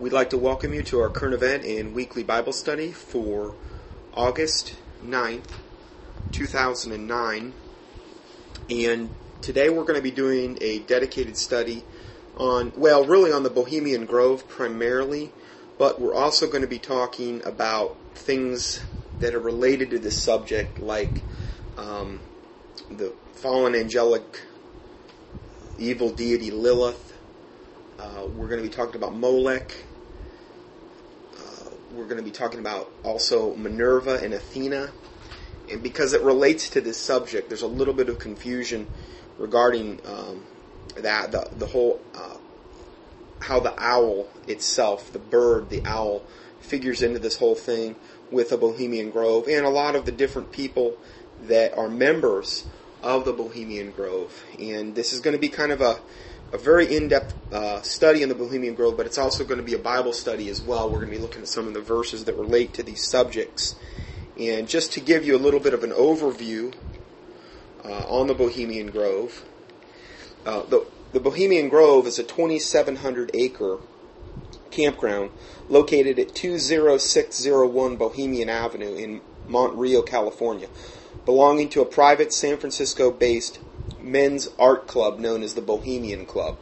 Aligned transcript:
We'd 0.00 0.14
like 0.14 0.30
to 0.30 0.38
welcome 0.38 0.72
you 0.72 0.82
to 0.84 1.00
our 1.00 1.10
current 1.10 1.34
event 1.34 1.66
and 1.66 1.94
weekly 1.94 2.22
Bible 2.22 2.54
study 2.54 2.90
for 2.90 3.54
August 4.14 4.74
9th, 5.04 5.50
2009. 6.32 7.52
And 8.70 9.10
today 9.42 9.68
we're 9.68 9.84
going 9.84 9.98
to 9.98 10.02
be 10.02 10.10
doing 10.10 10.56
a 10.62 10.78
dedicated 10.78 11.36
study 11.36 11.84
on, 12.38 12.72
well, 12.78 13.04
really 13.04 13.30
on 13.30 13.42
the 13.42 13.50
Bohemian 13.50 14.06
Grove 14.06 14.48
primarily, 14.48 15.32
but 15.76 16.00
we're 16.00 16.14
also 16.14 16.46
going 16.46 16.62
to 16.62 16.66
be 16.66 16.78
talking 16.78 17.44
about 17.44 17.94
things 18.14 18.82
that 19.18 19.34
are 19.34 19.38
related 19.38 19.90
to 19.90 19.98
this 19.98 20.18
subject, 20.18 20.80
like 20.80 21.22
um, 21.76 22.20
the 22.90 23.12
fallen 23.34 23.74
angelic 23.74 24.40
evil 25.78 26.08
deity 26.08 26.50
Lilith. 26.50 27.08
Uh, 27.98 28.26
we're 28.34 28.48
going 28.48 28.62
to 28.62 28.66
be 28.66 28.74
talking 28.74 28.96
about 28.96 29.14
Molech. 29.14 29.74
We're 31.92 32.04
going 32.04 32.18
to 32.18 32.22
be 32.22 32.30
talking 32.30 32.60
about 32.60 32.90
also 33.02 33.54
Minerva 33.56 34.20
and 34.22 34.32
Athena. 34.32 34.90
And 35.70 35.82
because 35.82 36.12
it 36.12 36.22
relates 36.22 36.70
to 36.70 36.80
this 36.80 36.96
subject, 36.96 37.48
there's 37.48 37.62
a 37.62 37.66
little 37.66 37.94
bit 37.94 38.08
of 38.08 38.18
confusion 38.18 38.86
regarding 39.38 40.00
um, 40.06 40.44
that, 40.96 41.32
the, 41.32 41.48
the 41.56 41.66
whole, 41.66 42.00
uh, 42.14 42.36
how 43.40 43.58
the 43.60 43.74
owl 43.82 44.28
itself, 44.46 45.12
the 45.12 45.18
bird, 45.18 45.70
the 45.70 45.82
owl, 45.84 46.22
figures 46.60 47.02
into 47.02 47.18
this 47.18 47.36
whole 47.36 47.54
thing 47.54 47.96
with 48.30 48.50
the 48.50 48.56
Bohemian 48.56 49.10
Grove 49.10 49.48
and 49.48 49.66
a 49.66 49.70
lot 49.70 49.96
of 49.96 50.04
the 50.04 50.12
different 50.12 50.52
people 50.52 50.96
that 51.42 51.76
are 51.76 51.88
members 51.88 52.64
of 53.02 53.24
the 53.24 53.32
Bohemian 53.32 53.90
Grove. 53.90 54.44
And 54.58 54.94
this 54.94 55.12
is 55.12 55.20
going 55.20 55.34
to 55.34 55.40
be 55.40 55.48
kind 55.48 55.72
of 55.72 55.80
a, 55.80 55.98
a 56.52 56.58
very 56.58 56.94
in-depth 56.94 57.34
uh, 57.52 57.80
study 57.82 58.22
in 58.22 58.28
the 58.28 58.34
Bohemian 58.34 58.74
Grove, 58.74 58.96
but 58.96 59.06
it's 59.06 59.18
also 59.18 59.44
going 59.44 59.58
to 59.58 59.64
be 59.64 59.74
a 59.74 59.78
Bible 59.78 60.12
study 60.12 60.48
as 60.48 60.60
well. 60.60 60.88
We're 60.88 60.98
going 60.98 61.10
to 61.10 61.16
be 61.16 61.22
looking 61.22 61.42
at 61.42 61.48
some 61.48 61.68
of 61.68 61.74
the 61.74 61.80
verses 61.80 62.24
that 62.24 62.34
relate 62.34 62.74
to 62.74 62.82
these 62.82 63.04
subjects. 63.04 63.76
And 64.38 64.68
just 64.68 64.92
to 64.94 65.00
give 65.00 65.24
you 65.24 65.36
a 65.36 65.38
little 65.38 65.60
bit 65.60 65.74
of 65.74 65.84
an 65.84 65.90
overview 65.90 66.74
uh, 67.84 68.04
on 68.08 68.26
the 68.26 68.34
Bohemian 68.34 68.90
Grove, 68.90 69.44
uh, 70.44 70.62
the, 70.64 70.86
the 71.12 71.20
Bohemian 71.20 71.68
Grove 71.68 72.06
is 72.06 72.18
a 72.18 72.24
2,700 72.24 73.30
acre 73.34 73.78
campground 74.70 75.30
located 75.68 76.18
at 76.18 76.34
20601 76.34 77.96
Bohemian 77.96 78.48
Avenue 78.48 78.94
in 78.94 79.20
Monte 79.46 79.76
Rio, 79.76 80.02
California, 80.02 80.68
belonging 81.24 81.68
to 81.68 81.80
a 81.80 81.84
private 81.84 82.32
San 82.32 82.56
Francisco 82.56 83.10
based 83.10 83.58
men's 84.02 84.48
art 84.58 84.86
club 84.86 85.18
known 85.18 85.42
as 85.42 85.54
the 85.54 85.60
Bohemian 85.60 86.26
Club. 86.26 86.56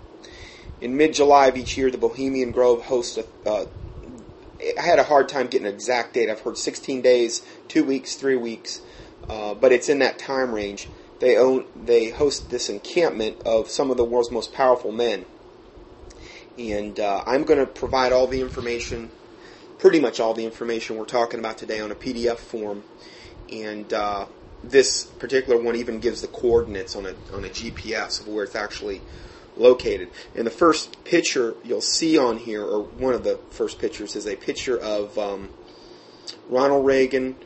In 0.81 0.97
mid 0.97 1.15
July 1.15 1.47
of 1.47 1.57
each 1.57 1.77
year, 1.77 1.91
the 1.91 1.99
Bohemian 1.99 2.53
Grove 2.53 2.85
hosts 2.85 3.19
a. 3.19 3.49
Uh, 3.49 3.67
I 4.77 4.83
had 4.83 4.99
a 4.99 5.05
hard 5.05 5.29
time 5.29 5.47
getting 5.47 5.69
an 5.69 5.75
exact 5.75 6.15
date. 6.15 6.29
I've 6.29 6.41
heard 6.41 6.59
16 6.59 7.01
days, 7.01 7.43
two 7.69 7.85
weeks, 7.85 8.17
three 8.17 8.37
weeks, 8.37 8.81
uh, 9.29 9.55
but 9.55 9.71
it's 9.71 9.89
in 9.89 10.01
that 10.01 10.19
time 10.19 10.53
range. 10.53 10.89
They 11.21 11.37
own, 11.37 11.65
they 11.77 12.11
host 12.11 12.51
this 12.51 12.69
encampment 12.69 13.41
of 13.45 13.69
some 13.71 13.91
of 13.91 13.97
the 13.97 14.05
world's 14.05 14.31
most 14.31 14.53
powerful 14.53 14.91
men, 14.91 15.27
and 16.59 16.99
uh, 16.99 17.23
I'm 17.27 17.45
going 17.45 17.61
to 17.61 17.67
provide 17.67 18.13
all 18.13 18.27
the 18.27 18.41
information, 18.41 19.11
pretty 19.79 20.01
much 20.01 20.19
all 20.19 20.35
the 20.35 20.45
information 20.45 20.97
we're 20.97 21.05
talking 21.05 21.39
about 21.39 21.59
today, 21.59 21.81
on 21.81 21.91
a 21.91 21.97
PDF 21.97 22.39
form, 22.39 22.83
and 23.51 23.93
uh, 23.93 24.27
this 24.63 25.05
particular 25.05 25.61
one 25.61 25.77
even 25.77 26.01
gives 26.01 26.23
the 26.23 26.29
coordinates 26.29 26.97
on 26.97 27.07
a 27.07 27.15
on 27.35 27.45
a 27.45 27.49
GPS 27.49 28.21
of 28.21 28.29
where 28.29 28.45
it's 28.45 28.57
actually 28.57 29.01
located. 29.57 30.11
And 30.35 30.47
the 30.47 30.51
first 30.51 31.05
picture 31.05 31.55
you'll 31.65 31.81
see 31.81 32.19
on 32.19 32.39
here, 32.39 32.65
or 32.65 32.83
one 32.83 33.15
of 33.15 33.25
the 33.25 33.39
first 33.51 33.79
pictures, 33.79 34.17
is 34.17 34.27
a 34.27 34.37
picture 34.37 34.79
of 34.79 35.17
um, 35.19 35.51
Ronald 36.49 36.87
Reagan, 36.87 37.37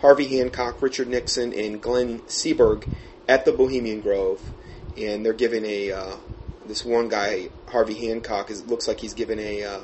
Harvey 0.00 0.26
Hancock, 0.36 0.80
Richard 0.82 1.08
Nixon, 1.08 1.52
and 1.52 1.80
Glenn 1.80 2.20
Seaborg 2.20 2.84
at 3.28 3.44
the 3.44 3.52
Bohemian 3.52 4.00
Grove, 4.00 4.42
and 4.96 5.24
they're 5.24 5.32
giving 5.32 5.64
a 5.64 5.92
uh, 5.92 6.16
this 6.66 6.84
one 6.84 7.08
guy, 7.08 7.50
Harvey 7.68 7.94
Hancock, 8.06 8.50
is 8.50 8.64
looks 8.66 8.88
like 8.88 9.00
he's 9.00 9.14
giving 9.14 9.38
a 9.38 9.64
uh, 9.64 9.80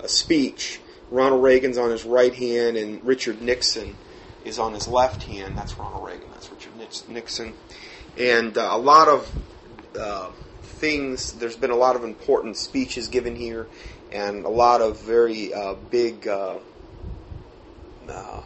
a 0.00 0.08
speech. 0.08 0.80
Ronald 1.10 1.42
Reagan's 1.42 1.78
on 1.78 1.90
his 1.90 2.04
right 2.04 2.34
hand, 2.34 2.76
and 2.76 3.04
Richard 3.04 3.40
Nixon 3.40 3.96
is 4.46 4.58
on 4.58 4.72
his 4.72 4.86
left 4.86 5.24
hand. 5.24 5.56
That's 5.56 5.78
Ronald 5.78 6.06
Reagan. 6.06 6.28
That's 6.32 6.50
Richard 6.50 6.72
Nixon. 7.08 7.52
And 8.16 8.56
uh, 8.56 8.68
a 8.70 8.78
lot 8.78 9.08
of 9.08 9.30
uh, 9.98 10.30
things, 10.62 11.32
there's 11.32 11.56
been 11.56 11.72
a 11.72 11.76
lot 11.76 11.96
of 11.96 12.04
important 12.04 12.56
speeches 12.56 13.08
given 13.08 13.34
here, 13.34 13.66
and 14.12 14.44
a 14.44 14.48
lot 14.48 14.80
of 14.80 15.02
very 15.02 15.52
uh, 15.52 15.74
big, 15.90 16.28
uh, 16.28 16.58
uh, 18.08 18.40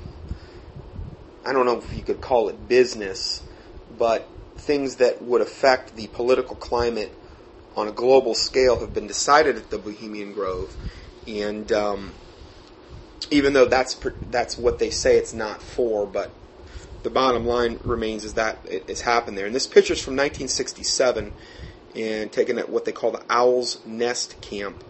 I 1.44 1.52
don't 1.52 1.66
know 1.66 1.78
if 1.78 1.94
you 1.94 2.02
could 2.02 2.20
call 2.20 2.48
it 2.48 2.66
business, 2.66 3.42
but 3.98 4.26
things 4.56 4.96
that 4.96 5.22
would 5.22 5.42
affect 5.42 5.96
the 5.96 6.06
political 6.08 6.56
climate 6.56 7.12
on 7.76 7.88
a 7.88 7.92
global 7.92 8.34
scale 8.34 8.80
have 8.80 8.94
been 8.94 9.06
decided 9.06 9.56
at 9.56 9.70
the 9.70 9.78
Bohemian 9.78 10.32
Grove. 10.32 10.74
And 11.26 11.70
um, 11.72 12.12
even 13.30 13.52
though 13.52 13.66
that's 13.66 13.98
that's 14.30 14.56
what 14.56 14.78
they 14.78 14.90
say 14.90 15.16
it's 15.16 15.34
not 15.34 15.62
for, 15.62 16.06
but 16.06 16.32
the 17.02 17.10
bottom 17.10 17.46
line 17.46 17.78
remains 17.84 18.24
is 18.24 18.34
that 18.34 18.58
it, 18.64 18.84
it's 18.88 19.00
happened 19.02 19.36
there. 19.36 19.46
And 19.46 19.54
this 19.54 19.66
picture 19.66 19.94
is 19.94 20.00
from 20.00 20.14
1967 20.14 21.32
and 21.94 22.32
taken 22.32 22.58
at 22.58 22.68
what 22.68 22.84
they 22.84 22.92
call 22.92 23.10
the 23.10 23.22
Owl's 23.28 23.84
Nest 23.84 24.40
Camp, 24.40 24.82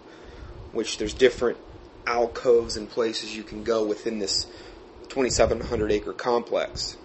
which 0.73 0.99
there's 0.99 1.15
different 1.15 1.59
alcoves 2.07 2.77
and 2.77 2.89
places 2.89 3.37
you 3.37 3.43
can 3.43 3.63
go 3.63 3.85
within 3.85 4.19
this 4.19 4.47
2,700 5.09 5.93
acre 5.93 6.13
complex. 6.13 6.97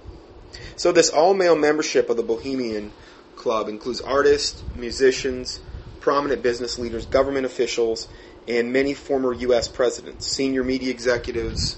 So 0.75 0.91
this 0.91 1.09
all 1.09 1.34
male 1.34 1.56
membership 1.56 2.09
of 2.09 2.18
the 2.18 2.24
Bohemian 2.24 2.91
Club 3.35 3.68
includes 3.68 4.02
artists, 4.02 4.64
musicians, 4.75 5.59
prominent 6.00 6.41
business 6.41 6.80
leaders, 6.80 7.06
government 7.06 7.46
officials, 7.46 8.08
and 8.48 8.72
many 8.72 8.94
former 8.94 9.34
U.S. 9.34 9.68
presidents, 9.68 10.28
senior 10.28 10.64
media 10.64 10.92
executives, 10.92 11.78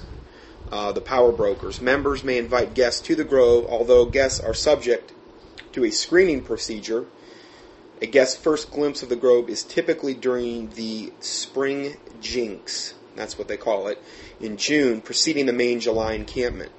uh, 0.71 0.91
the 0.91 1.01
power 1.01 1.31
brokers. 1.31 1.81
Members 1.81 2.23
may 2.23 2.37
invite 2.37 2.73
guests 2.73 3.01
to 3.01 3.15
the 3.15 3.23
Grove, 3.23 3.65
although 3.69 4.05
guests 4.05 4.39
are 4.39 4.53
subject 4.53 5.13
to 5.73 5.85
a 5.85 5.91
screening 5.91 6.41
procedure. 6.41 7.05
A 8.01 8.05
guest's 8.05 8.35
first 8.35 8.71
glimpse 8.71 9.01
of 9.01 9.09
the 9.09 9.15
Grove 9.15 9.49
is 9.49 9.63
typically 9.63 10.13
during 10.13 10.69
the 10.71 11.11
spring 11.19 11.97
jinks, 12.21 12.93
that's 13.15 13.37
what 13.37 13.47
they 13.47 13.57
call 13.57 13.87
it, 13.87 14.01
in 14.39 14.57
June, 14.57 15.01
preceding 15.01 15.45
the 15.45 15.53
main 15.53 15.79
July 15.79 16.13
encampment. 16.13 16.71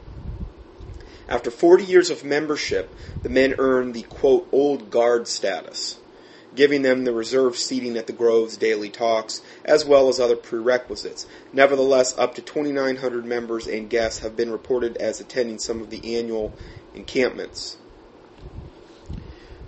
After 1.28 1.50
40 1.50 1.84
years 1.84 2.10
of 2.10 2.25
membership, 2.25 2.94
the 3.22 3.28
men 3.28 3.55
earn 3.59 3.93
the 3.93 4.03
quote 4.03 4.49
old 4.53 4.91
guard 4.91 5.28
status 5.28 5.99
giving 6.58 6.82
them 6.82 7.04
the 7.04 7.12
reserved 7.12 7.54
seating 7.54 7.96
at 7.96 8.08
the 8.08 8.12
Grove's 8.12 8.56
daily 8.56 8.91
talks, 8.91 9.42
as 9.64 9.84
well 9.84 10.08
as 10.08 10.19
other 10.19 10.34
prerequisites. 10.34 11.24
Nevertheless, 11.52 12.19
up 12.19 12.34
to 12.34 12.42
2,900 12.42 13.24
members 13.24 13.69
and 13.69 13.88
guests 13.88 14.19
have 14.19 14.36
been 14.36 14.50
reported 14.50 14.96
as 14.96 15.20
attending 15.20 15.60
some 15.60 15.80
of 15.80 15.88
the 15.88 16.19
annual 16.19 16.52
encampments. 16.96 17.76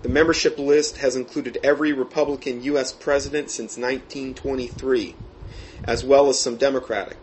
The 0.03 0.09
membership 0.09 0.59
list 0.59 0.97
has 0.97 1.15
included 1.15 1.59
every 1.63 1.93
Republican 1.93 2.65
U.S. 2.65 2.93
president 2.93 3.51
since 3.51 3.77
1923, 3.77 5.15
as 5.85 6.03
well 6.03 6.29
as 6.29 6.41
some 6.41 6.57
Democratic 6.57 7.19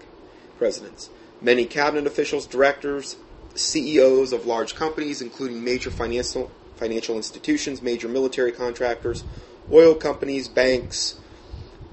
presidents. 0.57 1.09
Many 1.41 1.65
cabinet 1.65 2.07
officials, 2.07 2.47
directors, 2.47 3.17
CEOs 3.53 4.31
of 4.31 4.45
large 4.45 4.75
companies, 4.75 5.21
including 5.21 5.61
major 5.61 5.91
financial 5.91 6.51
financial 6.77 7.17
institutions, 7.17 7.81
major 7.81 8.07
military 8.07 8.51
contractors, 8.51 9.25
oil 9.71 9.95
companies, 9.95 10.47
banks, 10.47 11.15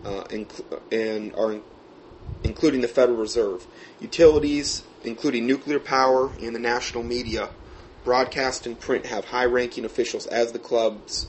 uh, 0.05 0.25
inc- 0.25 0.81
and 0.93 1.35
are 1.35 1.53
in- 1.53 1.63
including 2.43 2.81
the 2.81 2.89
Federal 2.89 3.19
Reserve, 3.19 3.67
utilities, 4.01 4.83
including 5.03 5.47
nuclear 5.47 5.79
power, 5.79 6.31
and 6.41 6.55
the 6.55 6.61
national 6.61 7.03
media, 7.03 7.51
broadcast 8.05 8.67
and 8.67 8.79
print 8.79 9.07
have 9.07 9.27
high-ranking 9.27 9.85
officials 9.85 10.27
as 10.27 10.53
the 10.53 10.59
club's 10.59 11.27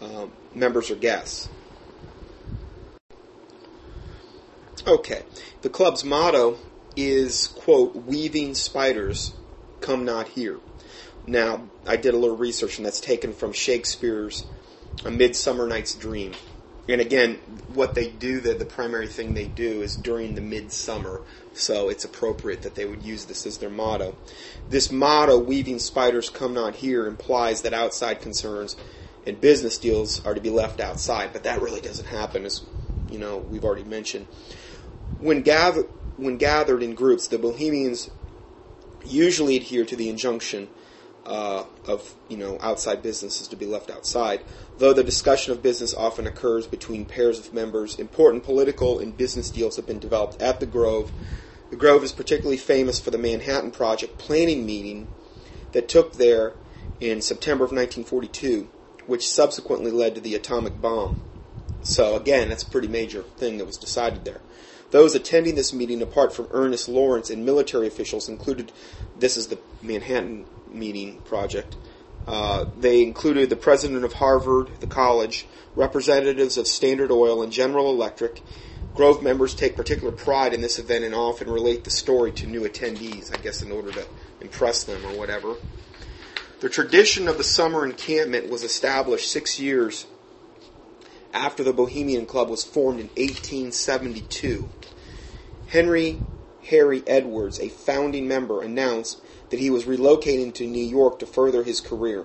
uh, 0.00 0.26
members 0.54 0.90
or 0.90 0.96
guests. 0.96 1.48
Okay, 4.86 5.22
the 5.62 5.70
club's 5.70 6.04
motto 6.04 6.58
is 6.94 7.48
quote 7.48 7.96
weaving 7.96 8.54
spiders 8.54 9.32
come 9.80 10.04
not 10.04 10.28
here. 10.28 10.58
Now, 11.26 11.62
I 11.86 11.96
did 11.96 12.12
a 12.12 12.18
little 12.18 12.36
research, 12.36 12.76
and 12.76 12.84
that's 12.84 13.00
taken 13.00 13.32
from 13.32 13.52
Shakespeare's 13.52 14.44
A 15.04 15.10
Midsummer 15.10 15.66
Night's 15.66 15.94
Dream. 15.94 16.32
And 16.88 17.00
again, 17.00 17.36
what 17.72 17.94
they 17.94 18.10
do, 18.10 18.40
the, 18.40 18.52
the 18.54 18.66
primary 18.66 19.06
thing 19.06 19.32
they 19.32 19.46
do 19.46 19.80
is 19.80 19.96
during 19.96 20.34
the 20.34 20.42
midsummer, 20.42 21.22
so 21.54 21.88
it's 21.88 22.04
appropriate 22.04 22.62
that 22.62 22.74
they 22.74 22.84
would 22.84 23.02
use 23.02 23.24
this 23.24 23.46
as 23.46 23.58
their 23.58 23.70
motto. 23.70 24.16
This 24.68 24.92
motto, 24.92 25.38
weaving 25.38 25.78
spiders 25.78 26.28
come 26.28 26.52
not 26.52 26.76
here, 26.76 27.06
implies 27.06 27.62
that 27.62 27.72
outside 27.72 28.20
concerns 28.20 28.76
and 29.26 29.40
business 29.40 29.78
deals 29.78 30.24
are 30.26 30.34
to 30.34 30.40
be 30.40 30.50
left 30.50 30.80
outside, 30.80 31.32
but 31.32 31.44
that 31.44 31.62
really 31.62 31.80
doesn't 31.80 32.08
happen 32.08 32.44
as 32.44 32.62
you 33.10 33.18
know 33.18 33.38
we've 33.38 33.64
already 33.64 33.84
mentioned. 33.84 34.26
When 35.18 35.42
gathered 35.42 35.88
when 36.16 36.36
gathered 36.36 36.82
in 36.82 36.94
groups, 36.94 37.28
the 37.28 37.38
Bohemians 37.38 38.10
usually 39.04 39.56
adhere 39.56 39.84
to 39.84 39.96
the 39.96 40.08
injunction 40.08 40.68
uh, 41.26 41.64
of 41.86 42.14
you 42.28 42.36
know 42.36 42.58
outside 42.60 43.02
businesses 43.02 43.48
to 43.48 43.56
be 43.56 43.66
left 43.66 43.90
outside. 43.90 44.42
Though 44.78 44.92
the 44.92 45.04
discussion 45.04 45.52
of 45.52 45.62
business 45.62 45.94
often 45.94 46.26
occurs 46.26 46.66
between 46.66 47.04
pairs 47.04 47.38
of 47.38 47.54
members, 47.54 47.98
important 47.98 48.42
political 48.42 48.98
and 48.98 49.16
business 49.16 49.50
deals 49.50 49.76
have 49.76 49.86
been 49.86 50.00
developed 50.00 50.42
at 50.42 50.58
the 50.58 50.66
Grove. 50.66 51.12
The 51.70 51.76
Grove 51.76 52.02
is 52.02 52.12
particularly 52.12 52.56
famous 52.56 52.98
for 52.98 53.10
the 53.10 53.18
Manhattan 53.18 53.70
Project 53.70 54.18
planning 54.18 54.66
meeting 54.66 55.06
that 55.72 55.88
took 55.88 56.14
there 56.14 56.54
in 57.00 57.20
September 57.20 57.64
of 57.64 57.70
1942, 57.70 58.68
which 59.06 59.28
subsequently 59.28 59.92
led 59.92 60.14
to 60.16 60.20
the 60.20 60.34
atomic 60.34 60.80
bomb. 60.80 61.20
So 61.82 62.16
again, 62.16 62.48
that's 62.48 62.62
a 62.64 62.70
pretty 62.70 62.88
major 62.88 63.22
thing 63.22 63.58
that 63.58 63.66
was 63.66 63.76
decided 63.76 64.24
there. 64.24 64.40
Those 64.90 65.14
attending 65.14 65.54
this 65.54 65.72
meeting, 65.72 66.02
apart 66.02 66.32
from 66.32 66.48
Ernest 66.50 66.88
Lawrence 66.88 67.30
and 67.30 67.44
military 67.44 67.86
officials, 67.86 68.28
included 68.28 68.72
this 69.18 69.36
is 69.36 69.48
the 69.48 69.58
Manhattan 69.82 70.46
meeting 70.68 71.18
project. 71.22 71.76
Uh, 72.26 72.64
they 72.78 73.02
included 73.02 73.50
the 73.50 73.56
president 73.56 74.04
of 74.04 74.14
Harvard, 74.14 74.70
the 74.80 74.86
college, 74.86 75.46
representatives 75.76 76.56
of 76.56 76.66
Standard 76.66 77.10
Oil 77.10 77.42
and 77.42 77.52
General 77.52 77.90
Electric. 77.90 78.42
Grove 78.94 79.22
members 79.22 79.54
take 79.54 79.76
particular 79.76 80.12
pride 80.12 80.54
in 80.54 80.60
this 80.60 80.78
event 80.78 81.04
and 81.04 81.14
often 81.14 81.50
relate 81.50 81.84
the 81.84 81.90
story 81.90 82.30
to 82.32 82.46
new 82.46 82.62
attendees, 82.62 83.36
I 83.36 83.42
guess, 83.42 83.62
in 83.62 83.72
order 83.72 83.90
to 83.92 84.06
impress 84.40 84.84
them 84.84 85.04
or 85.04 85.18
whatever. 85.18 85.56
The 86.60 86.68
tradition 86.68 87.28
of 87.28 87.36
the 87.36 87.44
summer 87.44 87.84
encampment 87.84 88.48
was 88.48 88.62
established 88.62 89.30
six 89.30 89.58
years 89.58 90.06
after 91.32 91.64
the 91.64 91.72
Bohemian 91.72 92.24
Club 92.24 92.48
was 92.48 92.64
formed 92.64 93.00
in 93.00 93.08
1872. 93.08 94.68
Henry 95.66 96.20
Harry 96.68 97.02
Edwards, 97.06 97.60
a 97.60 97.68
founding 97.68 98.26
member, 98.26 98.62
announced 98.62 99.20
that 99.54 99.60
he 99.60 99.70
was 99.70 99.84
relocating 99.84 100.52
to 100.52 100.66
New 100.66 100.84
York 100.84 101.20
to 101.20 101.26
further 101.26 101.62
his 101.62 101.80
career. 101.80 102.24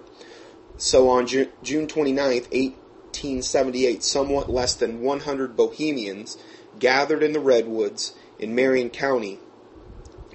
So 0.78 1.10
on 1.10 1.28
Ju- 1.28 1.52
June 1.62 1.86
29, 1.88 2.26
1878, 2.26 4.04
somewhat 4.04 4.50
less 4.50 4.74
than 4.74 5.02
100 5.02 5.56
Bohemians 5.56 6.40
gathered 6.80 7.22
in 7.22 7.34
the 7.34 7.40
Redwoods 7.40 8.14
in 8.40 8.56
Marin 8.56 8.90
County 8.90 9.38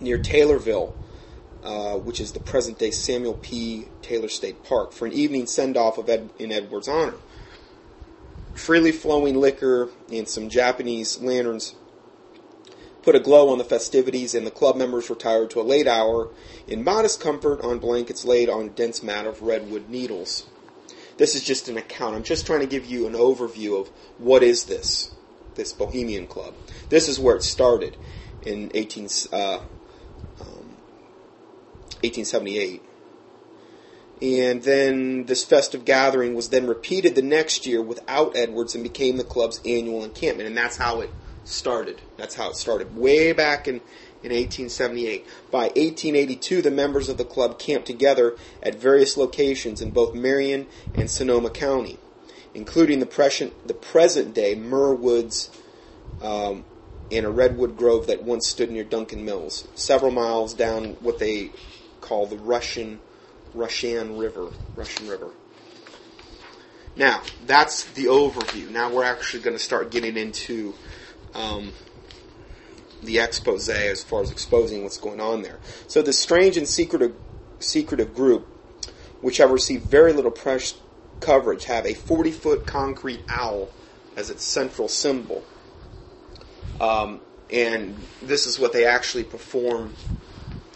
near 0.00 0.18
Taylorville, 0.18 0.92
uh, 1.64 1.96
which 1.96 2.20
is 2.20 2.30
the 2.30 2.38
present 2.38 2.78
day 2.78 2.92
Samuel 2.92 3.34
P. 3.34 3.88
Taylor 4.00 4.28
State 4.28 4.62
Park, 4.62 4.92
for 4.92 5.06
an 5.06 5.12
evening 5.12 5.48
send 5.48 5.76
off 5.76 5.98
of 5.98 6.08
Ed- 6.08 6.30
in 6.38 6.52
Edwards' 6.52 6.86
honor. 6.86 7.16
Freely 8.54 8.92
flowing 8.92 9.34
liquor 9.40 9.88
and 10.12 10.28
some 10.28 10.48
Japanese 10.48 11.20
lanterns 11.20 11.74
put 13.04 13.14
a 13.14 13.20
glow 13.20 13.50
on 13.50 13.58
the 13.58 13.64
festivities, 13.64 14.34
and 14.34 14.46
the 14.46 14.50
club 14.50 14.76
members 14.76 15.10
retired 15.10 15.50
to 15.50 15.60
a 15.60 15.62
late 15.62 15.86
hour 15.86 16.30
in 16.66 16.82
modest 16.82 17.20
comfort 17.20 17.60
on 17.60 17.78
blankets 17.78 18.24
laid 18.24 18.48
on 18.48 18.66
a 18.66 18.70
dense 18.70 19.02
mat 19.02 19.26
of 19.26 19.42
redwood 19.42 19.88
needles. 19.90 20.46
This 21.18 21.34
is 21.34 21.44
just 21.44 21.68
an 21.68 21.76
account. 21.76 22.16
I'm 22.16 22.22
just 22.22 22.46
trying 22.46 22.60
to 22.60 22.66
give 22.66 22.86
you 22.86 23.06
an 23.06 23.12
overview 23.12 23.80
of 23.80 23.88
what 24.18 24.42
is 24.42 24.64
this, 24.64 25.12
this 25.54 25.72
Bohemian 25.72 26.26
Club. 26.26 26.54
This 26.88 27.08
is 27.08 27.20
where 27.20 27.36
it 27.36 27.42
started 27.42 27.96
in 28.42 28.70
18, 28.74 29.08
uh, 29.32 29.58
um, 30.40 30.76
1878. 32.00 32.82
And 34.22 34.62
then 34.62 35.26
this 35.26 35.44
festive 35.44 35.84
gathering 35.84 36.34
was 36.34 36.48
then 36.48 36.66
repeated 36.66 37.14
the 37.14 37.22
next 37.22 37.66
year 37.66 37.82
without 37.82 38.36
Edwards 38.36 38.74
and 38.74 38.82
became 38.82 39.18
the 39.18 39.24
club's 39.24 39.60
annual 39.66 40.02
encampment. 40.02 40.48
And 40.48 40.56
that's 40.56 40.78
how 40.78 41.00
it 41.00 41.10
started. 41.44 42.00
That's 42.16 42.34
how 42.34 42.50
it 42.50 42.56
started, 42.56 42.96
way 42.96 43.32
back 43.32 43.68
in, 43.68 43.76
in 44.22 44.32
1878. 44.32 45.26
By 45.50 45.64
1882, 45.64 46.62
the 46.62 46.70
members 46.70 47.08
of 47.08 47.18
the 47.18 47.24
club 47.24 47.58
camped 47.58 47.86
together 47.86 48.36
at 48.62 48.74
various 48.74 49.16
locations 49.16 49.80
in 49.80 49.90
both 49.90 50.14
Marin 50.14 50.66
and 50.94 51.10
Sonoma 51.10 51.50
County, 51.50 51.98
including 52.54 53.00
the 53.00 53.06
present, 53.06 53.66
the 53.66 53.74
present 53.74 54.34
day 54.34 54.54
Muir 54.54 54.94
Woods 54.94 55.50
um, 56.22 56.64
and 57.10 57.26
a 57.26 57.30
redwood 57.30 57.76
grove 57.76 58.06
that 58.06 58.22
once 58.22 58.48
stood 58.48 58.70
near 58.70 58.84
Duncan 58.84 59.24
Mills, 59.24 59.68
several 59.74 60.10
miles 60.10 60.54
down 60.54 60.96
what 61.00 61.18
they 61.18 61.50
call 62.00 62.26
the 62.26 62.36
Russian 62.36 63.00
Russian 63.54 64.18
River. 64.18 64.50
Russian 64.74 65.08
River. 65.08 65.30
Now, 66.96 67.22
that's 67.46 67.84
the 67.92 68.06
overview. 68.06 68.70
Now 68.70 68.92
we're 68.92 69.04
actually 69.04 69.42
going 69.42 69.56
to 69.56 69.62
start 69.62 69.90
getting 69.90 70.16
into 70.16 70.74
um, 71.34 71.72
the 73.02 73.18
expose 73.18 73.68
as 73.68 74.02
far 74.02 74.22
as 74.22 74.30
exposing 74.30 74.82
what's 74.82 74.98
going 74.98 75.20
on 75.20 75.42
there. 75.42 75.58
So 75.88 76.02
this 76.02 76.18
strange 76.18 76.56
and 76.56 76.66
secretive, 76.66 77.14
secretive 77.58 78.14
group, 78.14 78.46
which 79.20 79.38
have 79.38 79.50
received 79.50 79.84
very 79.84 80.12
little 80.12 80.30
press 80.30 80.74
coverage, 81.20 81.64
have 81.64 81.86
a 81.86 81.94
40 81.94 82.30
foot 82.30 82.66
concrete 82.66 83.22
owl 83.28 83.68
as 84.16 84.30
its 84.30 84.44
central 84.44 84.88
symbol. 84.88 85.44
Um, 86.80 87.20
and 87.50 87.96
this 88.22 88.46
is 88.46 88.58
what 88.58 88.72
they 88.72 88.84
actually 88.86 89.24
perform 89.24 89.94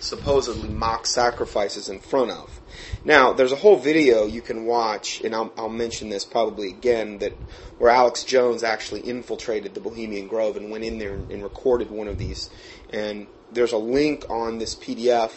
supposedly 0.00 0.68
mock 0.68 1.06
sacrifices 1.06 1.88
in 1.88 1.98
front 1.98 2.30
of. 2.30 2.57
Now, 3.04 3.32
there's 3.32 3.52
a 3.52 3.56
whole 3.56 3.76
video 3.76 4.26
you 4.26 4.42
can 4.42 4.66
watch, 4.66 5.20
and 5.20 5.34
I'll, 5.34 5.52
I'll, 5.56 5.68
mention 5.68 6.08
this 6.08 6.24
probably 6.24 6.68
again, 6.68 7.18
that 7.18 7.32
where 7.78 7.90
Alex 7.90 8.24
Jones 8.24 8.64
actually 8.64 9.00
infiltrated 9.02 9.74
the 9.74 9.80
Bohemian 9.80 10.26
Grove 10.26 10.56
and 10.56 10.70
went 10.70 10.84
in 10.84 10.98
there 10.98 11.14
and, 11.14 11.30
and 11.30 11.42
recorded 11.42 11.90
one 11.90 12.08
of 12.08 12.18
these. 12.18 12.50
And 12.90 13.26
there's 13.52 13.72
a 13.72 13.78
link 13.78 14.24
on 14.28 14.58
this 14.58 14.74
PDF. 14.74 15.32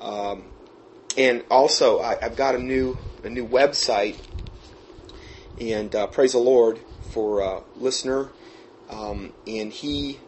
Um, 0.00 0.44
and 1.16 1.44
also, 1.50 2.00
I, 2.00 2.16
have 2.20 2.36
got 2.36 2.54
a 2.54 2.58
new 2.58 2.96
a 3.24 3.28
new 3.28 3.46
website, 3.46 4.16
and 5.60 5.92
uh, 5.94 6.06
praise 6.06 6.32
the 6.32 6.38
Lord 6.38 6.78
for 7.10 7.40
a 7.40 7.62
listener. 7.76 8.30
Um, 8.88 9.32
and 9.46 9.72
he 9.72 10.18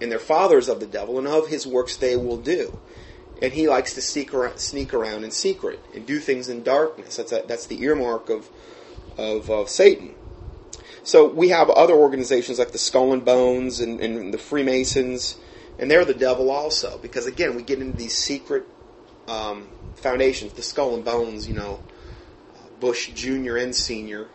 and 0.00 0.10
their 0.12 0.18
fathers 0.20 0.68
of 0.68 0.80
the 0.80 0.86
devil, 0.86 1.18
and 1.18 1.28
of 1.28 1.48
his 1.48 1.66
works 1.66 1.96
they 1.96 2.16
will 2.16 2.38
do. 2.38 2.78
And 3.40 3.52
he 3.52 3.68
likes 3.68 3.94
to 3.94 4.02
sneak 4.02 4.34
around, 4.34 4.58
sneak 4.58 4.92
around 4.92 5.24
in 5.24 5.30
secret 5.30 5.78
and 5.94 6.04
do 6.04 6.18
things 6.18 6.48
in 6.48 6.62
darkness. 6.62 7.16
That's 7.16 7.32
a, 7.32 7.44
that's 7.46 7.66
the 7.66 7.82
earmark 7.82 8.30
of 8.30 8.48
of, 9.18 9.50
of 9.50 9.68
Satan. 9.68 10.14
So 11.02 11.28
we 11.28 11.48
have 11.48 11.70
other 11.70 11.94
organizations 11.94 12.58
like 12.58 12.72
the 12.72 12.78
Skull 12.78 13.12
and 13.12 13.24
Bones 13.24 13.80
and, 13.80 14.00
and, 14.00 14.32
the 14.32 14.38
Freemasons, 14.38 15.36
and 15.78 15.90
they're 15.90 16.04
the 16.04 16.14
devil 16.14 16.50
also. 16.50 16.98
Because 16.98 17.26
again, 17.26 17.56
we 17.56 17.62
get 17.62 17.80
into 17.80 17.96
these 17.96 18.16
secret 18.16 18.66
um, 19.26 19.68
foundations. 19.96 20.52
The 20.52 20.62
Skull 20.62 20.94
and 20.94 21.04
Bones, 21.04 21.48
you 21.48 21.54
know, 21.54 21.82
Bush 22.80 23.10
Jr. 23.12 23.56
and 23.56 23.74
Sr. 23.74 24.28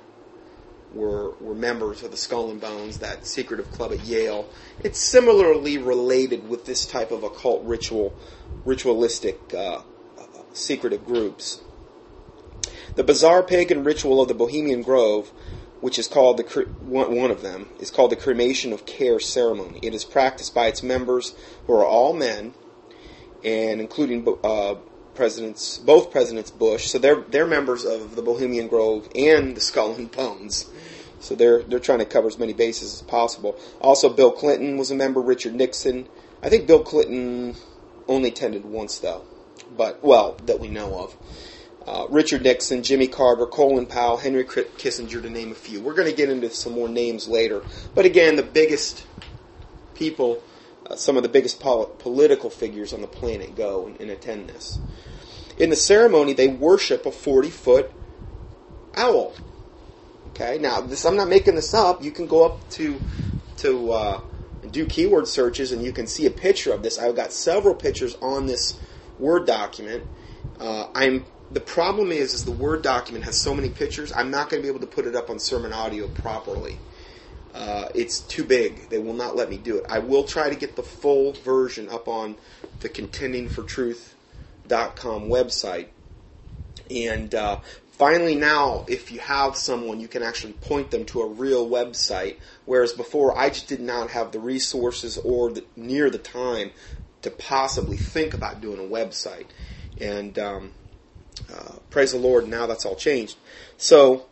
were 0.93 1.31
were 1.39 1.55
members 1.55 2.03
of 2.03 2.12
the 2.12 2.17
Skull 2.17 2.50
and 2.50 2.60
Bones, 2.60 2.98
that 3.00 3.25
secretive 3.25 3.72
club 3.72 3.91
at 3.91 4.01
Yale. 4.01 4.50
It's 4.83 5.00
similarly 5.00 5.77
related 5.77 6.50
with 6.50 6.65
this 6.65 6.86
type 6.86 7.12
of 7.12 7.24
occult 7.24 7.63
ritual, 7.63 8.13
ritualistic, 8.65 9.53
uh, 9.53 9.82
secretive 10.53 11.05
groups. 11.05 11.62
The 12.96 13.03
bizarre 13.03 13.43
pagan 13.43 13.84
ritual 13.84 14.22
of 14.22 14.27
the 14.27 14.34
Bohemian 14.34 14.84
Grove, 14.84 15.32
which 15.82 15.98
is 15.98 16.08
called 16.08 16.38
the 16.38 16.67
one 16.82 17.32
of 17.32 17.41
them, 17.41 17.70
is 17.79 17.91
called 17.91 18.12
the 18.12 18.15
cremation 18.15 18.72
of 18.72 18.86
care 18.86 19.20
ceremony. 19.20 19.79
It 19.82 19.93
is 19.93 20.05
practiced 20.05 20.53
by 20.53 20.67
its 20.67 20.84
members, 20.84 21.34
who 21.65 21.74
are 21.74 21.86
all 21.86 22.13
men, 22.13 22.53
and 23.43 23.82
including 23.82 24.27
uh, 24.43 24.75
presidents, 25.15 25.77
both 25.79 26.12
presidents 26.12 26.51
Bush. 26.51 26.86
So 26.86 27.00
they're 27.00 27.22
they're 27.22 27.48
members 27.48 27.84
of 27.84 28.15
the 28.15 28.22
Bohemian 28.22 28.67
Grove 28.67 29.10
and 29.15 29.55
the 29.58 29.62
Skull 29.62 29.96
and 29.96 30.12
Bones. 30.12 30.70
So 31.20 31.36
they're 31.36 31.63
they're 31.63 31.79
trying 31.79 32.00
to 32.00 32.05
cover 32.05 32.27
as 32.27 32.38
many 32.38 32.53
bases 32.53 32.93
as 32.93 33.01
possible. 33.01 33.58
Also, 33.82 34.10
Bill 34.10 34.32
Clinton 34.32 34.77
was 34.77 34.91
a 34.91 34.96
member. 34.96 35.20
Richard 35.22 35.55
Nixon. 35.55 36.08
I 36.41 36.50
think 36.50 36.67
Bill 36.67 36.84
Clinton 36.84 37.55
only 38.07 38.29
attended 38.29 38.65
once 38.65 39.00
though, 39.00 39.24
but 39.75 40.03
well 40.03 40.38
that 40.45 40.60
we 40.60 40.67
know 40.67 41.00
of 41.00 41.17
uh, 41.86 42.07
Richard 42.10 42.43
Nixon, 42.43 42.83
Jimmy 42.83 43.07
Carter, 43.07 43.45
Colin 43.45 43.86
Powell, 43.86 44.17
Henry 44.17 44.45
Kissinger, 44.45 45.22
to 45.22 45.29
name 45.29 45.51
a 45.51 45.55
few. 45.55 45.81
We're 45.81 45.93
going 45.93 46.10
to 46.10 46.15
get 46.15 46.29
into 46.29 46.50
some 46.50 46.74
more 46.74 46.88
names 46.88 47.27
later. 47.27 47.62
But 47.93 48.05
again, 48.05 48.36
the 48.36 48.43
biggest 48.43 49.05
people, 49.93 50.41
uh, 50.89 50.95
some 50.95 51.17
of 51.17 51.24
the 51.24 51.29
biggest 51.29 51.60
pol- 51.60 51.88
political 51.88 52.50
figures 52.50 52.93
on 52.93 53.01
the 53.01 53.07
planet 53.07 53.55
go 53.55 53.88
and, 53.88 54.00
and 54.00 54.10
attend 54.10 54.50
this. 54.50 54.79
In 55.57 55.69
the 55.69 55.75
ceremony, 55.75 56.33
they 56.33 56.48
worship 56.48 57.05
a 57.05 57.12
40 57.12 57.50
foot 57.50 57.91
owl. 58.95 59.33
Okay, 60.29 60.57
now 60.57 60.81
this 60.81 61.05
I'm 61.05 61.15
not 61.15 61.27
making 61.27 61.55
this 61.55 61.74
up. 61.74 62.03
You 62.03 62.12
can 62.12 62.25
go 62.25 62.45
up 62.45 62.69
to 62.72 63.00
to 63.57 63.91
uh, 63.91 64.22
do 64.74 64.86
keyword 64.86 65.27
searches 65.27 65.72
and 65.72 65.84
you 65.84 65.94
can 65.94 66.08
see 66.08 66.25
a 66.25 66.32
picture 66.32 66.74
of 66.74 66.84
this. 66.84 67.00
I've 67.00 67.15
got 67.15 67.32
several 67.32 67.75
pictures 67.75 68.18
on 68.22 68.48
this 68.48 68.77
Word 69.20 69.46
document. 69.46 70.03
Uh, 70.60 70.88
I'm 70.94 71.25
the 71.51 71.62
problem 71.62 72.12
is, 72.12 72.34
is 72.34 72.44
the 72.44 72.51
Word 72.51 72.82
document 72.82 73.24
has 73.25 73.38
so 73.38 73.53
many 73.53 73.70
pictures. 73.70 74.12
I'm 74.15 74.32
not 74.32 74.50
going 74.50 74.62
to 74.62 74.65
be 74.65 74.70
able 74.70 74.86
to 74.86 74.88
put 74.88 75.06
it 75.06 75.15
up 75.15 75.30
on 75.30 75.39
Sermon 75.39 75.72
Audio 75.72 76.08
properly. 76.08 76.80
Uh, 77.53 77.88
it's 77.94 78.22
too 78.22 78.44
big. 78.44 78.89
They 78.89 78.98
will 78.98 79.13
not 79.13 79.36
let 79.36 79.50
me 79.50 79.58
do 79.58 79.77
it. 79.77 79.86
I 79.88 80.00
will 80.00 80.24
try 80.24 80.50
to 80.50 80.56
get 80.56 80.75
the 80.75 80.82
full 80.82 81.34
version 81.34 81.88
up 81.89 82.08
on 82.08 82.38
the 82.80 82.89
contendingfortruth.com 82.89 85.30
website. 85.30 85.89
And 86.89 87.36
uh, 87.36 87.58
finally, 87.92 88.36
now, 88.36 88.86
if 88.88 89.12
you 89.12 89.20
have 89.20 89.56
someone, 89.56 90.00
you 90.00 90.08
can 90.08 90.24
actually 90.24 90.53
point 90.53 90.89
them 90.89 91.06
to 91.06 91.22
a 91.22 91.27
real 91.27 91.70
website. 91.70 92.38
Whereas 92.65 92.93
before, 92.93 93.38
I 93.38 93.50
just 93.50 93.67
did 93.67 93.82
not 93.82 94.12
have 94.12 94.32
the 94.32 94.39
resources 94.39 95.17
or 95.17 95.51
the, 95.51 95.65
near 95.75 96.10
the 96.10 96.17
time 96.17 96.72
to 97.22 97.32
possibly 97.32 97.98
think 97.98 98.34
about 98.34 98.62
doing 98.62 98.79
a 98.79 98.89
website. 98.89 99.48
And 100.00 100.38
um, 100.39 100.72
uh, 101.53 101.75
praise 101.89 102.12
the 102.12 102.17
Lord, 102.17 102.48
now 102.48 102.65
that's 102.65 102.86
all 102.86 102.96
changed. 102.96 103.38
So, 103.77 104.25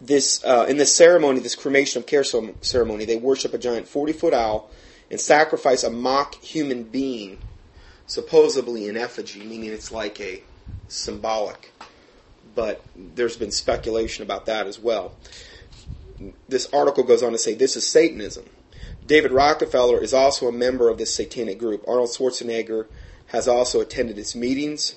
this 0.00 0.44
uh, 0.44 0.66
in 0.68 0.76
this 0.76 0.94
ceremony, 0.94 1.40
this 1.40 1.54
cremation 1.54 2.00
of 2.00 2.06
care 2.06 2.24
ceremony, 2.24 3.06
they 3.06 3.16
worship 3.16 3.54
a 3.54 3.58
giant 3.58 3.88
40 3.88 4.12
foot 4.12 4.34
owl 4.34 4.70
and 5.10 5.20
sacrifice 5.20 5.84
a 5.84 5.90
mock 5.90 6.34
human 6.42 6.82
being, 6.82 7.38
supposedly 8.06 8.88
in 8.88 8.96
effigy, 8.96 9.40
meaning 9.40 9.70
it's 9.70 9.90
like 9.90 10.20
a 10.20 10.42
symbolic. 10.88 11.72
But 12.54 12.82
there's 12.94 13.36
been 13.36 13.50
speculation 13.50 14.22
about 14.22 14.46
that 14.46 14.66
as 14.66 14.78
well. 14.78 15.14
This 16.48 16.68
article 16.72 17.04
goes 17.04 17.22
on 17.22 17.32
to 17.32 17.38
say 17.38 17.54
this 17.54 17.76
is 17.76 17.86
Satanism. 17.86 18.46
David 19.06 19.32
Rockefeller 19.32 20.02
is 20.02 20.12
also 20.12 20.48
a 20.48 20.52
member 20.52 20.88
of 20.88 20.98
this 20.98 21.14
satanic 21.14 21.58
group. 21.58 21.84
Arnold 21.86 22.10
Schwarzenegger 22.10 22.86
has 23.28 23.46
also 23.46 23.80
attended 23.80 24.18
its 24.18 24.34
meetings 24.34 24.96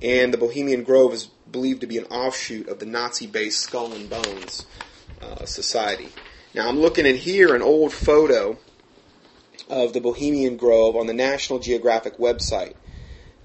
and 0.00 0.32
the 0.32 0.38
Bohemian 0.38 0.84
Grove 0.84 1.12
is 1.12 1.26
believed 1.50 1.80
to 1.80 1.86
be 1.86 1.98
an 1.98 2.04
offshoot 2.04 2.68
of 2.68 2.78
the 2.78 2.86
Nazi-based 2.86 3.60
Skull 3.60 3.92
and 3.92 4.08
Bones 4.08 4.66
uh, 5.20 5.44
Society. 5.44 6.08
Now 6.54 6.68
I'm 6.68 6.78
looking 6.78 7.06
at 7.06 7.16
here 7.16 7.54
an 7.54 7.62
old 7.62 7.92
photo 7.92 8.58
of 9.68 9.92
the 9.92 10.00
Bohemian 10.00 10.56
Grove 10.56 10.96
on 10.96 11.06
the 11.06 11.14
National 11.14 11.58
Geographic 11.58 12.18
website. 12.18 12.74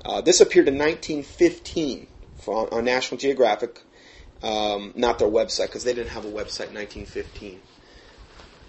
Uh, 0.05 0.21
this 0.21 0.41
appeared 0.41 0.67
in 0.67 0.77
1915 0.77 2.07
on, 2.47 2.67
on 2.71 2.85
National 2.85 3.17
Geographic, 3.17 3.81
um, 4.43 4.91
not 4.95 5.19
their 5.19 5.27
website 5.27 5.67
because 5.67 5.85
they 5.85 5.93
didn't 5.93 6.11
have 6.11 6.25
a 6.25 6.29
website 6.29 6.69
in 6.69 6.75
1915. 6.75 7.61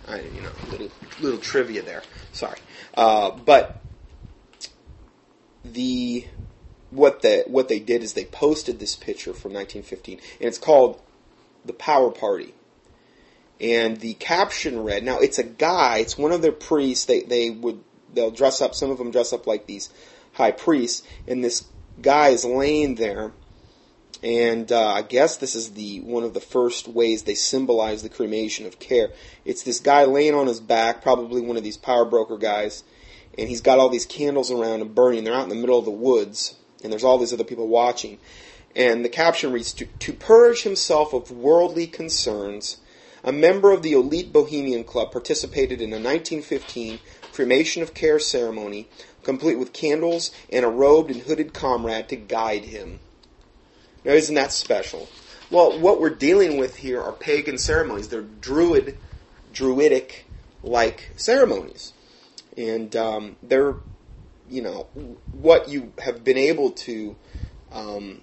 I, 0.07 0.21
you 0.21 0.43
know, 0.43 0.53
little 0.71 0.91
little 1.19 1.41
trivia 1.41 1.83
there. 1.83 2.03
Sorry, 2.33 2.61
uh, 2.95 3.31
but 3.33 3.83
the 5.65 6.27
what 6.91 7.23
the 7.23 7.45
what 7.49 7.69
they 7.69 7.81
did 7.81 8.03
is 8.03 8.13
they 8.13 8.27
posted 8.27 8.79
this 8.79 8.95
picture 8.95 9.33
from 9.33 9.53
1915, 9.53 10.19
and 10.39 10.49
it's 10.49 10.59
called 10.59 11.01
"The 11.65 11.73
Power 11.73 12.11
Party." 12.11 12.55
And 13.61 13.99
the 13.99 14.15
caption 14.15 14.85
read, 14.85 15.05
"Now 15.05 15.19
it's 15.19 15.39
a 15.39 15.45
guy. 15.45 15.99
It's 15.99 16.19
one 16.19 16.33
of 16.33 16.43
their 16.43 16.53
priests. 16.53 17.07
They 17.07 17.23
they 17.23 17.51
would 17.51 17.83
they'll 18.13 18.31
dress 18.31 18.61
up. 18.61 18.75
Some 18.75 18.91
of 18.91 18.99
them 18.99 19.11
dress 19.11 19.33
up 19.33 19.47
like 19.47 19.67
these 19.67 19.89
high 20.35 20.53
priests, 20.53 21.03
and 21.27 21.43
this 21.43 21.65
guy 22.01 22.29
is 22.29 22.45
laying 22.45 22.95
there." 22.97 23.33
And 24.25 24.73
uh, 24.73 24.89
I 24.89 25.03
guess 25.03 25.37
this 25.37 25.55
is 25.55 25.73
the 25.73 26.01
one 26.01 26.25
of 26.25 26.33
the 26.33 26.41
first 26.41 26.89
ways 26.89 27.25
they 27.25 27.35
symbolize 27.35 28.03
the 28.03 28.09
cremation 28.09 28.65
of 28.65 28.79
care. 28.79 29.11
It's 29.45 29.63
this 29.63 29.81
guy 29.81 30.05
laying 30.05 30.35
on 30.35 30.47
his 30.47 30.61
back, 30.61 31.03
probably 31.03 31.43
one 31.43 31.59
of 31.59 31.63
these 31.63 31.77
power 31.77 32.07
broker 32.07 32.39
guys, 32.39 32.85
and 33.37 33.51
he's 33.51 33.61
got 33.61 33.79
all 33.79 33.91
these 33.91 34.07
candles 34.07 34.51
around 34.51 34.81
him 34.81 34.95
burning. 34.95 35.25
They're 35.25 35.35
out 35.35 35.43
in 35.43 35.51
the 35.51 35.55
middle 35.55 35.79
of 35.79 35.85
the 35.85 35.91
woods, 35.91 36.55
and 36.83 36.91
there's 36.91 37.05
all 37.05 37.19
these 37.19 37.35
other 37.35 37.45
people 37.45 37.69
watching. 37.69 38.19
And 38.75 39.05
the 39.05 39.11
caption 39.11 39.53
reads, 39.53 39.75
to, 39.75 39.85
to 39.85 40.15
purge 40.15 40.63
himself 40.63 41.13
of 41.13 41.31
worldly 41.31 41.87
concerns, 41.87 42.79
a 43.23 43.31
member 43.31 43.73
of 43.73 43.83
the 43.83 43.93
elite 43.93 44.33
Bohemian 44.33 44.85
Club 44.85 45.13
participated 45.13 45.83
in 45.83 45.91
a 45.91 46.01
1915 46.01 46.99
cremation 47.31 47.83
of 47.83 47.93
care 47.93 48.19
ceremony, 48.19 48.89
complete 49.23 49.59
with 49.59 49.75
candles 49.75 50.31
and 50.51 50.65
a 50.65 50.69
robed 50.69 51.11
and 51.11 51.21
hooded 51.23 51.53
comrade 51.53 52.09
to 52.09 52.17
guide 52.17 52.65
him. 52.65 53.01
Now, 54.05 54.13
isn't 54.13 54.35
that 54.35 54.53
special? 54.53 55.09
Well, 55.51 55.79
what 55.79 56.01
we're 56.01 56.11
dealing 56.11 56.59
with 56.59 56.77
here 56.77 57.01
are 57.03 57.13
pagan 57.13 57.59
ceremonies. 57.59 58.09
They're 58.09 58.23
druid, 58.23 58.99
druidic 59.53 60.27
like 60.63 61.11
ceremonies. 61.17 61.93
And 62.57 62.95
um, 62.97 63.37
they're 63.43 63.77
you 64.49 64.63
know 64.63 64.87
what 65.33 65.69
you 65.69 65.93
have 65.99 66.23
been 66.23 66.37
able 66.37 66.71
to 66.71 67.17
um, 67.73 68.21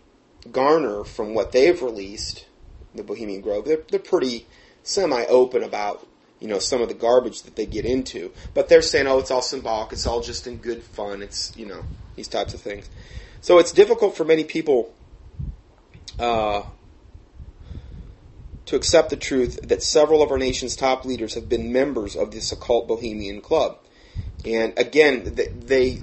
garner 0.52 1.04
from 1.04 1.34
what 1.34 1.52
they've 1.52 1.82
released, 1.82 2.46
the 2.96 3.04
Bohemian 3.04 3.42
Grove, 3.42 3.66
they're, 3.66 3.84
they're 3.90 4.00
pretty 4.00 4.46
semi-open 4.84 5.64
about 5.64 6.08
you 6.40 6.48
know 6.48 6.60
some 6.60 6.82
of 6.82 6.88
the 6.88 6.94
garbage 6.94 7.44
that 7.44 7.56
they 7.56 7.66
get 7.66 7.86
into, 7.86 8.32
but 8.54 8.70
they're 8.70 8.82
saying, 8.82 9.08
oh, 9.08 9.20
it's 9.20 9.32
all 9.32 9.42
symbolic, 9.42 9.92
it's 9.92 10.08
all 10.08 10.22
just 10.22 10.48
in 10.48 10.58
good 10.58 10.82
fun, 10.84 11.22
it's 11.22 11.56
you 11.56 11.66
know 11.66 11.84
these 12.16 12.28
types 12.28 12.54
of 12.54 12.62
things. 12.62 12.90
So 13.42 13.58
it's 13.60 13.72
difficult 13.72 14.16
for 14.16 14.24
many 14.24 14.44
people 14.44 14.94
uh, 16.22 16.64
to 18.66 18.76
accept 18.76 19.10
the 19.10 19.18
truth 19.18 19.60
that 19.64 19.84
several 19.84 20.22
of 20.22 20.32
our 20.32 20.38
nation's 20.38 20.76
top 20.76 21.04
leaders 21.04 21.34
have 21.34 21.50
been 21.50 21.74
members 21.74 22.16
of 22.16 22.32
this 22.32 22.52
occult 22.52 22.88
Bohemian 22.88 23.42
Club. 23.42 23.78
And 24.46 24.74
again, 24.78 25.38
they 25.54 26.02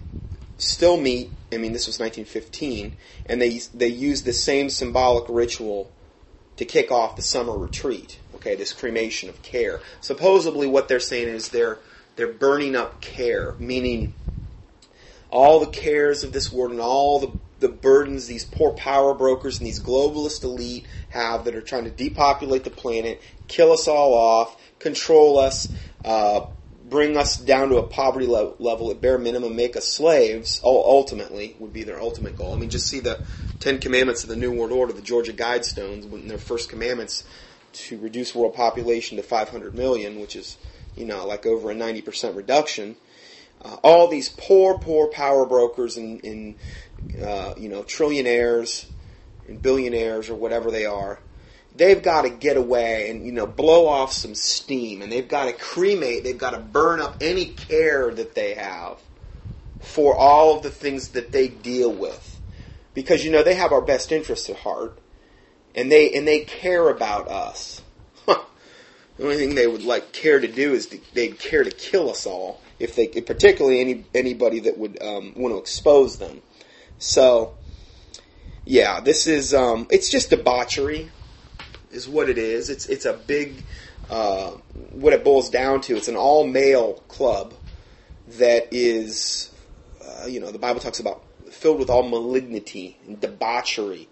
still 0.59 1.01
meet. 1.01 1.33
I 1.53 1.57
mean, 1.57 1.73
this 1.73 1.87
was 1.87 1.99
1915, 1.99 2.93
and 3.27 3.41
they 3.41 3.61
they 3.73 3.89
use 3.89 4.23
the 4.23 4.33
same 4.33 4.69
symbolic 4.69 5.25
ritual 5.29 5.91
to 6.57 6.65
kick 6.65 6.91
off 6.91 7.17
the 7.17 7.23
summer 7.23 7.57
retreat. 7.57 8.19
Okay, 8.35 8.55
this 8.55 8.73
cremation 8.73 9.29
of 9.29 9.41
care. 9.43 9.81
Supposedly, 10.01 10.67
what 10.67 10.89
they're 10.89 11.01
saying 11.01 11.29
is 11.29 11.49
they're 11.49 11.79
they're 12.17 12.33
burning 12.33 12.77
up 12.77 13.01
care, 13.01 13.55
meaning 13.59 14.13
all 15.31 15.61
the 15.61 15.67
cares 15.67 16.23
of 16.23 16.33
this 16.33 16.53
world 16.53 16.73
and 16.73 16.81
all 16.81 17.19
the 17.19 17.33
the 17.61 17.69
burdens 17.69 18.27
these 18.27 18.45
poor 18.45 18.73
power 18.73 19.15
brokers 19.15 19.59
and 19.59 19.67
these 19.67 19.83
globalist 19.83 20.45
elite 20.45 20.87
have 21.11 21.45
that 21.45 21.55
are 21.55 21.61
trying 21.61 21.85
to 21.85 21.91
depopulate 21.91 22.65
the 22.65 22.71
planet, 22.71 23.21
kill 23.49 23.73
us 23.73 23.89
all 23.89 24.15
off, 24.15 24.57
control 24.79 25.39
us, 25.39 25.69
uh, 26.05 26.41
bring 26.89 27.17
us 27.17 27.37
down 27.37 27.69
to 27.69 27.77
a 27.77 27.83
poverty 27.83 28.27
le- 28.27 28.55
level 28.59 28.91
at 28.91 29.01
bare 29.01 29.19
minimum, 29.19 29.55
make 29.57 29.77
us 29.77 29.87
slaves, 29.87 30.61
ultimately, 30.65 31.57
would 31.59 31.73
be 31.73 31.85
their 31.85 32.01
ultimate 32.01 32.37
goal. 32.37 32.55
I 32.55 32.59
mean, 32.59 32.71
just 32.71 32.87
see 32.87 33.01
the 33.01 33.21
Ten 33.61 33.79
Commandments 33.79 34.23
of 34.23 34.31
the 34.31 34.37
New 34.37 34.53
World 34.53 34.73
Order, 34.73 34.93
the 34.93 35.03
Georgia 35.03 35.33
Guidestones, 35.33 36.09
when 36.09 36.29
their 36.29 36.39
first 36.39 36.69
commandments 36.69 37.25
to 37.73 37.99
reduce 37.99 38.35
world 38.35 38.55
population 38.55 39.17
to 39.17 39.23
500 39.23 39.75
million, 39.75 40.21
which 40.21 40.37
is, 40.37 40.57
you 40.95 41.05
know, 41.05 41.27
like 41.27 41.45
over 41.45 41.71
a 41.71 41.75
90% 41.75 42.37
reduction. 42.37 42.97
Uh, 43.61 43.77
all 43.83 44.07
these 44.07 44.29
poor, 44.29 44.79
poor 44.79 45.09
power 45.09 45.45
brokers 45.45 45.97
and, 45.97 46.23
and 46.25 46.55
uh, 47.23 47.55
you 47.57 47.69
know, 47.69 47.83
trillionaires 47.83 48.87
and 49.47 49.61
billionaires 49.61 50.31
or 50.31 50.35
whatever 50.35 50.71
they 50.71 50.87
are, 50.87 51.21
they've 51.75 52.03
got 52.03 52.23
to 52.23 52.31
get 52.31 52.57
away 52.57 53.11
and 53.11 53.25
you 53.25 53.33
know 53.33 53.47
blow 53.47 53.87
off 53.87 54.13
some 54.13 54.35
steam. 54.35 55.03
And 55.03 55.11
they've 55.11 55.29
got 55.29 55.47
to 55.47 55.53
cremate 55.53 56.25
they've 56.25 56.39
got 56.39 56.51
to 56.51 56.59
burn 56.59 57.01
up 57.01 57.17
any 57.21 57.47
care 57.47 58.13
that 58.13 58.35
they 58.35 58.55
have 58.55 58.99
for 59.81 60.15
all 60.15 60.57
of 60.57 60.63
the 60.63 60.71
things 60.71 61.09
that 61.09 61.33
they 61.33 61.49
deal 61.49 61.93
with. 61.93 62.41
Because 62.95 63.25
you 63.25 63.31
know 63.31 63.43
they 63.43 63.55
have 63.55 63.73
our 63.73 63.83
best 63.83 64.13
interests 64.13 64.51
at 64.51 64.57
heart. 64.57 64.99
And 65.75 65.91
they 65.93 66.13
and 66.13 66.27
they 66.27 66.41
care 66.41 66.89
about 66.89 67.29
us. 67.29 67.83
The 69.17 69.25
only 69.25 69.37
thing 69.37 69.57
they 69.57 69.67
would 69.67 69.83
like 69.83 70.13
care 70.13 70.39
to 70.39 70.47
do 70.47 70.75
is 70.75 70.87
to, 70.87 71.01
they'd 71.13 71.41
care 71.41 71.65
to 71.65 71.73
kill 71.73 72.09
us 72.09 72.25
all. 72.25 72.63
If 72.79 72.95
they 72.95 73.09
particularly 73.09 73.81
any 73.81 74.05
anybody 74.15 74.61
that 74.61 74.79
would 74.79 75.03
um, 75.03 75.33
want 75.35 75.53
to 75.53 75.59
expose 75.59 76.19
them 76.19 76.41
so 76.99 77.55
yeah 78.65 79.01
this 79.01 79.27
is 79.27 79.55
um, 79.55 79.87
it's 79.91 80.11
just 80.11 80.31
debauchery 80.31 81.11
is 81.91 82.09
what 82.09 82.29
it 82.29 82.39
is. 82.39 82.71
It's 82.71 82.87
it's 82.87 83.05
a 83.05 83.15
big 83.15 83.65
uh, 84.11 84.53
what 84.93 85.13
it 85.13 85.25
boils 85.25 85.51
down 85.51 85.81
to. 85.83 85.97
It's 85.97 86.09
an 86.09 86.17
all 86.17 86.47
male 86.47 86.95
club 87.09 87.55
that 88.39 88.69
is, 88.71 89.51
uh, 90.05 90.27
you 90.27 90.41
know, 90.41 90.51
the 90.51 90.59
Bible 90.59 90.81
talks 90.81 91.01
about 91.01 91.23
filled 91.51 91.79
with 91.79 91.91
all 91.91 92.03
malignity 92.03 92.99
and 93.07 93.21
debauchery 93.21 94.09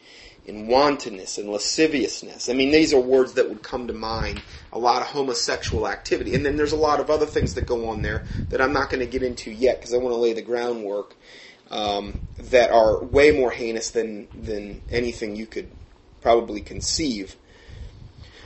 and 0.48 0.68
wantonness 0.68 1.38
and 1.38 1.50
lasciviousness. 1.50 2.48
I 2.48 2.52
mean, 2.52 2.70
these 2.70 2.94
are 2.94 3.00
words 3.00 3.34
that 3.34 3.48
would 3.48 3.62
come 3.62 3.88
to 3.88 3.92
mind. 3.92 4.40
A 4.72 4.78
lot 4.78 5.02
of 5.02 5.08
homosexual 5.08 5.88
activity, 5.88 6.34
and 6.34 6.46
then 6.46 6.56
there's 6.56 6.72
a 6.72 6.76
lot 6.76 7.00
of 7.00 7.10
other 7.10 7.26
things 7.26 7.54
that 7.54 7.66
go 7.66 7.88
on 7.88 8.02
there 8.02 8.24
that 8.50 8.60
I'm 8.60 8.72
not 8.72 8.90
going 8.90 9.00
to 9.00 9.06
get 9.06 9.22
into 9.22 9.50
yet 9.50 9.80
because 9.80 9.92
I 9.92 9.98
want 9.98 10.12
to 10.12 10.18
lay 10.18 10.32
the 10.32 10.42
groundwork. 10.42 11.16
Um, 11.68 12.20
that 12.38 12.70
are 12.70 13.02
way 13.02 13.32
more 13.32 13.50
heinous 13.50 13.90
than 13.90 14.28
than 14.34 14.82
anything 14.88 15.34
you 15.34 15.46
could 15.46 15.68
probably 16.20 16.60
conceive. 16.60 17.34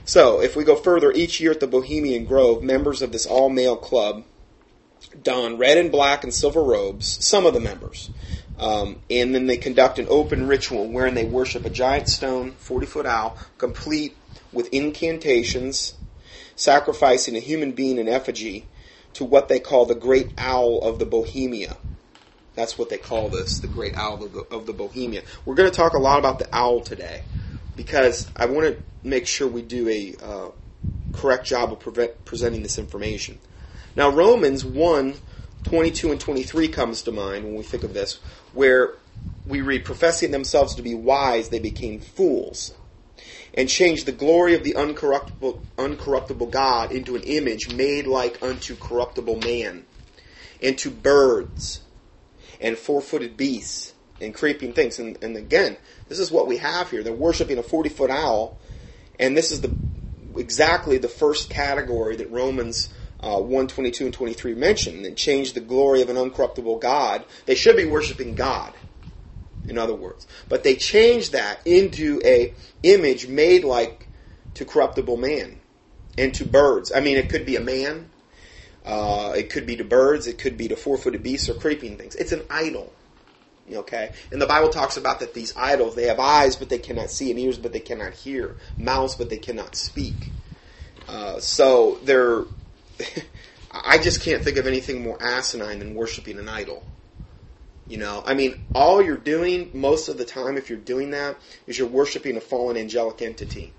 So, 0.07 0.41
if 0.41 0.57
we 0.57 0.65
go 0.65 0.75
further, 0.75 1.13
each 1.13 1.39
year 1.39 1.51
at 1.51 1.61
the 1.61 1.67
Bohemian 1.67 2.25
Grove, 2.25 2.63
members 2.63 3.03
of 3.03 3.13
this 3.13 3.27
all 3.27 3.51
male 3.51 3.77
club 3.77 4.25
don 5.23 5.59
red 5.59 5.79
and 5.79 5.91
black 5.91 6.25
and 6.25 6.33
silver 6.33 6.63
robes, 6.63 7.25
some 7.25 7.47
of 7.47 7.55
the 7.55 7.61
members. 7.61 8.11
Um, 8.59 9.01
and 9.09 9.35
then 9.35 9.47
they 9.47 9.57
conduct 9.57 9.99
an 9.99 10.07
open 10.11 10.47
ritual 10.47 10.87
wherein 10.87 11.15
they 11.15 11.25
worship 11.25 11.65
a 11.65 11.71
giant 11.71 12.09
stone, 12.09 12.53
40 12.53 12.87
foot 12.87 13.07
owl, 13.07 13.37
complete 13.57 14.17
with 14.53 14.73
incantations, 14.73 15.95
sacrificing 16.57 17.37
a 17.37 17.41
human 17.41 17.73
being 17.73 17.99
in 17.99 18.09
effigy 18.09 18.67
to 19.15 19.25
what 19.25 19.49
they 19.49 19.59
call 19.59 19.87
the 19.87 19.95
great 19.95 20.33
owl 20.37 20.81
of 20.83 20.99
the 20.99 21.07
Bohemia. 21.07 21.77
That's 22.55 22.77
what 22.77 22.91
they 22.91 22.99
call 22.99 23.29
this, 23.29 23.61
the 23.61 23.69
great 23.69 23.97
owl 23.97 24.25
of 24.25 24.33
the, 24.33 24.41
of 24.51 24.67
the 24.67 24.73
Bohemia. 24.73 25.23
We're 25.45 25.55
going 25.55 25.71
to 25.71 25.77
talk 25.77 25.95
a 25.95 25.99
lot 25.99 26.19
about 26.19 26.39
the 26.39 26.49
owl 26.53 26.81
today 26.81 27.23
because 27.77 28.31
I 28.37 28.47
want 28.47 28.67
to 28.67 28.79
make 29.03 29.27
sure 29.27 29.49
we 29.49 29.63
do 29.63 29.89
a 29.89 30.15
uh, 30.23 30.51
correct 31.13 31.47
job 31.47 31.73
of 31.73 32.25
presenting 32.25 32.63
this 32.63 32.79
information. 32.79 33.39
Now, 33.97 34.11
Romans 34.11 34.65
1 34.65 35.15
22 35.63 36.11
and 36.11 36.21
23 36.21 36.69
comes 36.69 37.03
to 37.03 37.13
mind 37.13 37.45
when 37.45 37.55
we 37.55 37.63
think 37.63 37.85
of 37.85 37.93
this, 37.93 38.19
where 38.53 38.95
we 39.47 39.61
read, 39.61 39.85
Professing 39.85 40.31
themselves 40.31 40.75
to 40.75 40.83
be 40.83 40.95
wise, 40.95 41.51
they 41.51 41.59
became 41.59 42.01
fools, 42.01 42.73
and 43.55 43.69
changed 43.69 44.07
the 44.07 44.13
glory 44.13 44.55
of 44.55 44.65
the 44.65 44.73
uncorruptible, 44.73 45.59
uncorruptible 45.77 46.51
God 46.51 46.93
into 46.93 47.15
an 47.15 47.23
image 47.23 47.73
made 47.75 48.07
like 48.07 48.43
unto 48.43 48.75
corruptible 48.75 49.37
man, 49.37 49.85
and 50.63 50.79
to 50.79 50.91
birds, 50.91 51.83
and 52.61 52.77
four 52.77 53.01
footed 53.01 53.37
beasts, 53.37 53.95
and 54.21 54.35
creeping 54.35 54.73
things. 54.73 54.99
And, 54.99 55.23
and 55.23 55.37
again, 55.37 55.77
this 56.09 56.19
is 56.19 56.31
what 56.31 56.47
we 56.47 56.59
have 56.59 56.91
here. 56.91 57.03
They're 57.03 57.13
worshiping 57.13 57.59
a 57.59 57.63
40 57.63 57.89
foot 57.89 58.11
owl, 58.11 58.59
and 59.19 59.37
this 59.37 59.51
is 59.51 59.61
the 59.61 59.75
exactly 60.37 60.99
the 60.99 61.09
first 61.09 61.51
category 61.51 62.17
that 62.17 62.31
Romans 62.31 62.93
uh, 63.21 63.39
1, 63.41 63.69
22 63.69 64.05
and 64.05 64.15
23 64.15 64.55
mention, 64.55 65.05
and 65.05 65.17
change 65.17 65.53
the 65.53 65.61
glory 65.61 66.03
of 66.03 66.09
an 66.09 66.17
uncorruptible 66.17 66.81
God. 66.81 67.25
They 67.47 67.55
should 67.55 67.77
be 67.77 67.85
worshiping 67.85 68.35
God, 68.35 68.73
in 69.67 69.77
other 69.79 69.95
words. 69.95 70.27
But 70.49 70.63
they 70.63 70.75
change 70.77 71.31
that 71.31 71.61
into 71.67 72.21
a 72.25 72.55
image 72.83 73.27
made 73.27 73.65
like 73.65 74.09
to 74.55 74.65
corruptible 74.65 75.17
man 75.17 75.61
and 76.17 76.33
to 76.35 76.45
birds. 76.45 76.93
I 76.95 77.01
mean, 77.01 77.17
it 77.17 77.29
could 77.29 77.45
be 77.45 77.57
a 77.57 77.61
man, 77.61 78.11
uh, 78.85 79.35
it 79.37 79.51
could 79.51 79.67
be 79.67 79.77
to 79.77 79.85
birds, 79.85 80.27
it 80.27 80.39
could 80.39 80.57
be 80.57 80.69
to 80.69 80.77
four 80.77 80.97
footed 80.97 81.23
beasts 81.23 81.49
or 81.49 81.55
creeping 81.55 81.97
things. 81.97 82.15
It's 82.15 82.33
an 82.33 82.43
idol. 82.51 82.93
Okay? 83.73 84.13
And 84.33 84.41
the 84.41 84.47
Bible 84.47 84.71
talks 84.71 84.97
about 84.97 85.21
that 85.21 85.35
these 85.35 85.55
idols, 85.57 85.95
they 85.95 86.07
have 86.07 86.19
eyes 86.19 86.57
but 86.57 86.69
they 86.69 86.79
cannot 86.79 87.11
see, 87.11 87.31
and 87.31 87.39
ears 87.39 87.59
but 87.59 87.73
they 87.73 87.81
cannot 87.81 88.15
hear, 88.15 88.57
mouths 88.79 89.15
but 89.15 89.31
they 89.31 89.39
cannot 89.39 89.77
speak. 89.77 90.33
Uh, 91.09 91.39
so 91.41 91.99
they're, 92.05 92.45
I 93.71 93.99
just 93.99 94.23
can't 94.23 94.43
think 94.43 94.57
of 94.57 94.67
anything 94.67 95.03
more 95.03 95.23
asinine 95.23 95.79
than 95.79 95.95
worshiping 95.95 96.39
an 96.39 96.49
idol. 96.49 96.85
You 97.87 97.99
know, 97.99 98.23
I 98.25 98.35
mean, 98.35 98.55
all 98.73 99.03
you're 99.03 99.17
doing 99.17 99.71
most 99.75 100.09
of 100.09 100.17
the 100.17 100.25
time, 100.25 100.57
if 100.57 100.71
you're 100.71 100.79
doing 100.79 101.11
that, 101.11 101.37
is 101.67 101.77
you're 101.77 101.89
worshiping 101.89 102.37
a 102.37 102.41
fallen 102.41 102.77
angelic 102.77 103.21
entity 103.21 103.73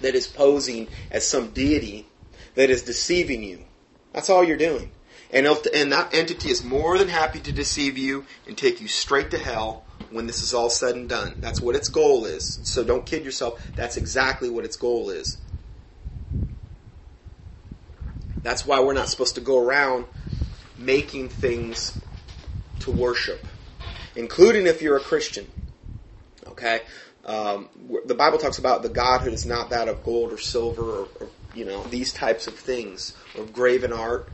that 0.00 0.16
is 0.16 0.26
posing 0.26 0.88
as 1.12 1.26
some 1.26 1.50
deity 1.50 2.06
that 2.56 2.70
is 2.70 2.82
deceiving 2.82 3.44
you. 3.44 3.60
That's 4.12 4.30
all 4.30 4.44
you're 4.44 4.56
doing. 4.56 4.90
And, 5.32 5.46
and 5.46 5.92
that 5.92 6.12
entity 6.12 6.50
is 6.50 6.64
more 6.64 6.98
than 6.98 7.08
happy 7.08 7.38
to 7.40 7.52
deceive 7.52 7.96
you 7.96 8.24
and 8.46 8.58
take 8.58 8.80
you 8.80 8.88
straight 8.88 9.30
to 9.30 9.38
hell 9.38 9.84
when 10.10 10.26
this 10.26 10.42
is 10.42 10.52
all 10.52 10.70
said 10.70 10.96
and 10.96 11.08
done. 11.08 11.36
That's 11.40 11.62
what 11.62 11.76
its 11.76 11.88
goal 11.88 12.24
is. 12.24 12.58
So 12.64 12.82
don't 12.82 13.06
kid 13.06 13.24
yourself. 13.24 13.64
That's 13.76 13.96
exactly 13.96 14.50
what 14.50 14.64
its 14.64 14.76
goal 14.76 15.10
is. 15.10 15.38
That's 18.42 18.66
why 18.66 18.80
we're 18.80 18.94
not 18.94 19.08
supposed 19.08 19.36
to 19.36 19.40
go 19.40 19.62
around 19.62 20.06
making 20.76 21.28
things 21.28 21.98
to 22.80 22.90
worship, 22.90 23.46
including 24.16 24.66
if 24.66 24.82
you're 24.82 24.96
a 24.96 25.00
Christian. 25.00 25.46
Okay? 26.46 26.80
Um, 27.24 27.68
the 28.06 28.14
Bible 28.14 28.38
talks 28.38 28.58
about 28.58 28.82
the 28.82 28.88
Godhood 28.88 29.34
is 29.34 29.44
not 29.44 29.70
that 29.70 29.88
of 29.88 30.02
gold 30.02 30.32
or 30.32 30.38
silver 30.38 30.82
or, 30.82 31.08
or 31.20 31.28
you 31.54 31.64
know, 31.64 31.82
these 31.84 32.12
types 32.12 32.46
of 32.46 32.54
things, 32.54 33.14
or 33.36 33.44
graven 33.44 33.92
art. 33.92 34.30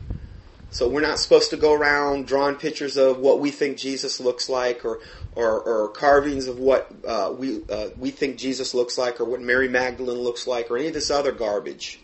So 0.70 0.88
we're 0.88 1.00
not 1.00 1.18
supposed 1.18 1.50
to 1.50 1.57
go 1.57 1.72
around 1.72 2.26
drawing 2.26 2.57
pictures 2.57 2.96
of 2.96 3.18
what 3.18 3.40
we 3.40 3.50
think 3.50 3.79
Jesus 3.79 4.20
looks 4.20 4.48
like, 4.48 4.85
or 4.85 4.98
or, 5.35 5.61
or 5.61 5.88
carvings 5.88 6.48
of 6.48 6.59
what 6.59 6.90
uh, 7.07 7.33
we 7.37 7.61
uh, 7.68 7.88
we 7.98 8.11
think 8.11 8.37
Jesus 8.37 8.74
looks 8.74 8.98
like, 8.98 9.20
or 9.20 9.24
what 9.24 9.40
Mary 9.40 9.68
Magdalene 9.68 10.18
looks 10.18 10.46
like, 10.46 10.70
or 10.70 10.76
any 10.76 10.88
of 10.88 10.94
this 10.94 11.11
other 11.11 11.33
garbage. 11.33 12.00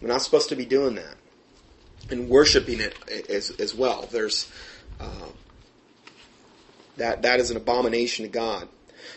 We're 0.00 0.08
not 0.08 0.22
supposed 0.22 0.50
to 0.50 0.56
be 0.56 0.66
doing 0.66 0.94
that, 0.96 1.16
and 2.10 2.28
worshiping 2.28 2.80
it 2.80 2.94
as 3.28 3.50
as 3.50 3.74
well. 3.74 4.08
There's 4.10 4.50
uh, 5.00 5.28
that 6.96 7.22
that 7.22 7.40
is 7.40 7.50
an 7.50 7.56
abomination 7.56 8.24
to 8.24 8.30
God. 8.30 8.68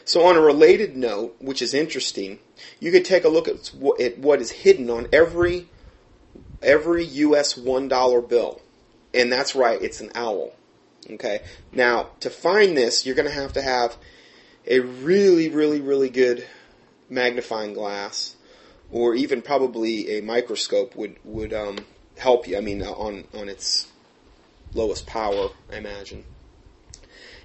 So 0.05 0.25
on 0.25 0.35
a 0.35 0.41
related 0.41 0.95
note, 0.95 1.35
which 1.39 1.61
is 1.61 1.73
interesting, 1.73 2.39
you 2.79 2.91
could 2.91 3.05
take 3.05 3.23
a 3.23 3.29
look 3.29 3.47
at 3.47 3.71
at 3.99 4.17
what 4.17 4.41
is 4.41 4.51
hidden 4.51 4.89
on 4.89 5.07
every 5.11 5.67
every 6.61 7.05
U.S. 7.05 7.53
$1 7.53 8.29
bill. 8.29 8.61
And 9.13 9.31
that's 9.31 9.55
right, 9.55 9.81
it's 9.81 10.01
an 10.01 10.11
owl. 10.15 10.53
Okay? 11.09 11.41
Now, 11.71 12.09
to 12.21 12.29
find 12.29 12.75
this, 12.75 13.05
you're 13.05 13.15
going 13.15 13.27
to 13.27 13.33
have 13.33 13.53
to 13.53 13.61
have 13.61 13.95
a 14.65 14.79
really, 14.79 15.49
really, 15.49 15.79
really 15.79 16.09
good 16.09 16.45
magnifying 17.09 17.73
glass 17.73 18.35
or 18.91 19.15
even 19.15 19.41
probably 19.41 20.17
a 20.17 20.21
microscope 20.21 20.95
would, 20.95 21.15
would 21.23 21.53
um, 21.53 21.77
help 22.17 22.47
you. 22.47 22.57
I 22.57 22.61
mean, 22.61 22.81
on, 22.81 23.25
on 23.33 23.49
its 23.49 23.87
lowest 24.73 25.07
power, 25.07 25.49
I 25.71 25.77
imagine. 25.77 26.23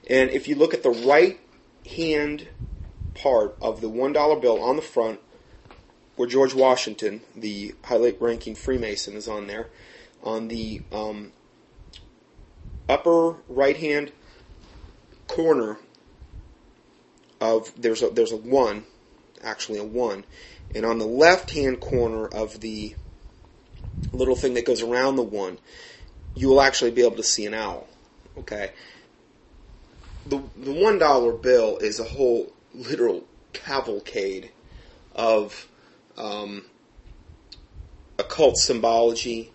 And 0.09 0.31
if 0.31 0.49
you 0.49 0.57
look 0.57 0.75
at 0.75 0.83
the 0.83 0.91
right 0.91 1.39
hand 1.87 2.49
part 3.15 3.57
of 3.61 3.81
the 3.81 3.91
$1 3.91 4.41
bill 4.41 4.63
on 4.63 4.77
the 4.77 4.83
front, 4.83 5.21
where 6.17 6.29
George 6.29 6.55
Washington, 6.55 7.23
the 7.35 7.75
high-ranking 7.85 8.55
Freemason, 8.55 9.15
is 9.15 9.29
on 9.29 9.47
there. 9.47 9.69
On 10.23 10.49
the 10.49 10.83
um, 10.93 11.33
upper 12.89 13.37
right-hand 13.49 14.13
corner 15.27 15.79
of 17.41 17.73
there's 17.77 18.03
a 18.03 18.11
there's 18.11 18.31
a 18.31 18.37
one, 18.37 18.85
actually 19.43 19.79
a 19.79 19.85
one, 19.85 20.25
and 20.75 20.87
on 20.87 20.99
the 20.99 21.07
left-hand 21.07 21.81
corner 21.81 22.27
of 22.27 22.61
the 22.61 22.95
little 24.13 24.37
thing 24.37 24.55
that 24.55 24.67
goes 24.67 24.83
around 24.83 25.17
the 25.17 25.23
one, 25.23 25.59
you 26.35 26.49
will 26.49 26.61
actually 26.61 26.91
be 26.91 27.05
able 27.05 27.17
to 27.17 27.23
see 27.23 27.47
an 27.47 27.55
owl. 27.55 27.89
Okay. 28.39 28.71
The 30.27 30.43
the 30.57 30.73
one 30.73 30.99
dollar 30.99 31.33
bill 31.33 31.79
is 31.79 31.99
a 31.99 32.05
whole 32.05 32.53
literal 32.75 33.25
cavalcade 33.53 34.51
of 35.15 35.69
um, 36.17 36.65
occult 38.19 38.57
symbology, 38.57 39.53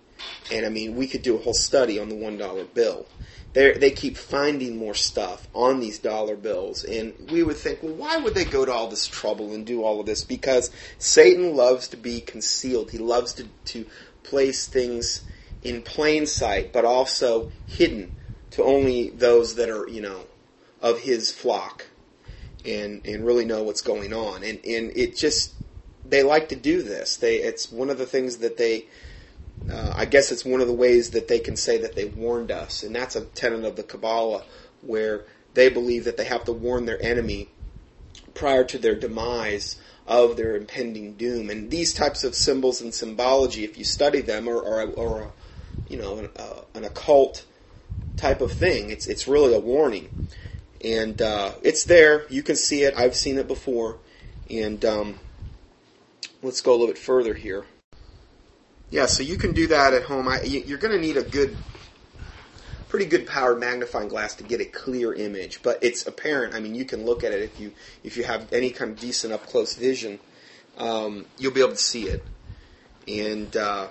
and 0.51 0.65
I 0.65 0.69
mean 0.69 0.95
we 0.95 1.07
could 1.07 1.21
do 1.21 1.35
a 1.35 1.41
whole 1.41 1.53
study 1.53 1.99
on 1.99 2.09
the 2.09 2.15
one 2.15 2.37
dollar 2.37 2.65
bill. 2.65 3.05
They 3.53 3.73
they 3.73 3.91
keep 3.91 4.17
finding 4.17 4.77
more 4.77 4.93
stuff 4.93 5.47
on 5.53 5.79
these 5.79 5.99
dollar 5.99 6.35
bills, 6.35 6.83
and 6.83 7.13
we 7.31 7.43
would 7.43 7.57
think, 7.57 7.81
well, 7.81 7.93
why 7.93 8.17
would 8.17 8.35
they 8.35 8.45
go 8.45 8.65
to 8.65 8.71
all 8.71 8.87
this 8.87 9.07
trouble 9.07 9.53
and 9.53 9.65
do 9.65 9.83
all 9.83 9.99
of 9.99 10.05
this? 10.05 10.23
Because 10.23 10.69
Satan 10.99 11.55
loves 11.55 11.87
to 11.89 11.97
be 11.97 12.21
concealed. 12.21 12.91
He 12.91 12.97
loves 12.97 13.33
to 13.33 13.47
to 13.65 13.85
place 14.23 14.67
things 14.67 15.23
in 15.63 15.81
plain 15.81 16.25
sight, 16.25 16.71
but 16.73 16.85
also 16.85 17.49
hidden 17.65 18.11
to 18.51 18.63
only 18.63 19.09
those 19.09 19.55
that 19.55 19.69
are, 19.69 19.87
you 19.87 20.01
know, 20.01 20.21
of 20.89 20.99
his 20.99 21.31
flock 21.31 21.87
and, 22.65 23.05
and 23.05 23.25
really 23.25 23.45
know 23.45 23.63
what's 23.63 23.81
going 23.81 24.13
on. 24.13 24.43
And, 24.43 24.59
and 24.65 24.91
it 24.95 25.15
just, 25.15 25.53
they 26.05 26.23
like 26.23 26.49
to 26.49 26.55
do 26.55 26.81
this. 26.81 27.17
They, 27.17 27.37
it's 27.37 27.71
one 27.71 27.89
of 27.89 27.97
the 27.97 28.05
things 28.05 28.37
that 28.37 28.57
they, 28.57 28.85
uh, 29.71 29.93
I 29.95 30.05
guess 30.05 30.31
it's 30.31 30.45
one 30.45 30.61
of 30.61 30.67
the 30.67 30.73
ways 30.73 31.11
that 31.11 31.27
they 31.27 31.39
can 31.39 31.55
say 31.55 31.77
that 31.79 31.95
they 31.95 32.05
warned 32.05 32.51
us. 32.51 32.83
And 32.83 32.95
that's 32.95 33.15
a 33.15 33.25
tenet 33.25 33.65
of 33.65 33.75
the 33.75 33.83
Kabbalah 33.83 34.43
where 34.81 35.25
they 35.53 35.69
believe 35.69 36.05
that 36.05 36.17
they 36.17 36.25
have 36.25 36.45
to 36.45 36.53
warn 36.53 36.85
their 36.85 37.01
enemy 37.01 37.49
prior 38.33 38.63
to 38.63 38.77
their 38.77 38.95
demise 38.95 39.79
of 40.05 40.37
their 40.37 40.55
impending 40.55 41.13
doom. 41.13 41.49
And 41.49 41.69
these 41.69 41.93
types 41.93 42.23
of 42.23 42.35
symbols 42.35 42.79
and 42.81 42.93
symbology, 42.93 43.63
if 43.63 43.77
you 43.77 43.83
study 43.83 44.21
them, 44.21 44.47
are, 44.47 44.63
are, 44.63 45.21
a, 45.23 45.29
you 45.89 45.97
know, 45.97 46.19
an, 46.19 46.29
uh, 46.37 46.61
an, 46.73 46.85
occult 46.85 47.45
type 48.15 48.41
of 48.41 48.51
thing. 48.51 48.89
It's 48.89 49.07
it's 49.07 49.27
really 49.27 49.53
a 49.53 49.59
warning, 49.59 50.09
and 50.83 51.21
uh, 51.21 51.51
it's 51.63 51.85
there. 51.85 52.25
You 52.29 52.43
can 52.43 52.55
see 52.55 52.83
it. 52.83 52.95
I've 52.97 53.15
seen 53.15 53.37
it 53.37 53.47
before, 53.47 53.97
and 54.49 54.83
um, 54.85 55.19
let's 56.41 56.61
go 56.61 56.71
a 56.71 56.73
little 56.73 56.87
bit 56.87 56.97
further 56.97 57.33
here. 57.33 57.65
Yeah, 58.89 59.05
so 59.05 59.23
you 59.23 59.37
can 59.37 59.51
do 59.51 59.67
that 59.67 59.93
at 59.93 60.03
home. 60.03 60.27
I, 60.27 60.41
you're 60.43 60.77
going 60.77 60.93
to 60.93 61.01
need 61.01 61.17
a 61.17 61.23
good 61.23 61.57
pretty 62.89 63.05
good 63.05 63.27
powered 63.27 63.59
magnifying 63.59 64.07
glass 64.07 64.35
to 64.35 64.43
get 64.43 64.61
a 64.61 64.65
clear 64.65 65.13
image, 65.13 65.61
but 65.61 65.79
it's 65.83 66.07
apparent. 66.07 66.53
I 66.53 66.59
mean, 66.59 66.73
you 66.73 66.85
can 66.85 67.05
look 67.05 67.23
at 67.23 67.31
it 67.31 67.41
if 67.41 67.59
you 67.59 67.73
if 68.03 68.17
you 68.17 68.23
have 68.23 68.51
any 68.53 68.69
kind 68.69 68.91
of 68.91 68.99
decent 68.99 69.33
up 69.33 69.45
close 69.45 69.75
vision, 69.75 70.19
um, 70.77 71.25
you'll 71.37 71.53
be 71.53 71.61
able 71.61 71.71
to 71.71 71.77
see 71.77 72.07
it, 72.07 72.23
and 73.07 73.55
uh, 73.55 73.87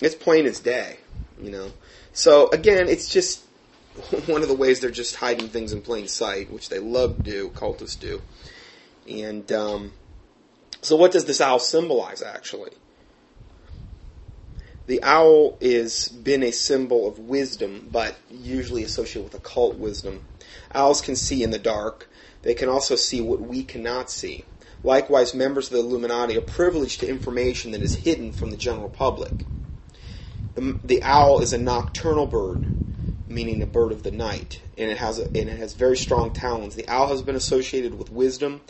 it's 0.00 0.14
plain 0.14 0.46
as 0.46 0.60
day. 0.60 0.98
You 1.40 1.50
know, 1.50 1.72
so 2.12 2.48
again, 2.50 2.88
it's 2.88 3.08
just 3.08 3.42
one 4.26 4.42
of 4.42 4.48
the 4.48 4.54
ways 4.54 4.80
they're 4.80 4.90
just 4.90 5.16
hiding 5.16 5.48
things 5.48 5.72
in 5.72 5.82
plain 5.82 6.08
sight, 6.08 6.52
which 6.52 6.68
they 6.68 6.78
love 6.78 7.18
to 7.24 7.30
do, 7.30 7.48
cultists 7.50 7.98
do, 7.98 8.22
and 9.08 9.50
um, 9.52 9.92
so 10.80 10.96
what 10.96 11.12
does 11.12 11.24
this 11.24 11.40
owl 11.40 11.58
symbolize 11.58 12.22
actually? 12.22 12.72
The 14.86 15.02
owl 15.02 15.58
is 15.60 16.08
been 16.08 16.42
a 16.42 16.50
symbol 16.50 17.06
of 17.06 17.18
wisdom, 17.18 17.88
but 17.92 18.16
usually 18.30 18.82
associated 18.82 19.24
with 19.24 19.34
occult 19.34 19.76
wisdom. 19.76 20.22
Owls 20.74 21.02
can 21.02 21.14
see 21.14 21.42
in 21.42 21.50
the 21.50 21.58
dark. 21.58 22.08
They 22.40 22.54
can 22.54 22.70
also 22.70 22.96
see 22.96 23.20
what 23.20 23.40
we 23.40 23.64
cannot 23.64 24.10
see. 24.10 24.44
Likewise, 24.82 25.34
members 25.34 25.66
of 25.66 25.74
the 25.74 25.80
Illuminati 25.80 26.38
are 26.38 26.42
privileged 26.42 27.00
to 27.00 27.08
information 27.08 27.72
that 27.72 27.82
is 27.82 27.96
hidden 27.96 28.32
from 28.32 28.50
the 28.50 28.56
general 28.56 28.88
public. 28.88 29.44
The, 30.54 30.78
the 30.82 31.02
owl 31.02 31.40
is 31.40 31.52
a 31.52 31.58
nocturnal 31.58 32.26
bird, 32.26 32.66
meaning 33.28 33.62
a 33.62 33.66
bird 33.66 33.92
of 33.92 34.02
the 34.02 34.10
night, 34.10 34.62
and 34.76 34.90
it 34.90 34.98
has 34.98 35.18
a, 35.18 35.24
and 35.36 35.48
it 35.48 35.58
has 35.58 35.74
very 35.74 35.96
strong 35.96 36.30
talons. 36.30 36.74
The 36.74 36.88
owl 36.88 37.08
has 37.08 37.22
been 37.22 37.36
associated 37.36 37.98
with 37.98 38.10
wisdom, 38.10 38.62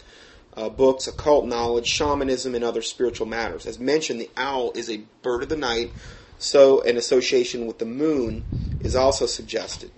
uh, 0.57 0.69
books, 0.69 1.07
occult 1.07 1.47
knowledge, 1.47 1.87
shamanism, 1.87 2.55
and 2.55 2.65
other 2.65 2.83
spiritual 2.83 3.27
matters. 3.27 3.67
As 3.67 3.79
mentioned, 3.79 4.21
the 4.21 4.31
owl 4.37 4.73
is 4.75 4.91
a 4.91 5.03
bird 5.23 5.43
of 5.43 5.49
the 5.49 5.57
night, 5.57 5.93
so 6.39 6.83
an 6.83 6.97
association 6.97 7.67
with 7.67 7.79
the 7.79 7.87
moon 7.87 8.45
is 8.81 8.95
also 8.95 9.27
suggested. 9.27 9.91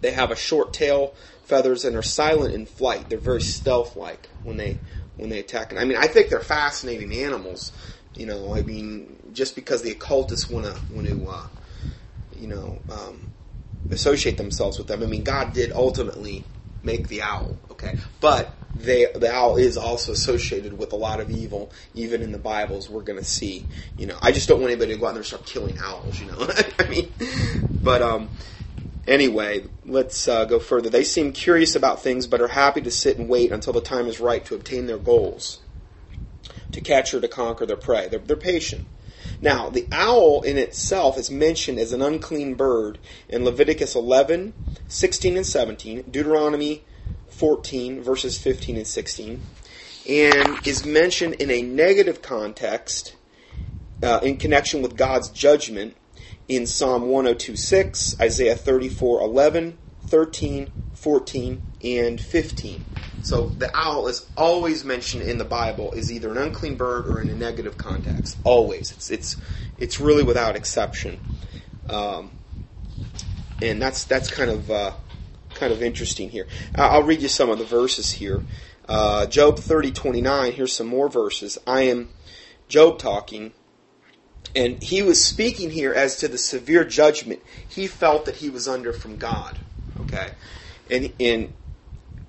They 0.00 0.12
have 0.12 0.30
a 0.30 0.36
short 0.36 0.72
tail, 0.72 1.14
feathers, 1.44 1.84
and 1.84 1.96
are 1.96 2.02
silent 2.02 2.54
in 2.54 2.66
flight. 2.66 3.08
They're 3.08 3.18
very 3.18 3.40
stealth-like 3.40 4.28
when 4.42 4.56
they 4.56 4.78
when 5.16 5.28
they 5.28 5.38
attack. 5.38 5.70
And 5.70 5.78
I 5.78 5.84
mean, 5.84 5.98
I 5.98 6.06
think 6.06 6.30
they're 6.30 6.40
fascinating 6.40 7.12
animals. 7.12 7.72
You 8.14 8.26
know, 8.26 8.56
I 8.56 8.62
mean, 8.62 9.16
just 9.32 9.54
because 9.54 9.82
the 9.82 9.90
occultists 9.90 10.48
want 10.48 10.64
to 10.66 10.80
want 10.90 11.06
to, 11.06 11.28
uh, 11.28 11.46
you 12.34 12.48
know, 12.48 12.80
um, 12.88 13.28
associate 13.90 14.36
themselves 14.36 14.78
with 14.78 14.86
them. 14.86 15.02
I 15.02 15.06
mean, 15.06 15.24
God 15.24 15.52
did 15.52 15.72
ultimately 15.72 16.44
make 16.82 17.08
the 17.08 17.22
owl, 17.22 17.56
okay, 17.70 17.94
but 18.20 18.54
they, 18.74 19.06
the 19.14 19.32
owl 19.32 19.56
is 19.56 19.76
also 19.76 20.12
associated 20.12 20.78
with 20.78 20.92
a 20.92 20.96
lot 20.96 21.20
of 21.20 21.30
evil, 21.30 21.72
even 21.94 22.22
in 22.22 22.32
the 22.32 22.38
Bibles. 22.38 22.88
We're 22.88 23.02
going 23.02 23.18
to 23.18 23.24
see, 23.24 23.66
you 23.96 24.06
know. 24.06 24.16
I 24.22 24.32
just 24.32 24.48
don't 24.48 24.60
want 24.60 24.70
anybody 24.70 24.94
to 24.94 25.00
go 25.00 25.06
out 25.06 25.10
there 25.10 25.18
and 25.18 25.26
start 25.26 25.44
killing 25.44 25.76
owls, 25.82 26.20
you 26.20 26.26
know. 26.26 26.48
I 26.78 26.88
mean, 26.88 27.10
but 27.82 28.00
um, 28.00 28.30
anyway, 29.06 29.64
let's 29.84 30.28
uh, 30.28 30.44
go 30.44 30.58
further. 30.60 30.88
They 30.88 31.04
seem 31.04 31.32
curious 31.32 31.74
about 31.74 32.02
things, 32.02 32.26
but 32.26 32.40
are 32.40 32.48
happy 32.48 32.80
to 32.82 32.90
sit 32.90 33.18
and 33.18 33.28
wait 33.28 33.50
until 33.50 33.72
the 33.72 33.80
time 33.80 34.06
is 34.06 34.20
right 34.20 34.44
to 34.46 34.54
obtain 34.54 34.86
their 34.86 34.98
goals, 34.98 35.60
to 36.72 36.80
catch 36.80 37.12
or 37.12 37.20
to 37.20 37.28
conquer 37.28 37.66
their 37.66 37.76
prey. 37.76 38.08
They're, 38.08 38.20
they're 38.20 38.36
patient. 38.36 38.82
Now, 39.42 39.70
the 39.70 39.86
owl 39.90 40.42
in 40.42 40.58
itself 40.58 41.16
is 41.16 41.30
mentioned 41.30 41.78
as 41.78 41.92
an 41.92 42.02
unclean 42.02 42.54
bird 42.54 42.98
in 43.28 43.44
Leviticus 43.44 43.94
11, 43.94 44.52
16, 44.88 45.36
and 45.36 45.46
17, 45.46 46.02
Deuteronomy 46.10 46.84
14, 47.28 48.02
verses 48.02 48.36
15 48.36 48.76
and 48.76 48.86
16, 48.86 49.42
and 50.08 50.66
is 50.66 50.84
mentioned 50.84 51.34
in 51.34 51.50
a 51.50 51.62
negative 51.62 52.20
context 52.20 53.16
uh, 54.02 54.20
in 54.22 54.36
connection 54.36 54.82
with 54.82 54.96
God's 54.96 55.30
judgment 55.30 55.96
in 56.48 56.66
Psalm 56.66 57.04
102.6, 57.04 58.20
Isaiah 58.20 58.56
34.11, 58.56 59.74
13, 60.02 60.68
14, 61.00 61.62
and 61.82 62.20
15. 62.20 62.84
So 63.22 63.48
the 63.58 63.70
owl 63.74 64.06
is 64.08 64.26
always 64.36 64.84
mentioned 64.84 65.22
in 65.22 65.38
the 65.38 65.44
Bible 65.44 65.94
as 65.96 66.12
either 66.12 66.30
an 66.30 66.36
unclean 66.36 66.76
bird 66.76 67.06
or 67.06 67.20
in 67.20 67.28
a 67.30 67.34
negative 67.34 67.78
context. 67.78 68.38
Always. 68.44 68.92
It's 68.92 69.10
it's 69.10 69.36
it's 69.78 70.00
really 70.00 70.22
without 70.22 70.56
exception. 70.56 71.18
Um, 71.88 72.30
and 73.62 73.80
that's 73.80 74.04
that's 74.04 74.30
kind 74.30 74.50
of 74.50 74.70
uh, 74.70 74.92
kind 75.54 75.72
of 75.72 75.82
interesting 75.82 76.28
here. 76.30 76.46
I'll 76.74 77.02
read 77.02 77.22
you 77.22 77.28
some 77.28 77.50
of 77.50 77.58
the 77.58 77.64
verses 77.64 78.12
here. 78.12 78.42
Uh, 78.88 79.26
Job 79.26 79.58
thirty 79.58 79.90
twenty 79.92 80.20
nine. 80.20 80.52
here's 80.52 80.74
some 80.74 80.86
more 80.86 81.08
verses. 81.08 81.58
I 81.66 81.82
am 81.82 82.10
Job 82.68 82.98
talking, 82.98 83.52
and 84.54 84.82
he 84.82 85.02
was 85.02 85.22
speaking 85.24 85.70
here 85.70 85.94
as 85.94 86.16
to 86.18 86.28
the 86.28 86.38
severe 86.38 86.84
judgment 86.84 87.40
he 87.66 87.86
felt 87.86 88.24
that 88.26 88.36
he 88.36 88.50
was 88.50 88.68
under 88.68 88.92
from 88.92 89.16
God. 89.16 89.58
Okay? 90.00 90.30
And 90.90 91.12
in, 91.18 91.50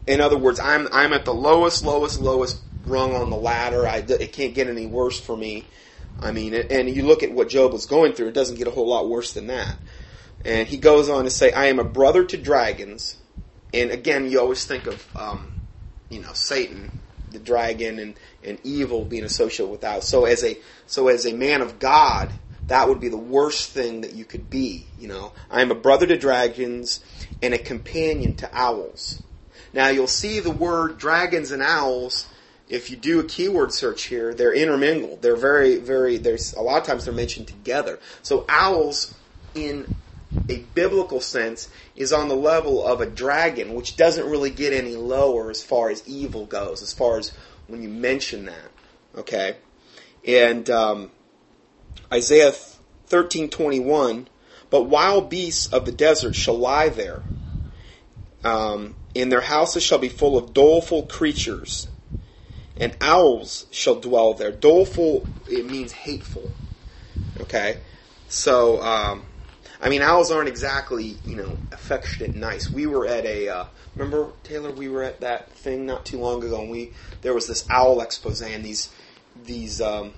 in 0.07 0.21
other 0.21 0.37
words, 0.37 0.59
I'm, 0.59 0.87
I'm 0.91 1.13
at 1.13 1.25
the 1.25 1.33
lowest, 1.33 1.83
lowest, 1.83 2.19
lowest 2.19 2.59
rung 2.85 3.15
on 3.15 3.29
the 3.29 3.35
ladder. 3.35 3.87
I, 3.87 3.97
it 3.97 4.33
can't 4.33 4.53
get 4.53 4.67
any 4.67 4.85
worse 4.85 5.19
for 5.19 5.35
me. 5.35 5.65
I 6.19 6.31
mean, 6.31 6.53
and 6.53 6.89
you 6.89 7.05
look 7.05 7.23
at 7.23 7.31
what 7.31 7.49
Job 7.49 7.73
was 7.73 7.85
going 7.85 8.13
through, 8.13 8.27
it 8.27 8.33
doesn't 8.33 8.57
get 8.57 8.67
a 8.67 8.71
whole 8.71 8.87
lot 8.87 9.09
worse 9.09 9.33
than 9.33 9.47
that. 9.47 9.75
And 10.45 10.67
he 10.67 10.77
goes 10.77 11.09
on 11.09 11.23
to 11.23 11.29
say, 11.29 11.51
I 11.51 11.65
am 11.65 11.79
a 11.79 11.83
brother 11.83 12.23
to 12.25 12.37
dragons 12.37 13.17
and 13.73 13.91
again, 13.91 14.29
you 14.29 14.39
always 14.39 14.65
think 14.65 14.87
of, 14.87 15.07
um, 15.15 15.51
you 16.09 16.21
know, 16.21 16.33
Satan, 16.33 16.91
the 17.29 17.39
dragon, 17.39 17.99
and, 17.99 18.15
and 18.43 18.59
evil 18.63 19.05
being 19.05 19.23
associated 19.23 19.71
with 19.71 19.81
that. 19.81 20.03
So 20.03 20.25
as 20.25 20.43
a 20.43 20.57
so 20.87 21.07
as 21.07 21.25
a 21.25 21.33
man 21.33 21.61
of 21.61 21.79
God, 21.79 22.29
that 22.71 22.87
would 22.87 23.01
be 23.01 23.09
the 23.09 23.17
worst 23.17 23.71
thing 23.71 23.99
that 23.99 24.13
you 24.13 24.23
could 24.23 24.49
be. 24.49 24.85
You 24.97 25.09
know, 25.09 25.33
I 25.49 25.61
am 25.61 25.71
a 25.71 25.75
brother 25.75 26.07
to 26.07 26.17
dragons 26.17 27.01
and 27.41 27.53
a 27.53 27.57
companion 27.57 28.33
to 28.35 28.49
owls. 28.57 29.21
Now 29.73 29.89
you'll 29.89 30.07
see 30.07 30.39
the 30.39 30.51
word 30.51 30.97
dragons 30.97 31.51
and 31.51 31.61
owls. 31.61 32.29
If 32.69 32.89
you 32.89 32.95
do 32.95 33.19
a 33.19 33.25
keyword 33.25 33.73
search 33.73 34.03
here, 34.03 34.33
they're 34.33 34.53
intermingled. 34.53 35.21
They're 35.21 35.35
very, 35.35 35.79
very. 35.79 36.15
There's 36.15 36.53
a 36.53 36.61
lot 36.61 36.79
of 36.79 36.87
times 36.87 37.03
they're 37.03 37.13
mentioned 37.13 37.47
together. 37.47 37.99
So 38.21 38.45
owls 38.47 39.15
in 39.53 39.93
a 40.47 40.59
biblical 40.73 41.19
sense 41.19 41.67
is 41.97 42.13
on 42.13 42.29
the 42.29 42.37
level 42.37 42.87
of 42.87 43.01
a 43.01 43.05
dragon, 43.05 43.73
which 43.73 43.97
doesn't 43.97 44.29
really 44.29 44.49
get 44.49 44.71
any 44.71 44.95
lower 44.95 45.49
as 45.49 45.61
far 45.61 45.89
as 45.89 46.07
evil 46.07 46.45
goes, 46.45 46.81
as 46.81 46.93
far 46.93 47.17
as 47.17 47.33
when 47.67 47.81
you 47.81 47.89
mention 47.89 48.45
that. 48.45 48.71
Okay? 49.17 49.57
And 50.25 50.69
um, 50.69 51.11
Isaiah 52.11 52.53
13:21, 53.07 54.27
but 54.69 54.83
wild 54.83 55.29
beasts 55.29 55.67
of 55.67 55.85
the 55.85 55.91
desert 55.91 56.35
shall 56.35 56.57
lie 56.57 56.89
there. 56.89 57.21
Um, 58.43 58.95
and 59.15 59.31
their 59.31 59.41
houses 59.41 59.83
shall 59.83 59.99
be 59.99 60.09
full 60.09 60.37
of 60.37 60.53
doleful 60.53 61.03
creatures, 61.03 61.87
and 62.77 62.95
owls 63.01 63.65
shall 63.71 63.99
dwell 63.99 64.33
there. 64.33 64.51
Doleful 64.51 65.27
it 65.49 65.69
means 65.69 65.91
hateful. 65.91 66.49
Okay, 67.39 67.77
so 68.29 68.81
um, 68.81 69.23
I 69.81 69.89
mean 69.89 70.01
owls 70.01 70.31
aren't 70.31 70.47
exactly 70.47 71.17
you 71.25 71.35
know 71.35 71.57
affectionate, 71.71 72.35
nice. 72.35 72.71
We 72.71 72.87
were 72.87 73.05
at 73.05 73.25
a 73.25 73.49
uh, 73.49 73.65
remember 73.95 74.31
Taylor. 74.43 74.71
We 74.71 74.89
were 74.89 75.03
at 75.03 75.19
that 75.21 75.51
thing 75.51 75.85
not 75.85 76.05
too 76.05 76.19
long 76.19 76.43
ago, 76.43 76.61
and 76.61 76.71
we 76.71 76.93
there 77.21 77.33
was 77.33 77.47
this 77.47 77.65
owl 77.69 78.01
expose, 78.01 78.41
and 78.41 78.65
these 78.65 78.89
these 79.45 79.81
um, 79.81 80.13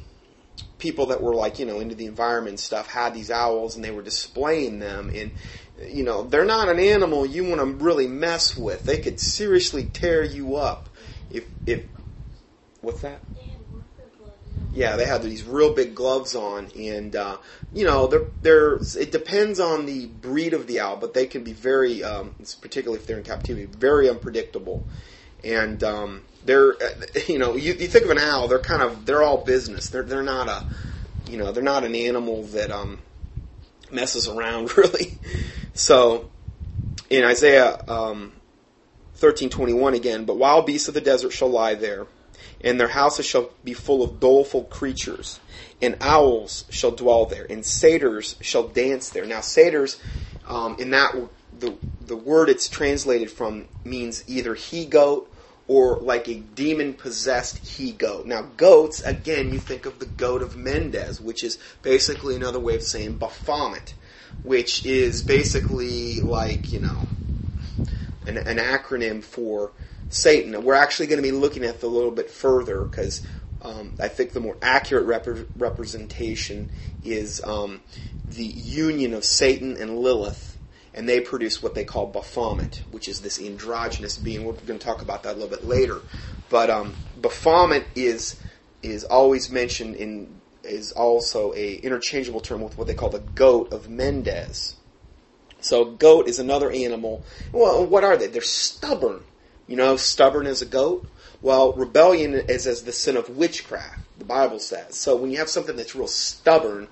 people 0.83 1.07
that 1.07 1.23
were 1.23 1.33
like 1.33 1.57
you 1.57 1.65
know 1.65 1.79
into 1.79 1.95
the 1.95 2.05
environment 2.05 2.59
stuff 2.59 2.87
had 2.87 3.15
these 3.15 3.31
owls, 3.31 3.75
and 3.75 3.83
they 3.83 3.91
were 3.91 4.03
displaying 4.03 4.77
them 4.79 5.09
and 5.15 5.31
you 5.89 6.03
know, 6.03 6.23
they're 6.23 6.45
not 6.45 6.69
an 6.69 6.79
animal 6.79 7.25
you 7.25 7.43
want 7.43 7.59
to 7.59 7.65
really 7.65 8.07
mess 8.07 8.55
with. 8.55 8.85
They 8.85 8.97
could 8.97 9.19
seriously 9.19 9.85
tear 9.85 10.23
you 10.23 10.55
up 10.55 10.89
if 11.29 11.45
if 11.65 11.85
what's 12.81 13.01
that? 13.01 13.21
Yeah, 14.71 14.95
they 14.95 15.05
had 15.05 15.21
these 15.21 15.43
real 15.43 15.75
big 15.75 15.93
gloves 15.93 16.35
on, 16.35 16.69
and 16.77 17.15
uh, 17.15 17.37
you 17.71 17.85
know, 17.85 18.07
they're, 18.07 18.25
they're, 18.41 18.79
it 18.99 19.11
depends 19.11 19.59
on 19.59 19.85
the 19.85 20.07
breed 20.07 20.53
of 20.53 20.65
the 20.65 20.79
owl, 20.79 20.97
but 20.97 21.13
they 21.13 21.27
can 21.27 21.43
be 21.43 21.53
very, 21.53 22.03
um, 22.03 22.33
particularly 22.59 22.99
if 22.99 23.05
they're 23.05 23.19
in 23.19 23.23
captivity, 23.23 23.65
very 23.65 24.09
unpredictable. 24.09 24.83
And 25.43 25.83
um, 25.83 26.23
they're, 26.45 26.75
you 27.27 27.39
know, 27.39 27.55
you, 27.55 27.73
you 27.73 27.87
think 27.87 28.05
of 28.05 28.11
an 28.11 28.19
owl, 28.19 28.47
they're 28.47 28.59
kind 28.59 28.81
of, 28.81 29.05
they're 29.05 29.23
all 29.23 29.43
business. 29.43 29.89
They're 29.89 30.03
they're 30.03 30.23
not 30.23 30.47
a, 30.47 30.63
you 31.29 31.37
know, 31.37 31.51
they're 31.51 31.63
not 31.63 31.83
an 31.83 31.95
animal 31.95 32.43
that 32.43 32.71
um, 32.71 32.99
messes 33.91 34.27
around 34.27 34.77
really. 34.77 35.13
So 35.73 36.29
in 37.09 37.23
Isaiah 37.23 37.81
um, 37.87 38.33
13:21 39.19 39.95
again, 39.95 40.25
but 40.25 40.37
wild 40.37 40.65
beasts 40.65 40.87
of 40.87 40.93
the 40.93 41.01
desert 41.01 41.31
shall 41.31 41.49
lie 41.49 41.75
there, 41.75 42.07
and 42.61 42.79
their 42.79 42.89
houses 42.89 43.25
shall 43.25 43.51
be 43.63 43.73
full 43.73 44.03
of 44.03 44.19
doleful 44.19 44.63
creatures, 44.65 45.39
and 45.81 45.95
owls 46.01 46.65
shall 46.69 46.91
dwell 46.91 47.25
there, 47.25 47.45
and 47.49 47.65
satyrs 47.65 48.35
shall 48.41 48.67
dance 48.67 49.09
there. 49.09 49.25
Now 49.25 49.41
satyrs, 49.41 49.99
um, 50.47 50.75
in 50.79 50.91
that 50.91 51.15
the 51.57 51.75
the 52.01 52.17
word 52.17 52.49
it's 52.49 52.67
translated 52.67 53.31
from 53.31 53.65
means 53.83 54.23
either 54.27 54.55
he 54.55 54.85
goat 54.85 55.32
or 55.67 55.97
like 55.99 56.27
a 56.27 56.35
demon 56.35 56.93
possessed 56.93 57.65
he 57.65 57.91
goat. 57.91 58.25
Now, 58.25 58.43
goats, 58.57 59.01
again, 59.01 59.53
you 59.53 59.59
think 59.59 59.85
of 59.85 59.99
the 59.99 60.05
goat 60.05 60.41
of 60.41 60.55
Mendes, 60.55 61.21
which 61.21 61.43
is 61.43 61.57
basically 61.81 62.35
another 62.35 62.59
way 62.59 62.75
of 62.75 62.83
saying 62.83 63.15
Baphomet 63.15 63.93
which 64.43 64.85
is 64.85 65.21
basically 65.23 66.21
like, 66.21 66.71
you 66.71 66.79
know, 66.79 67.03
an, 68.27 68.37
an 68.37 68.57
acronym 68.57 69.23
for 69.23 69.71
Satan. 70.09 70.63
We're 70.63 70.75
actually 70.75 71.07
going 71.07 71.17
to 71.17 71.23
be 71.23 71.31
looking 71.31 71.63
at 71.63 71.81
the 71.81 71.87
a 71.87 71.89
little 71.89 72.11
bit 72.11 72.29
further 72.29 72.83
because 72.83 73.25
um, 73.61 73.93
I 73.99 74.09
think 74.09 74.33
the 74.33 74.41
more 74.41 74.57
accurate 74.61 75.05
rep- 75.05 75.47
representation 75.57 76.67
is 77.03 77.41
um, 77.45 77.81
the 78.27 78.43
union 78.43 79.13
of 79.13 79.23
Satan 79.23 79.77
and 79.77 79.97
Lilith, 79.97 80.52
and 80.93 81.09
they 81.09 81.19
produce 81.19 81.63
what 81.63 81.75
they 81.75 81.83
call 81.83 82.07
Baphomet, 82.07 82.83
which 82.91 83.07
is 83.07 83.21
this 83.21 83.41
androgynous 83.41 84.17
being. 84.17 84.45
We're 84.45 84.53
going 84.53 84.79
to 84.79 84.85
talk 84.85 85.01
about 85.01 85.23
that 85.23 85.31
a 85.31 85.37
little 85.39 85.49
bit 85.49 85.65
later. 85.65 86.01
But 86.49 86.69
um, 86.69 86.93
Baphomet 87.17 87.85
is 87.95 88.39
is 88.81 89.03
always 89.05 89.49
mentioned 89.49 89.95
in 89.95 90.41
is 90.63 90.91
also 90.91 91.53
a 91.53 91.75
interchangeable 91.75 92.41
term 92.41 92.61
with 92.61 92.77
what 92.77 92.87
they 92.87 92.93
call 92.93 93.09
the 93.09 93.19
goat 93.19 93.73
of 93.73 93.89
Mendes. 93.89 94.75
So 95.59 95.85
goat 95.85 96.27
is 96.27 96.39
another 96.39 96.69
animal. 96.69 97.23
Well, 97.51 97.85
what 97.85 98.03
are 98.03 98.17
they? 98.17 98.27
They're 98.27 98.41
stubborn. 98.41 99.21
You 99.67 99.77
know, 99.77 99.95
stubborn 99.95 100.45
as 100.45 100.61
a 100.61 100.65
goat. 100.65 101.09
Well, 101.41 101.73
rebellion 101.73 102.33
is 102.33 102.67
as 102.67 102.83
the 102.83 102.91
sin 102.91 103.17
of 103.17 103.29
witchcraft. 103.29 103.99
The 104.19 104.25
Bible 104.25 104.59
says. 104.59 104.95
So 104.95 105.15
when 105.15 105.31
you 105.31 105.37
have 105.37 105.49
something 105.49 105.75
that's 105.75 105.95
real 105.95 106.07
stubborn 106.07 106.87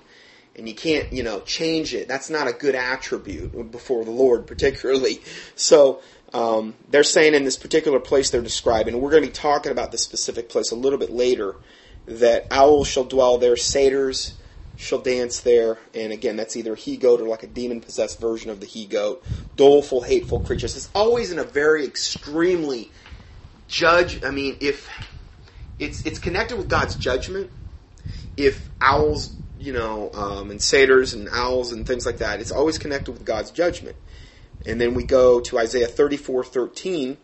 and 0.56 0.68
you 0.68 0.74
can't, 0.74 1.12
you 1.12 1.22
know, 1.22 1.40
change 1.40 1.94
it, 1.94 2.08
that's 2.08 2.30
not 2.30 2.48
a 2.48 2.52
good 2.52 2.74
attribute 2.74 3.70
before 3.70 4.04
the 4.04 4.10
Lord, 4.10 4.46
particularly. 4.46 5.20
So 5.54 6.00
um, 6.32 6.74
they're 6.90 7.04
saying 7.04 7.34
in 7.34 7.44
this 7.44 7.56
particular 7.56 8.00
place 8.00 8.30
they're 8.30 8.42
describing, 8.42 9.00
we're 9.00 9.10
going 9.10 9.22
to 9.22 9.28
be 9.28 9.32
talking 9.32 9.72
about 9.72 9.92
this 9.92 10.02
specific 10.02 10.48
place 10.48 10.70
a 10.70 10.76
little 10.76 10.98
bit 10.98 11.10
later 11.10 11.56
that 12.06 12.46
owls 12.50 12.88
shall 12.88 13.04
dwell 13.04 13.38
there, 13.38 13.56
satyrs 13.56 14.38
shall 14.76 14.98
dance 14.98 15.40
there, 15.40 15.78
and 15.94 16.12
again, 16.12 16.36
that's 16.36 16.56
either 16.56 16.72
a 16.72 16.76
he 16.76 16.96
goat 16.96 17.20
or 17.20 17.28
like 17.28 17.42
a 17.42 17.46
demon 17.46 17.80
possessed 17.80 18.20
version 18.20 18.50
of 18.50 18.60
the 18.60 18.66
he 18.66 18.84
goat. 18.86 19.24
Doleful, 19.56 20.02
hateful 20.02 20.40
creatures. 20.40 20.76
It's 20.76 20.90
always 20.94 21.30
in 21.30 21.38
a 21.38 21.44
very 21.44 21.84
extremely 21.84 22.90
judge. 23.68 24.24
I 24.24 24.30
mean, 24.30 24.56
if 24.60 24.88
it's 25.78 26.04
it's 26.06 26.18
connected 26.18 26.56
with 26.56 26.68
God's 26.68 26.96
judgment, 26.96 27.50
if 28.36 28.70
owls, 28.80 29.36
you 29.62 29.72
know, 29.72 30.10
um, 30.12 30.50
and 30.50 30.60
satyrs 30.60 31.14
and 31.14 31.28
owls 31.30 31.72
and 31.72 31.86
things 31.86 32.04
like 32.04 32.18
that, 32.18 32.40
it's 32.40 32.50
always 32.50 32.78
connected 32.78 33.12
with 33.12 33.24
God's 33.24 33.50
judgment. 33.50 33.96
And 34.66 34.80
then 34.80 34.94
we 34.94 35.04
go 35.04 35.40
to 35.40 35.58
Isaiah 35.58 35.86
thirty 35.86 36.16
four 36.16 36.42
thirteen 36.44 37.18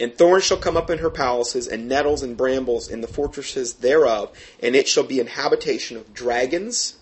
and 0.00 0.16
thorns 0.16 0.44
shall 0.44 0.56
come 0.56 0.76
up 0.76 0.88
in 0.90 0.98
her 0.98 1.10
palaces, 1.10 1.68
and 1.68 1.86
nettles 1.86 2.22
and 2.22 2.36
brambles 2.36 2.88
in 2.88 3.02
the 3.02 3.06
fortresses 3.06 3.74
thereof, 3.74 4.36
and 4.62 4.74
it 4.74 4.88
shall 4.88 5.04
be 5.04 5.20
an 5.20 5.26
habitation 5.26 5.96
of 5.98 6.14
dragons, 6.14 6.96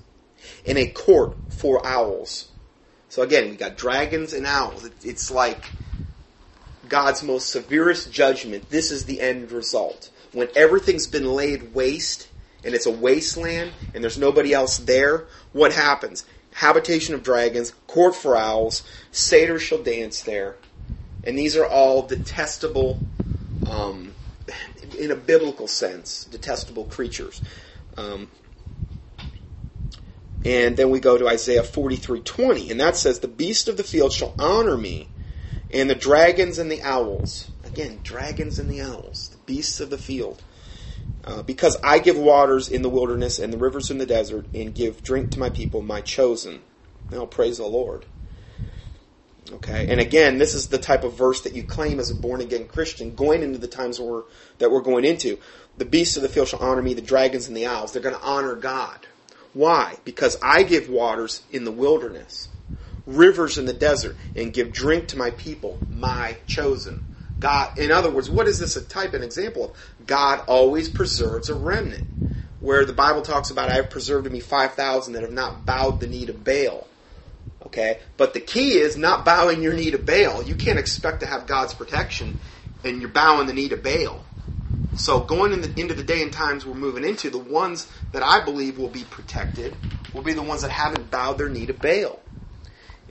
and 0.66 0.76
a 0.76 0.86
court 0.86 1.36
for 1.48 1.84
owls. 1.86 2.48
So 3.08 3.22
again, 3.22 3.50
we 3.50 3.56
got 3.56 3.78
dragons 3.78 4.32
and 4.32 4.46
owls. 4.46 4.90
It's 5.02 5.30
like 5.30 5.70
God's 6.88 7.22
most 7.22 7.50
severest 7.50 8.12
judgment. 8.12 8.68
This 8.68 8.90
is 8.90 9.04
the 9.04 9.20
end 9.20 9.52
result. 9.52 10.10
When 10.32 10.48
everything's 10.56 11.06
been 11.06 11.32
laid 11.32 11.74
waste, 11.74 12.28
and 12.64 12.74
it's 12.74 12.86
a 12.86 12.90
wasteland, 12.90 13.72
and 13.94 14.02
there's 14.02 14.18
nobody 14.18 14.52
else 14.52 14.78
there, 14.78 15.26
what 15.52 15.72
happens? 15.72 16.24
Habitation 16.54 17.14
of 17.14 17.22
dragons, 17.22 17.72
court 17.86 18.14
for 18.14 18.36
owls, 18.36 18.82
satyrs 19.12 19.62
shall 19.62 19.82
dance 19.82 20.22
there, 20.22 20.56
and 21.22 21.38
these 21.38 21.56
are 21.56 21.66
all 21.66 22.02
detestable, 22.02 23.02
um, 23.64 24.14
in 24.98 25.10
a 25.10 25.16
biblical 25.16 25.68
sense, 25.68 26.24
detestable 26.24 26.84
creatures. 26.84 27.42
Um, 27.96 28.28
and 30.44 30.76
then 30.76 30.90
we 30.90 31.00
go 31.00 31.18
to 31.18 31.28
Isaiah 31.28 31.62
43:20, 31.62 32.70
and 32.70 32.80
that 32.80 32.96
says, 32.96 33.18
"The 33.18 33.28
beast 33.28 33.68
of 33.68 33.76
the 33.76 33.84
field 33.84 34.12
shall 34.12 34.34
honor 34.38 34.76
me, 34.76 35.10
and 35.70 35.90
the 35.90 35.94
dragons 35.94 36.58
and 36.58 36.70
the 36.70 36.82
owls." 36.82 37.48
Again, 37.64 38.00
dragons 38.02 38.58
and 38.58 38.70
the 38.70 38.80
owls, 38.80 39.28
the 39.30 39.38
beasts 39.38 39.80
of 39.80 39.90
the 39.90 39.98
field. 39.98 40.42
Uh, 41.28 41.42
because 41.42 41.76
I 41.84 41.98
give 41.98 42.16
waters 42.16 42.70
in 42.70 42.80
the 42.80 42.88
wilderness 42.88 43.38
and 43.38 43.52
the 43.52 43.58
rivers 43.58 43.90
in 43.90 43.98
the 43.98 44.06
desert, 44.06 44.46
and 44.54 44.74
give 44.74 45.02
drink 45.02 45.28
to 45.32 45.38
my 45.38 45.50
people, 45.50 45.82
my 45.82 46.00
chosen. 46.00 46.62
Now 47.12 47.26
praise 47.26 47.58
the 47.58 47.66
Lord. 47.66 48.06
Okay, 49.52 49.86
and 49.90 50.00
again, 50.00 50.38
this 50.38 50.54
is 50.54 50.68
the 50.68 50.78
type 50.78 51.04
of 51.04 51.18
verse 51.18 51.42
that 51.42 51.52
you 51.52 51.62
claim 51.62 52.00
as 52.00 52.10
a 52.10 52.14
born 52.14 52.40
again 52.40 52.66
Christian 52.66 53.14
going 53.14 53.42
into 53.42 53.58
the 53.58 53.68
times 53.68 54.00
we're, 54.00 54.22
that 54.56 54.70
we're 54.70 54.80
going 54.80 55.04
into. 55.04 55.38
The 55.76 55.84
beasts 55.84 56.16
of 56.16 56.22
the 56.22 56.30
field 56.30 56.48
shall 56.48 56.60
honor 56.60 56.80
me, 56.80 56.94
the 56.94 57.02
dragons 57.02 57.46
and 57.46 57.54
the 57.54 57.66
owls. 57.66 57.92
They're 57.92 58.00
going 58.00 58.14
to 58.14 58.22
honor 58.22 58.54
God. 58.54 59.06
Why? 59.52 59.96
Because 60.06 60.38
I 60.42 60.62
give 60.62 60.88
waters 60.88 61.42
in 61.52 61.64
the 61.64 61.70
wilderness, 61.70 62.48
rivers 63.06 63.58
in 63.58 63.66
the 63.66 63.74
desert, 63.74 64.16
and 64.34 64.50
give 64.50 64.72
drink 64.72 65.08
to 65.08 65.18
my 65.18 65.30
people, 65.32 65.78
my 65.90 66.38
chosen. 66.46 67.00
God, 67.40 67.78
in 67.78 67.92
other 67.92 68.10
words, 68.10 68.28
what 68.28 68.48
is 68.48 68.58
this 68.58 68.76
a 68.76 68.82
type 68.82 69.14
and 69.14 69.22
example 69.22 69.66
of? 69.66 69.97
God 70.08 70.42
always 70.48 70.88
preserves 70.88 71.48
a 71.48 71.54
remnant. 71.54 72.02
Where 72.60 72.84
the 72.84 72.92
Bible 72.92 73.22
talks 73.22 73.50
about, 73.50 73.68
I 73.68 73.74
have 73.74 73.90
preserved 73.90 74.24
to 74.24 74.30
me 74.30 74.40
5,000 74.40 75.12
that 75.12 75.22
have 75.22 75.30
not 75.30 75.64
bowed 75.64 76.00
the 76.00 76.08
knee 76.08 76.26
to 76.26 76.32
Baal. 76.32 76.88
Okay? 77.66 78.00
But 78.16 78.34
the 78.34 78.40
key 78.40 78.78
is 78.78 78.96
not 78.96 79.24
bowing 79.24 79.62
your 79.62 79.74
knee 79.74 79.92
to 79.92 79.98
Baal. 79.98 80.42
You 80.42 80.56
can't 80.56 80.78
expect 80.78 81.20
to 81.20 81.26
have 81.26 81.46
God's 81.46 81.74
protection 81.74 82.34
and 82.82 83.00
you're 83.00 83.10
bowing 83.10 83.46
the 83.46 83.52
knee 83.52 83.68
to 83.68 83.76
Baal. 83.76 84.24
So 84.96 85.20
going 85.20 85.52
in 85.52 85.60
the, 85.60 85.80
into 85.80 85.94
the 85.94 86.02
day 86.02 86.22
and 86.22 86.32
times 86.32 86.66
we're 86.66 86.74
moving 86.74 87.04
into, 87.04 87.30
the 87.30 87.38
ones 87.38 87.88
that 88.10 88.24
I 88.24 88.44
believe 88.44 88.78
will 88.78 88.88
be 88.88 89.04
protected 89.04 89.76
will 90.12 90.22
be 90.22 90.32
the 90.32 90.42
ones 90.42 90.62
that 90.62 90.72
haven't 90.72 91.10
bowed 91.10 91.38
their 91.38 91.48
knee 91.48 91.66
to 91.66 91.74
Baal. 91.74 92.18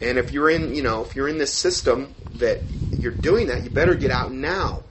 And 0.02 0.18
if 0.18 0.34
you're 0.34 0.50
in, 0.50 0.76
you 0.76 0.84
know, 0.84 1.04
if 1.04 1.16
you're 1.16 1.30
in 1.30 1.38
this 1.38 1.54
system 1.54 2.14
that 2.36 2.64
you're 3.00 3.12
doing 3.14 3.48
that, 3.48 3.64
you 3.64 3.70
better 3.70 3.96
get 3.96 4.12
out 4.12 4.34
now. 4.34 4.84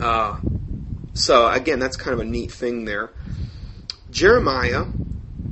Uh, 0.00 0.36
so 1.12 1.48
again, 1.48 1.78
that's 1.78 1.96
kind 1.96 2.14
of 2.14 2.20
a 2.20 2.24
neat 2.24 2.50
thing 2.50 2.84
there. 2.84 3.10
Jeremiah 4.10 4.86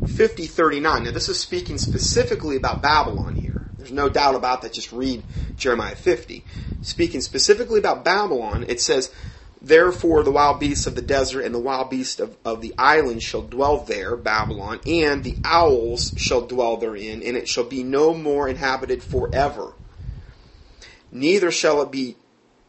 5039. 0.04 1.04
Now, 1.04 1.10
this 1.10 1.28
is 1.28 1.38
speaking 1.38 1.78
specifically 1.78 2.56
about 2.56 2.82
Babylon 2.82 3.36
here. 3.36 3.62
There's 3.78 3.92
no 3.92 4.08
doubt 4.08 4.34
about 4.34 4.62
that. 4.62 4.72
Just 4.72 4.92
read 4.92 5.22
Jeremiah 5.56 5.94
50. 5.94 6.44
Speaking 6.82 7.20
specifically 7.20 7.78
about 7.78 8.04
Babylon, 8.04 8.64
it 8.68 8.80
says, 8.80 9.12
Therefore, 9.60 10.24
the 10.24 10.32
wild 10.32 10.58
beasts 10.58 10.88
of 10.88 10.96
the 10.96 11.02
desert 11.02 11.42
and 11.42 11.54
the 11.54 11.60
wild 11.60 11.88
beasts 11.88 12.18
of, 12.18 12.36
of 12.44 12.60
the 12.60 12.74
islands 12.76 13.22
shall 13.22 13.42
dwell 13.42 13.78
there, 13.78 14.16
Babylon, 14.16 14.80
and 14.86 15.22
the 15.22 15.38
owls 15.44 16.12
shall 16.16 16.46
dwell 16.46 16.76
therein, 16.76 17.22
and 17.22 17.36
it 17.36 17.48
shall 17.48 17.64
be 17.64 17.84
no 17.84 18.12
more 18.12 18.48
inhabited 18.48 19.04
forever. 19.04 19.74
Neither 21.12 21.52
shall 21.52 21.80
it 21.82 21.92
be 21.92 22.16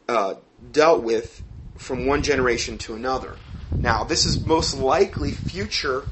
uh, 0.07 0.35
dealt 0.71 1.01
with 1.01 1.43
from 1.83 2.05
one 2.05 2.23
generation 2.23 2.77
to 2.79 2.95
another. 2.95 3.35
Now, 3.79 4.03
this 4.03 4.25
is 4.25 4.43
most 4.45 4.73
likely 4.73 5.31
future 5.31 6.05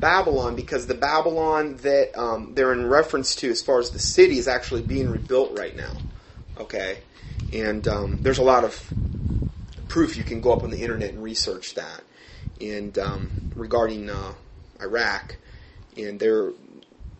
Babylon 0.00 0.56
because 0.56 0.86
the 0.86 0.94
Babylon 0.94 1.76
that 1.78 2.18
um, 2.18 2.54
they're 2.54 2.72
in 2.72 2.88
reference 2.88 3.34
to, 3.36 3.50
as 3.50 3.62
far 3.62 3.78
as 3.78 3.90
the 3.90 3.98
city, 3.98 4.38
is 4.38 4.48
actually 4.48 4.82
being 4.82 5.08
rebuilt 5.08 5.56
right 5.56 5.76
now. 5.76 5.92
Okay, 6.58 6.98
and 7.52 7.86
um, 7.86 8.18
there's 8.22 8.38
a 8.38 8.42
lot 8.42 8.64
of 8.64 8.92
proof 9.88 10.16
you 10.16 10.24
can 10.24 10.40
go 10.40 10.52
up 10.52 10.64
on 10.64 10.70
the 10.70 10.82
internet 10.82 11.10
and 11.10 11.22
research 11.22 11.74
that. 11.74 12.02
And 12.60 12.98
um, 12.98 13.30
regarding 13.54 14.10
uh, 14.10 14.32
Iraq, 14.80 15.36
and 15.96 16.18
they're, 16.18 16.50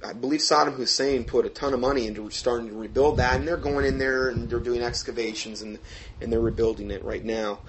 I 0.04 0.12
believe 0.12 0.40
Saddam 0.40 0.74
Hussein 0.74 1.24
put 1.24 1.46
a 1.46 1.48
ton 1.48 1.74
of 1.74 1.80
money 1.80 2.06
into 2.06 2.28
starting 2.30 2.68
to 2.68 2.74
rebuild 2.74 3.18
that, 3.18 3.36
and 3.36 3.48
they're 3.48 3.56
going 3.56 3.86
in 3.86 3.98
there 3.98 4.28
and 4.28 4.48
they're 4.48 4.60
doing 4.60 4.82
excavations 4.82 5.62
and 5.62 5.78
and 6.20 6.32
they're 6.32 6.40
rebuilding 6.40 6.90
it 6.90 7.04
right 7.04 7.24
now. 7.24 7.60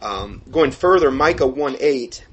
Um, 0.00 0.42
going 0.50 0.70
further, 0.70 1.10
Micah 1.10 1.46
one 1.46 1.76
eight. 1.80 2.26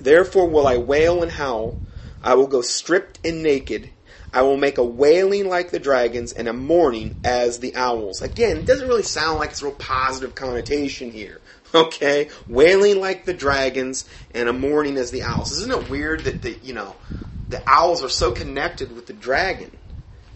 Therefore 0.00 0.48
will 0.48 0.66
I 0.66 0.78
wail 0.78 1.22
and 1.22 1.32
howl. 1.32 1.78
I 2.22 2.34
will 2.34 2.46
go 2.46 2.62
stripped 2.62 3.18
and 3.24 3.42
naked 3.42 3.90
I 4.34 4.42
will 4.42 4.56
make 4.56 4.78
a 4.78 4.84
wailing 4.84 5.46
like 5.46 5.70
the 5.70 5.78
dragons 5.78 6.32
and 6.32 6.48
a 6.48 6.54
mourning 6.54 7.14
as 7.22 7.58
the 7.58 7.76
owls. 7.76 8.22
Again, 8.22 8.56
it 8.56 8.66
doesn't 8.66 8.88
really 8.88 9.02
sound 9.02 9.38
like 9.38 9.50
it's 9.50 9.60
a 9.60 9.66
real 9.66 9.74
positive 9.74 10.34
connotation 10.34 11.10
here. 11.10 11.40
Okay? 11.74 12.28
Wailing 12.48 13.00
like 13.00 13.24
the 13.24 13.32
dragons 13.32 14.06
and 14.34 14.46
a 14.46 14.52
mourning 14.52 14.98
as 14.98 15.10
the 15.10 15.22
owls. 15.22 15.52
Isn't 15.52 15.72
it 15.72 15.88
weird 15.88 16.24
that 16.24 16.42
the, 16.42 16.58
you 16.62 16.74
know, 16.74 16.94
the 17.52 17.62
owls 17.66 18.02
are 18.02 18.08
so 18.08 18.32
connected 18.32 18.94
with 18.94 19.06
the 19.06 19.12
dragon? 19.12 19.70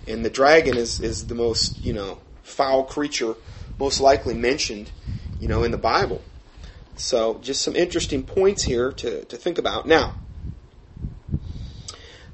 And 0.06 0.24
the 0.24 0.30
dragon 0.30 0.76
is, 0.76 1.00
is 1.00 1.26
the 1.26 1.34
most, 1.34 1.84
you 1.84 1.92
know, 1.92 2.18
foul 2.42 2.84
creature 2.84 3.34
most 3.78 4.00
likely 4.00 4.34
mentioned, 4.34 4.90
you 5.40 5.48
know, 5.48 5.64
in 5.64 5.72
the 5.72 5.78
Bible. 5.78 6.22
So 6.94 7.38
just 7.42 7.62
some 7.62 7.74
interesting 7.74 8.22
points 8.22 8.62
here 8.62 8.92
to, 8.92 9.24
to 9.24 9.36
think 9.36 9.58
about. 9.58 9.86
Now, 9.86 10.14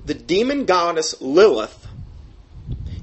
the 0.05 0.15
demon 0.15 0.67
goddess 0.67 1.21
Lilith 1.21 1.89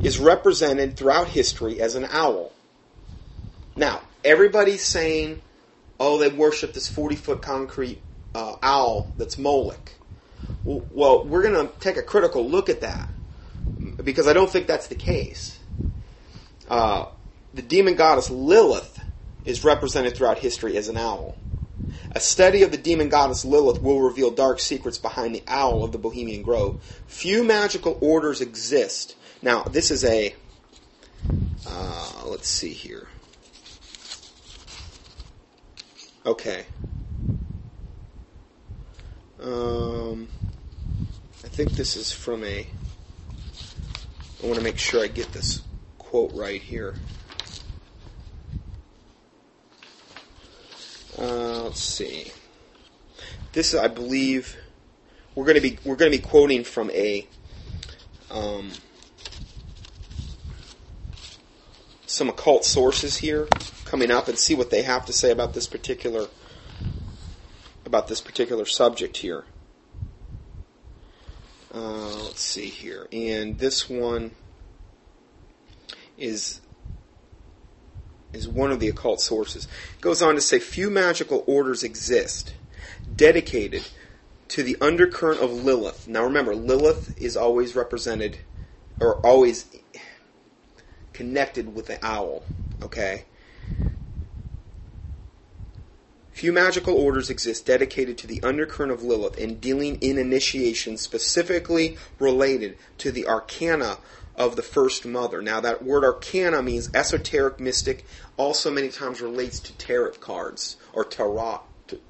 is 0.02 0.20
represented 0.20 0.96
throughout 0.96 1.30
history 1.30 1.82
as 1.82 1.96
an 1.96 2.06
owl. 2.12 2.52
Now, 3.76 4.02
everybody's 4.24 4.86
saying, 4.86 5.42
oh, 6.00 6.18
they 6.18 6.30
worship 6.30 6.74
this 6.74 6.88
40 6.88 7.16
foot 7.16 7.42
concrete 7.42 8.02
uh, 8.36 8.56
owl 8.62 9.12
that's 9.18 9.38
Moloch. 9.38 9.92
Well, 10.64 11.26
we're 11.26 11.42
going 11.42 11.68
to 11.68 11.74
take 11.80 11.98
a 11.98 12.04
critical 12.04 12.48
look 12.48 12.70
at 12.70 12.82
that 12.82 13.10
because 14.04 14.28
I 14.28 14.34
don't 14.34 14.50
think 14.50 14.68
that's 14.68 14.88
the 14.88 14.96
case. 14.96 15.60
Uh, 16.70 17.06
the 17.54 17.62
demon 17.62 17.96
goddess 17.96 18.30
Lilith 18.30 19.00
is 19.46 19.64
represented 19.64 20.16
throughout 20.16 20.40
history 20.40 20.78
as 20.78 20.88
an 20.90 20.98
owl. 20.98 21.36
A 22.12 22.20
study 22.20 22.64
of 22.64 22.72
the 22.72 22.78
demon 22.78 23.10
goddess 23.10 23.46
Lilith 23.46 23.82
will 23.82 24.02
reveal 24.02 24.32
dark 24.32 24.60
secrets 24.60 24.98
behind 24.98 25.34
the 25.34 25.44
owl 25.48 25.84
of 25.84 25.92
the 25.92 25.98
Bohemian 25.98 26.42
Grove. 26.42 26.76
Few 27.08 27.44
magical 27.44 27.98
orders 28.02 28.42
exist. 28.42 29.16
Now, 29.42 29.64
this 29.64 29.92
is 29.92 30.04
a. 30.04 30.36
Uh, 31.68 32.24
let's 32.26 32.48
see 32.48 32.74
here. 32.74 33.08
Okay. 36.26 36.66
Um, 39.42 40.28
think 41.66 41.76
this 41.76 41.98
is 41.98 42.10
from 42.10 42.46
a. 42.46 42.66
I 44.42 44.46
want 44.46 44.56
to 44.56 44.64
make 44.64 44.78
sure 44.78 45.04
I 45.04 45.08
get 45.08 45.34
this 45.34 45.62
quote 45.98 46.32
right 46.32 46.62
here. 46.62 46.96
Uh, 51.18 51.64
let's 51.64 51.82
see. 51.82 52.32
This, 53.52 53.76
I 53.76 53.90
believe, 53.90 54.56
we're 55.36 55.44
going 55.44 55.56
to 55.56 55.62
be 55.62 55.78
we're 55.84 55.98
going 55.98 56.10
to 56.10 56.18
be 56.18 56.24
quoting 56.24 56.64
from 56.64 56.92
a 56.92 57.28
um, 58.32 58.72
some 62.06 62.30
occult 62.30 62.64
sources 62.64 63.18
here 63.18 63.50
coming 63.84 64.12
up 64.12 64.30
and 64.30 64.38
see 64.38 64.56
what 64.56 64.70
they 64.70 64.84
have 64.84 65.06
to 65.08 65.12
say 65.12 65.30
about 65.30 65.54
this 65.54 65.68
particular 65.68 66.28
about 67.86 68.08
this 68.08 68.22
particular 68.22 68.64
subject 68.64 69.18
here. 69.18 69.44
Uh, 71.74 72.24
let's 72.24 72.42
see 72.42 72.68
here, 72.68 73.08
and 73.12 73.60
this 73.60 73.90
one 73.90 74.32
is 76.18 76.62
is 78.34 78.48
one 78.48 78.72
of 78.72 78.80
the 78.80 78.88
occult 78.88 79.22
sources. 79.22 79.68
It 79.96 80.02
goes 80.02 80.22
on 80.22 80.36
to 80.36 80.42
say 80.42 80.60
few 80.60 80.90
magical 80.90 81.44
orders 81.48 81.84
exist 81.84 82.54
dedicated 83.16 83.84
to 84.50 84.64
the 84.64 84.78
undercurrent 84.82 85.42
of 85.42 85.52
Lilith. 85.52 86.08
Now 86.08 86.24
remember, 86.24 86.56
Lilith 86.56 87.14
is 87.18 87.36
always 87.36 87.76
represented 87.76 88.40
or 89.00 89.16
always 89.26 89.66
connected 91.14 91.74
with 91.74 91.88
the 91.88 92.04
owl, 92.06 92.44
okay? 92.84 93.26
Few 96.40 96.54
magical 96.54 96.94
orders 96.96 97.30
exist 97.30 97.66
dedicated 97.66 98.18
to 98.20 98.26
the 98.26 98.42
undercurrent 98.44 98.94
of 98.94 99.04
Lilith 99.04 99.38
and 99.38 99.60
dealing 99.60 99.98
in 99.98 100.18
initiation 100.18 100.96
specifically 100.96 101.98
related 102.18 102.78
to 103.00 103.12
the 103.12 103.28
arcana 103.28 103.98
of 104.38 104.56
the 104.56 104.62
first 104.62 105.06
mother. 105.06 105.42
Now, 105.42 105.60
that 105.60 105.84
word 105.84 106.06
arcana 106.06 106.62
means 106.62 106.90
esoteric 106.94 107.60
mystic, 107.60 108.06
also 108.38 108.72
many 108.72 108.88
times 108.88 109.20
relates 109.20 109.60
to 109.60 109.74
tarot 109.74 110.12
cards 110.12 110.78
or 110.94 111.04
tarot, 111.04 111.60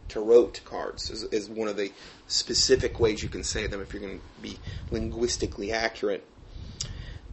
tarot 0.08 0.52
cards 0.64 1.10
is, 1.10 1.24
is 1.24 1.50
one 1.50 1.68
of 1.68 1.76
the 1.76 1.92
specific 2.28 3.00
ways 3.00 3.24
you 3.24 3.30
can 3.30 3.44
say 3.44 3.66
them 3.66 3.82
if 3.82 3.94
you're 3.94 4.04
going 4.04 4.20
to 4.20 4.42
be 4.44 4.60
linguistically 4.92 5.72
accurate. 5.72 6.24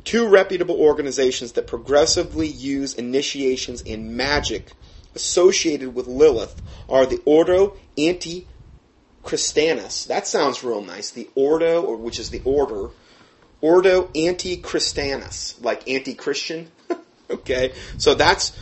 Two 0.04 0.26
reputable 0.26 0.80
organizations 0.80 1.52
that 1.52 1.66
progressively 1.66 2.48
use 2.48 2.94
initiations 2.94 3.82
in 3.82 4.16
magic 4.16 4.72
associated 5.16 5.94
with 5.94 6.06
Lilith 6.06 6.62
are 6.88 7.06
the 7.06 7.20
Ordo 7.24 7.76
Anti 7.98 8.46
Christianus. 9.24 10.06
That 10.06 10.26
sounds 10.26 10.62
real 10.62 10.82
nice. 10.82 11.10
The 11.10 11.28
Ordo, 11.34 11.82
or 11.82 11.96
which 11.96 12.20
is 12.20 12.30
the 12.30 12.42
order 12.44 12.90
Ordo 13.60 14.10
Anti-Christianus, 14.14 15.62
like 15.62 15.88
anti-Christian. 15.88 16.70
okay, 17.30 17.72
so 17.98 18.14
that's 18.14 18.56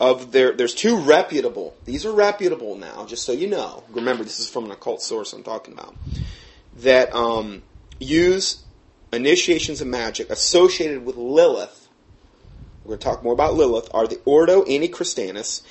of 0.00 0.32
there. 0.32 0.52
There's 0.52 0.74
two 0.74 0.96
reputable. 0.96 1.76
These 1.84 2.06
are 2.06 2.12
reputable 2.12 2.76
now, 2.76 3.04
just 3.04 3.24
so 3.24 3.32
you 3.32 3.46
know. 3.46 3.84
Remember, 3.90 4.24
this 4.24 4.40
is 4.40 4.48
from 4.48 4.64
an 4.64 4.72
occult 4.72 5.02
source 5.02 5.32
I'm 5.32 5.42
talking 5.42 5.74
about. 5.74 5.94
That 6.78 7.14
um, 7.14 7.62
use 8.00 8.64
initiations 9.12 9.80
of 9.80 9.86
magic 9.86 10.30
associated 10.30 11.04
with 11.04 11.16
Lilith. 11.16 11.88
We're 12.82 12.96
going 12.96 12.98
to 12.98 13.04
talk 13.04 13.22
more 13.22 13.34
about 13.34 13.54
Lilith. 13.54 13.90
Are 13.94 14.08
the 14.08 14.18
Ordo 14.24 14.64
Anti-Christianus, 14.64 15.62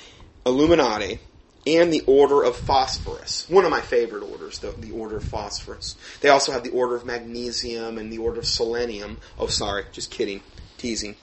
Illuminati, 0.44 1.20
and 1.66 1.92
the 1.92 2.02
Order 2.06 2.42
of 2.42 2.56
Phosphorus. 2.56 3.48
One 3.48 3.64
of 3.64 3.70
my 3.70 3.80
favorite 3.80 4.22
orders, 4.22 4.58
the, 4.58 4.72
the 4.72 4.90
Order 4.90 5.18
of 5.18 5.24
Phosphorus. 5.24 5.96
They 6.20 6.28
also 6.28 6.52
have 6.52 6.64
the 6.64 6.70
Order 6.70 6.96
of 6.96 7.04
Magnesium 7.04 7.98
and 7.98 8.12
the 8.12 8.18
Order 8.18 8.40
of 8.40 8.46
Selenium. 8.46 9.18
Oh, 9.38 9.46
sorry, 9.46 9.84
just 9.92 10.10
kidding, 10.10 10.42
teasing. 10.78 11.16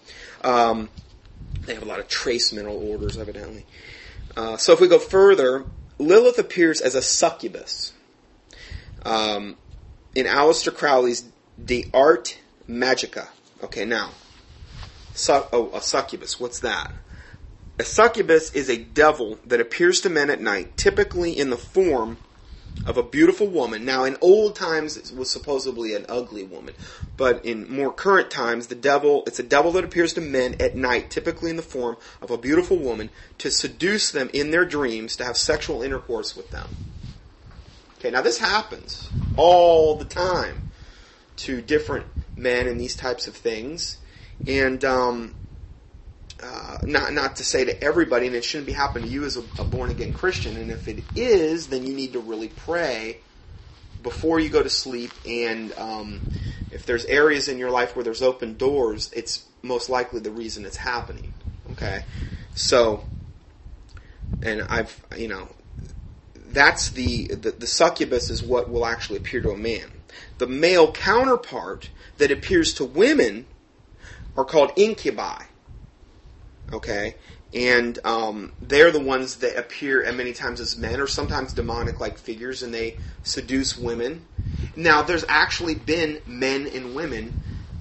Um, 0.43 0.89
they 1.65 1.73
have 1.73 1.83
a 1.83 1.87
lot 1.87 1.99
of 1.99 2.07
trace 2.07 2.53
mineral 2.53 2.77
orders, 2.77 3.17
evidently. 3.17 3.65
Uh, 4.37 4.57
so 4.57 4.71
if 4.71 4.79
we 4.79 4.87
go 4.87 4.99
further, 4.99 5.65
Lilith 5.97 6.39
appears 6.39 6.79
as 6.79 6.95
a 6.95 7.01
succubus. 7.01 7.93
Um, 9.05 9.57
in 10.15 10.25
Aleister 10.25 10.73
Crowley's 10.73 11.25
De 11.63 11.89
Arte 11.93 12.37
Magica. 12.67 13.27
Okay, 13.63 13.83
now, 13.83 14.11
su- 15.13 15.43
oh, 15.51 15.69
a 15.73 15.81
succubus, 15.81 16.39
what's 16.39 16.61
that? 16.61 16.93
A 17.79 17.85
succubus 17.85 18.51
is 18.53 18.69
a 18.69 18.77
devil 18.77 19.39
that 19.45 19.61
appears 19.61 20.01
to 20.01 20.09
men 20.09 20.29
at 20.29 20.41
night, 20.41 20.75
typically 20.75 21.31
in 21.31 21.49
the 21.49 21.55
form 21.55 22.17
of 22.85 22.97
a 22.97 23.03
beautiful 23.03 23.47
woman. 23.47 23.85
Now, 23.85 24.03
in 24.03 24.17
old 24.19 24.57
times, 24.57 24.97
it 24.97 25.15
was 25.15 25.29
supposedly 25.29 25.95
an 25.95 26.05
ugly 26.09 26.43
woman, 26.43 26.73
but 27.15 27.45
in 27.45 27.71
more 27.71 27.93
current 27.93 28.29
times, 28.29 28.67
the 28.67 28.75
devil, 28.75 29.23
it's 29.27 29.39
a 29.39 29.43
devil 29.43 29.71
that 29.71 29.85
appears 29.85 30.11
to 30.13 30.21
men 30.21 30.55
at 30.59 30.75
night, 30.75 31.09
typically 31.09 31.49
in 31.49 31.55
the 31.55 31.61
form 31.61 31.95
of 32.21 32.31
a 32.31 32.37
beautiful 32.37 32.75
woman, 32.75 33.09
to 33.37 33.49
seduce 33.49 34.11
them 34.11 34.29
in 34.33 34.51
their 34.51 34.65
dreams, 34.65 35.15
to 35.15 35.23
have 35.23 35.37
sexual 35.37 35.81
intercourse 35.81 36.35
with 36.35 36.51
them. 36.51 36.67
Okay, 37.97 38.11
now 38.11 38.21
this 38.21 38.39
happens 38.39 39.09
all 39.37 39.95
the 39.95 40.05
time 40.05 40.59
to 41.37 41.61
different 41.61 42.05
men 42.35 42.67
and 42.67 42.77
these 42.77 42.97
types 42.97 43.25
of 43.25 43.35
things. 43.35 43.99
And 44.45 44.83
um, 44.83 45.35
uh, 46.41 46.77
not 46.85 47.13
not 47.13 47.35
to 47.37 47.43
say 47.43 47.65
to 47.65 47.83
everybody, 47.83 48.27
and 48.27 48.35
it 48.35 48.45
shouldn't 48.45 48.67
be 48.67 48.73
happening 48.73 49.07
to 49.07 49.13
you 49.13 49.25
as 49.25 49.37
a, 49.37 49.43
a 49.57 49.65
born 49.65 49.89
again 49.89 50.13
Christian. 50.13 50.57
And 50.57 50.71
if 50.71 50.87
it 50.87 51.03
is, 51.15 51.67
then 51.67 51.85
you 51.85 51.93
need 51.93 52.13
to 52.13 52.19
really 52.19 52.47
pray 52.49 53.21
before 54.01 54.39
you 54.39 54.49
go 54.49 54.63
to 54.63 54.69
sleep. 54.69 55.11
And 55.25 55.73
um, 55.77 56.21
if 56.71 56.85
there's 56.85 57.05
areas 57.05 57.47
in 57.47 57.57
your 57.57 57.71
life 57.71 57.95
where 57.95 58.03
there's 58.03 58.21
open 58.21 58.55
doors, 58.55 59.11
it's 59.13 59.45
most 59.61 59.89
likely 59.89 60.19
the 60.19 60.31
reason 60.31 60.65
it's 60.65 60.77
happening. 60.77 61.31
Okay, 61.71 62.03
so 62.53 63.05
and 64.41 64.63
I've 64.69 65.05
you 65.17 65.27
know 65.27 65.49
that's 66.35 66.89
the, 66.91 67.27
the 67.27 67.51
the 67.51 67.67
succubus 67.67 68.29
is 68.29 68.41
what 68.41 68.69
will 68.69 68.85
actually 68.85 69.17
appear 69.17 69.41
to 69.41 69.51
a 69.51 69.57
man. 69.57 69.91
The 70.37 70.47
male 70.47 70.91
counterpart 70.91 71.89
that 72.17 72.31
appears 72.31 72.73
to 72.75 72.85
women 72.85 73.45
are 74.35 74.45
called 74.45 74.71
incubi. 74.75 75.43
Okay? 76.71 77.15
And 77.53 77.97
um, 78.03 78.53
they're 78.61 78.91
the 78.91 78.99
ones 78.99 79.37
that 79.37 79.57
appear 79.57 80.03
at 80.03 80.15
many 80.15 80.33
times 80.33 80.59
as 80.59 80.77
men 80.77 80.99
or 80.99 81.07
sometimes 81.07 81.53
demonic 81.53 81.99
like 81.99 82.17
figures 82.17 82.61
and 82.61 82.73
they 82.73 82.97
seduce 83.23 83.77
women. 83.77 84.25
Now, 84.75 85.01
there's 85.01 85.25
actually 85.27 85.75
been 85.75 86.19
men 86.27 86.67
and 86.67 86.95
women 86.95 87.33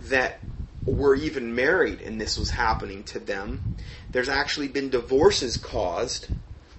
that 0.09 0.41
were 0.87 1.15
even 1.15 1.55
married 1.55 2.01
and 2.01 2.21
this 2.21 2.39
was 2.39 2.51
happening 2.51 3.05
to 3.05 3.19
them. 3.19 3.61
There's 4.11 4.31
actually 4.31 4.69
been 4.69 4.89
divorces 4.89 5.59
caused 5.59 6.29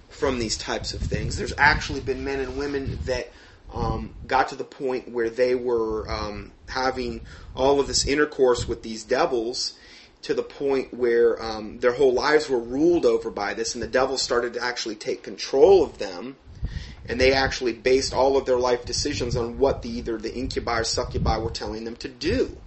from 0.09 0.39
these 0.39 0.57
types 0.57 0.93
of 0.93 0.99
things. 0.99 1.37
There's 1.37 1.53
actually 1.57 1.99
been 1.99 2.23
men 2.23 2.39
and 2.39 2.57
women 2.57 2.99
that 3.05 3.31
um, 3.73 4.13
got 4.25 4.49
to 4.49 4.55
the 4.55 4.63
point 4.63 5.11
where 5.11 5.29
they 5.29 5.53
were 5.53 6.09
um, 6.11 6.51
having 6.67 7.21
all 7.55 7.79
of 7.79 7.85
this 7.87 8.05
intercourse 8.05 8.67
with 8.67 8.81
these 8.81 9.03
devils 9.03 9.77
to 10.21 10.33
the 10.33 10.43
point 10.43 10.93
where 10.93 11.41
um, 11.41 11.79
their 11.79 11.93
whole 11.93 12.13
lives 12.13 12.49
were 12.49 12.59
ruled 12.59 13.05
over 13.05 13.29
by 13.29 13.53
this, 13.53 13.73
and 13.73 13.81
the 13.81 13.87
devil 13.87 14.17
started 14.17 14.53
to 14.53 14.63
actually 14.63 14.95
take 14.95 15.23
control 15.23 15.83
of 15.83 15.97
them, 15.97 16.35
and 17.07 17.19
they 17.19 17.33
actually 17.33 17.73
based 17.73 18.13
all 18.13 18.37
of 18.37 18.45
their 18.45 18.59
life 18.59 18.85
decisions 18.85 19.35
on 19.35 19.57
what 19.57 19.81
the, 19.81 19.89
either 19.89 20.17
the 20.17 20.35
incubi 20.35 20.79
or 20.79 20.83
succubi 20.83 21.37
were 21.37 21.49
telling 21.49 21.85
them 21.85 21.95
to 21.97 22.09
do. 22.09 22.57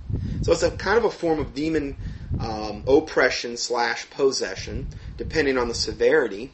So 0.41 0.53
it's 0.53 0.63
a 0.63 0.71
kind 0.71 0.99
of 0.99 1.05
a 1.05 1.11
form 1.11 1.39
of 1.39 1.55
demon 1.55 1.97
um, 2.39 2.83
oppression 2.87 3.57
slash 3.57 4.09
possession, 4.11 4.87
depending 5.17 5.59
on 5.59 5.69
the 5.69 5.75
severity. 5.75 6.53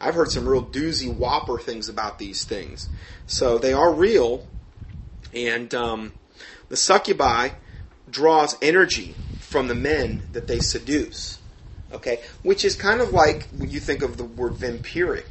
I've 0.00 0.14
heard 0.14 0.30
some 0.30 0.48
real 0.48 0.64
doozy 0.64 1.14
whopper 1.14 1.58
things 1.58 1.88
about 1.88 2.18
these 2.18 2.44
things. 2.44 2.88
So 3.26 3.58
they 3.58 3.74
are 3.74 3.92
real, 3.92 4.46
and 5.34 5.72
um, 5.74 6.12
the 6.70 6.76
succubi 6.76 7.50
draws 8.10 8.56
energy 8.62 9.14
from 9.50 9.66
the 9.66 9.74
men 9.74 10.22
that 10.32 10.46
they 10.46 10.60
seduce. 10.60 11.38
Okay, 11.92 12.20
which 12.42 12.64
is 12.64 12.76
kind 12.76 13.00
of 13.00 13.12
like 13.12 13.48
when 13.48 13.68
you 13.68 13.80
think 13.80 14.02
of 14.02 14.16
the 14.16 14.22
word 14.24 14.52
vampiric 14.52 15.26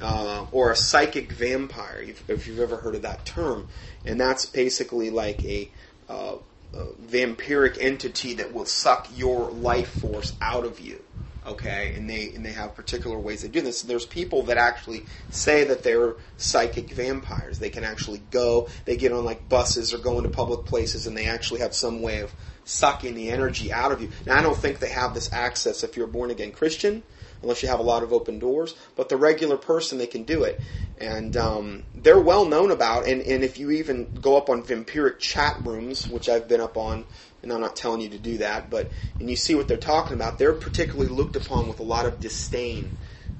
uh, 0.00 0.46
or 0.50 0.70
a 0.70 0.76
psychic 0.76 1.30
vampire, 1.30 2.00
if, 2.00 2.28
if, 2.30 2.46
you've 2.46 2.58
ever 2.58 2.78
heard 2.78 2.94
of 2.94 3.02
that 3.02 3.26
term, 3.26 3.68
and 4.06 4.18
that's 4.18 4.46
basically 4.46 5.10
like 5.10 5.44
a, 5.44 5.68
uh, 6.08 6.36
a 6.72 6.84
vampiric 7.06 7.76
entity 7.78 8.32
that 8.32 8.54
will 8.54 8.64
suck 8.64 9.08
your 9.14 9.50
life 9.50 9.90
force 9.90 10.34
out 10.40 10.64
of 10.64 10.80
you 10.80 11.04
okay, 11.46 11.94
and 11.96 12.08
they 12.08 12.32
and 12.34 12.44
they 12.44 12.52
have 12.52 12.74
particular 12.74 13.18
ways 13.18 13.42
they 13.42 13.48
do 13.48 13.60
this. 13.60 13.82
And 13.82 13.90
There's 13.90 14.06
people 14.06 14.42
that 14.44 14.56
actually 14.56 15.04
say 15.30 15.64
that 15.64 15.82
they're 15.82 16.14
psychic 16.36 16.90
vampires. 16.90 17.58
They 17.58 17.70
can 17.70 17.84
actually 17.84 18.22
go, 18.30 18.68
they 18.84 18.96
get 18.96 19.12
on 19.12 19.24
like 19.24 19.48
buses 19.48 19.92
or 19.92 19.98
go 19.98 20.18
into 20.18 20.30
public 20.30 20.64
places, 20.64 21.06
and 21.06 21.16
they 21.16 21.26
actually 21.26 21.60
have 21.60 21.74
some 21.74 22.02
way 22.02 22.20
of 22.20 22.32
sucking 22.64 23.14
the 23.14 23.30
energy 23.30 23.72
out 23.72 23.92
of 23.92 24.00
you. 24.00 24.10
Now, 24.26 24.38
I 24.38 24.42
don't 24.42 24.56
think 24.56 24.78
they 24.78 24.90
have 24.90 25.14
this 25.14 25.32
access 25.32 25.84
if 25.84 25.96
you're 25.96 26.06
a 26.06 26.10
born 26.10 26.30
again 26.30 26.52
Christian, 26.52 27.02
unless 27.42 27.62
you 27.62 27.68
have 27.68 27.80
a 27.80 27.84
lot 27.84 28.02
of 28.02 28.12
open 28.12 28.38
doors. 28.38 28.74
But 28.96 29.08
the 29.08 29.16
regular 29.16 29.56
person, 29.56 29.98
they 29.98 30.06
can 30.06 30.24
do 30.24 30.44
it, 30.44 30.60
and 30.98 31.36
um, 31.36 31.82
they're 31.94 32.20
well 32.20 32.44
known 32.44 32.70
about. 32.70 33.06
And 33.06 33.22
and 33.22 33.44
if 33.44 33.58
you 33.58 33.70
even 33.70 34.08
go 34.20 34.36
up 34.36 34.48
on 34.48 34.62
vampiric 34.62 35.18
chat 35.18 35.58
rooms, 35.64 36.08
which 36.08 36.28
I've 36.28 36.48
been 36.48 36.60
up 36.60 36.76
on 36.76 37.04
and 37.44 37.52
I'm 37.52 37.60
not 37.60 37.76
telling 37.76 38.00
you 38.00 38.08
to 38.08 38.18
do 38.18 38.38
that, 38.38 38.70
but 38.70 38.90
and 39.20 39.30
you 39.30 39.36
see 39.36 39.54
what 39.54 39.68
they're 39.68 39.76
talking 39.76 40.16
about, 40.16 40.38
they're 40.38 40.54
particularly 40.54 41.10
looked 41.10 41.36
upon 41.36 41.68
with 41.68 41.78
a 41.78 41.84
lot 41.84 42.06
of 42.06 42.18
disdain. 42.18 42.90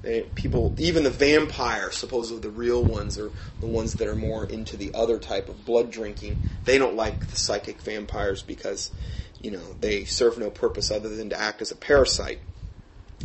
They, 0.05 0.21
people, 0.21 0.75
even 0.77 1.03
the 1.03 1.09
vampire, 1.09 1.91
supposedly 1.91 2.39
the 2.39 2.51
real 2.51 2.83
ones, 2.83 3.17
are 3.17 3.31
the 3.59 3.65
ones 3.65 3.95
that 3.95 4.07
are 4.07 4.15
more 4.15 4.45
into 4.45 4.77
the 4.77 4.93
other 4.93 5.17
type 5.17 5.49
of 5.49 5.65
blood 5.65 5.91
drinking. 5.91 6.37
They 6.63 6.77
don't 6.77 6.95
like 6.95 7.25
the 7.25 7.35
psychic 7.35 7.81
vampires 7.81 8.43
because, 8.43 8.91
you 9.41 9.49
know, 9.49 9.75
they 9.81 10.05
serve 10.05 10.37
no 10.37 10.51
purpose 10.51 10.91
other 10.91 11.09
than 11.09 11.31
to 11.31 11.41
act 11.41 11.59
as 11.61 11.71
a 11.71 11.75
parasite. 11.75 12.39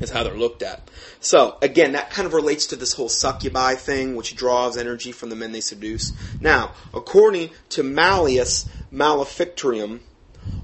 Is 0.00 0.08
how 0.08 0.22
they're 0.22 0.32
looked 0.32 0.62
at. 0.62 0.90
So 1.20 1.58
again, 1.60 1.92
that 1.92 2.08
kind 2.08 2.24
of 2.24 2.32
relates 2.32 2.66
to 2.68 2.76
this 2.76 2.94
whole 2.94 3.10
succubi 3.10 3.74
thing, 3.74 4.16
which 4.16 4.34
draws 4.34 4.78
energy 4.78 5.12
from 5.12 5.28
the 5.28 5.36
men 5.36 5.52
they 5.52 5.60
seduce. 5.60 6.14
Now, 6.40 6.72
according 6.94 7.50
to 7.70 7.82
Malleus 7.82 8.66
Maleficarum, 8.90 10.00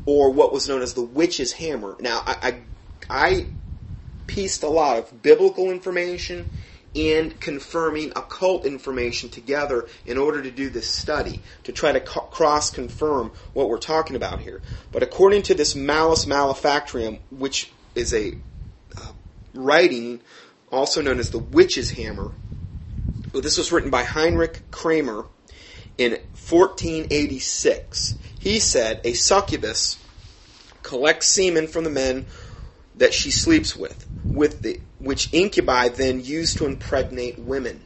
or 0.06 0.30
what 0.30 0.54
was 0.54 0.66
known 0.70 0.80
as 0.80 0.94
the 0.94 1.02
witch's 1.02 1.52
hammer. 1.52 1.96
Now, 2.00 2.22
I, 2.24 2.62
I, 3.10 3.28
I 3.28 3.46
pieced 4.26 4.62
a 4.62 4.68
lot 4.68 4.98
of 4.98 5.22
biblical 5.22 5.70
information 5.70 6.46
and 6.96 7.38
confirming 7.40 8.10
occult 8.16 8.64
information 8.64 9.28
together 9.28 9.86
in 10.06 10.16
order 10.16 10.42
to 10.42 10.50
do 10.50 10.70
this 10.70 10.88
study, 10.88 11.42
to 11.64 11.72
try 11.72 11.92
to 11.92 12.00
co- 12.00 12.22
cross 12.22 12.70
confirm 12.70 13.30
what 13.52 13.68
we're 13.68 13.76
talking 13.76 14.16
about 14.16 14.40
here. 14.40 14.62
But 14.92 15.02
according 15.02 15.42
to 15.42 15.54
this 15.54 15.74
Malleus 15.74 16.26
Maleficarum, 16.26 17.18
which 17.30 17.70
is 17.94 18.14
a 18.14 18.32
uh, 18.96 19.12
writing 19.52 20.22
also 20.72 21.02
known 21.02 21.18
as 21.18 21.30
the 21.30 21.38
witch's 21.38 21.92
hammer, 21.92 22.32
well, 23.32 23.42
this 23.42 23.58
was 23.58 23.70
written 23.70 23.90
by 23.90 24.02
Heinrich 24.02 24.62
Kramer 24.70 25.26
in 25.98 26.12
1486. 26.12 28.16
He 28.38 28.58
said 28.58 29.02
a 29.04 29.12
succubus 29.12 29.98
collects 30.82 31.26
semen 31.26 31.66
from 31.66 31.84
the 31.84 31.90
men 31.90 32.24
that 32.96 33.14
she 33.14 33.30
sleeps 33.30 33.76
with, 33.76 34.08
with 34.32 34.62
the, 34.62 34.80
which 34.98 35.28
incubi 35.32 35.88
then 35.88 36.24
use 36.24 36.54
to 36.54 36.66
impregnate 36.66 37.38
women. 37.38 37.82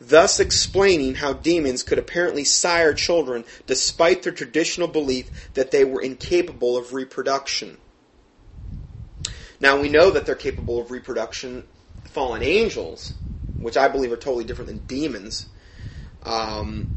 Thus 0.00 0.38
explaining 0.40 1.16
how 1.16 1.32
demons 1.32 1.82
could 1.82 1.98
apparently 1.98 2.44
sire 2.44 2.92
children 2.92 3.44
despite 3.66 4.22
their 4.22 4.32
traditional 4.32 4.88
belief 4.88 5.50
that 5.54 5.70
they 5.70 5.84
were 5.84 6.00
incapable 6.00 6.76
of 6.76 6.92
reproduction. 6.92 7.78
Now 9.60 9.80
we 9.80 9.88
know 9.88 10.10
that 10.10 10.26
they're 10.26 10.34
capable 10.34 10.80
of 10.80 10.90
reproduction. 10.90 11.64
Fallen 12.04 12.42
angels, 12.42 13.14
which 13.58 13.76
I 13.76 13.88
believe 13.88 14.12
are 14.12 14.16
totally 14.16 14.44
different 14.44 14.68
than 14.68 14.78
demons, 14.86 15.46
um, 16.22 16.88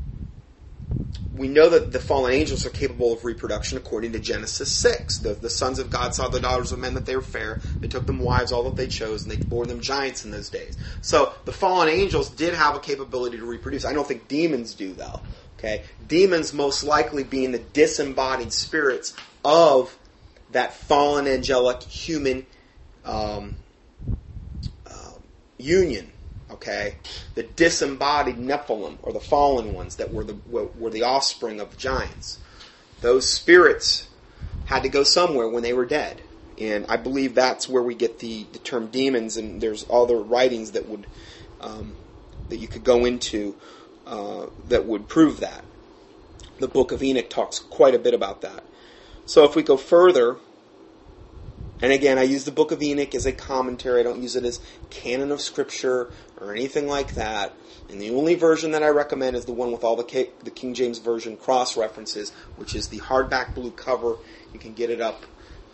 we 1.33 1.47
know 1.47 1.69
that 1.69 1.93
the 1.93 1.99
fallen 1.99 2.33
angels 2.33 2.65
are 2.65 2.71
capable 2.71 3.13
of 3.13 3.23
reproduction 3.23 3.77
according 3.77 4.11
to 4.11 4.19
Genesis 4.19 4.69
6. 4.71 5.19
The, 5.19 5.33
the 5.33 5.49
sons 5.49 5.79
of 5.79 5.89
God 5.89 6.13
saw 6.13 6.27
the 6.27 6.41
daughters 6.41 6.73
of 6.73 6.79
men 6.79 6.93
that 6.95 7.05
they 7.05 7.15
were 7.15 7.21
fair. 7.21 7.59
They 7.79 7.87
took 7.87 8.05
them 8.05 8.19
wives, 8.19 8.51
all 8.51 8.63
that 8.63 8.75
they 8.75 8.87
chose, 8.87 9.23
and 9.23 9.31
they 9.31 9.37
bore 9.37 9.65
them 9.65 9.79
giants 9.79 10.25
in 10.25 10.31
those 10.31 10.49
days. 10.49 10.77
So 10.99 11.33
the 11.45 11.53
fallen 11.53 11.87
angels 11.87 12.29
did 12.29 12.53
have 12.53 12.75
a 12.75 12.79
capability 12.79 13.37
to 13.37 13.45
reproduce. 13.45 13.85
I 13.85 13.93
don't 13.93 14.07
think 14.07 14.27
demons 14.27 14.73
do, 14.73 14.93
though. 14.93 15.21
Okay? 15.57 15.83
Demons 16.05 16.53
most 16.53 16.83
likely 16.83 17.23
being 17.23 17.53
the 17.53 17.59
disembodied 17.59 18.51
spirits 18.51 19.13
of 19.45 19.97
that 20.51 20.73
fallen 20.73 21.27
angelic 21.27 21.81
human 21.83 22.45
um, 23.05 23.55
uh, 24.85 25.13
union 25.57 26.11
okay? 26.53 26.95
The 27.35 27.43
disembodied 27.43 28.37
Nephilim, 28.37 28.97
or 29.01 29.13
the 29.13 29.19
fallen 29.19 29.73
ones 29.73 29.95
that 29.95 30.13
were 30.13 30.23
the, 30.23 30.37
were 30.47 30.89
the 30.89 31.03
offspring 31.03 31.59
of 31.59 31.71
the 31.71 31.77
giants. 31.77 32.39
Those 33.01 33.27
spirits 33.27 34.07
had 34.65 34.83
to 34.83 34.89
go 34.89 35.03
somewhere 35.03 35.49
when 35.49 35.63
they 35.63 35.73
were 35.73 35.85
dead. 35.85 36.21
And 36.59 36.85
I 36.87 36.97
believe 36.97 37.33
that's 37.33 37.67
where 37.67 37.81
we 37.81 37.95
get 37.95 38.19
the, 38.19 38.45
the 38.51 38.59
term 38.59 38.87
demons, 38.87 39.37
and 39.37 39.61
there's 39.61 39.85
other 39.89 40.17
writings 40.17 40.71
that 40.71 40.87
would 40.87 41.07
um, 41.59 41.95
that 42.49 42.57
you 42.57 42.67
could 42.67 42.83
go 42.83 43.05
into 43.05 43.55
uh, 44.05 44.47
that 44.67 44.85
would 44.85 45.07
prove 45.07 45.39
that. 45.39 45.63
The 46.59 46.67
Book 46.67 46.91
of 46.91 47.01
Enoch 47.01 47.29
talks 47.29 47.57
quite 47.59 47.95
a 47.95 47.99
bit 47.99 48.13
about 48.13 48.41
that. 48.41 48.63
So 49.25 49.43
if 49.45 49.55
we 49.55 49.63
go 49.63 49.77
further, 49.77 50.37
and 51.81 51.91
again, 51.91 52.17
I 52.17 52.23
use 52.23 52.45
the 52.45 52.51
Book 52.51 52.71
of 52.71 52.81
Enoch 52.81 53.15
as 53.15 53.25
a 53.25 53.31
commentary. 53.31 53.99
I 53.99 54.03
don't 54.03 54.21
use 54.21 54.35
it 54.35 54.45
as 54.45 54.59
canon 54.89 55.31
of 55.31 55.41
Scripture 55.41 56.09
or 56.39 56.53
anything 56.53 56.87
like 56.87 57.15
that. 57.15 57.53
And 57.89 58.01
the 58.01 58.11
only 58.11 58.35
version 58.35 58.71
that 58.71 58.83
I 58.83 58.89
recommend 58.89 59.35
is 59.35 59.45
the 59.45 59.53
one 59.53 59.71
with 59.71 59.83
all 59.83 59.95
the, 59.95 60.03
K- 60.03 60.29
the 60.43 60.51
King 60.51 60.73
James 60.73 60.99
Version 60.99 61.35
cross 61.35 61.75
references, 61.75 62.31
which 62.55 62.75
is 62.75 62.87
the 62.87 62.99
hardback 62.99 63.53
blue 63.53 63.71
cover. 63.71 64.15
You 64.53 64.59
can 64.59 64.73
get 64.73 64.89
it 64.89 65.01
up. 65.01 65.25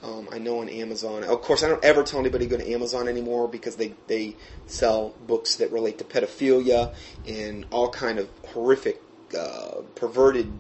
Um, 0.04 0.30
I 0.32 0.38
know 0.38 0.62
on 0.62 0.70
Amazon. 0.70 1.24
Of 1.24 1.42
course, 1.42 1.64
I 1.64 1.68
don't 1.70 1.84
ever 1.84 2.04
tell 2.04 2.20
anybody 2.20 2.48
to 2.48 2.58
go 2.58 2.64
to 2.64 2.72
Amazon 2.72 3.08
anymore 3.08 3.48
because 3.48 3.78
they 3.78 3.94
they 4.06 4.36
sell 4.68 5.16
books 5.26 5.56
that 5.56 5.72
relate 5.72 5.98
to 5.98 6.04
pedophilia 6.04 6.94
and 7.28 7.66
all 7.72 7.90
kind 7.90 8.20
of 8.20 8.30
horrific, 8.50 9.02
uh, 9.38 9.82
perverted 9.96 10.52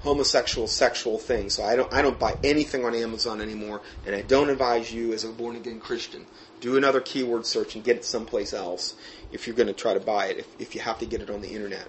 homosexual 0.00 0.66
sexual 0.66 1.18
things. 1.18 1.54
So 1.54 1.64
I 1.64 1.76
don't 1.76 1.92
I 1.92 2.02
don't 2.02 2.18
buy 2.18 2.36
anything 2.42 2.84
on 2.84 2.94
Amazon 2.94 3.40
anymore, 3.40 3.80
and 4.06 4.14
I 4.14 4.22
don't 4.22 4.50
advise 4.50 4.92
you 4.92 5.12
as 5.12 5.24
a 5.24 5.28
born 5.28 5.56
again 5.56 5.80
Christian 5.80 6.26
do 6.60 6.76
another 6.76 7.00
keyword 7.00 7.46
search 7.46 7.74
and 7.74 7.82
get 7.82 7.96
it 7.96 8.04
someplace 8.04 8.52
else 8.52 8.94
if 9.32 9.46
you're 9.46 9.56
going 9.56 9.66
to 9.66 9.72
try 9.72 9.94
to 9.94 10.00
buy 10.00 10.26
it. 10.26 10.38
If, 10.38 10.60
if 10.60 10.74
you 10.74 10.80
have 10.82 10.98
to 10.98 11.06
get 11.06 11.20
it 11.22 11.30
on 11.30 11.40
the 11.40 11.48
internet. 11.48 11.88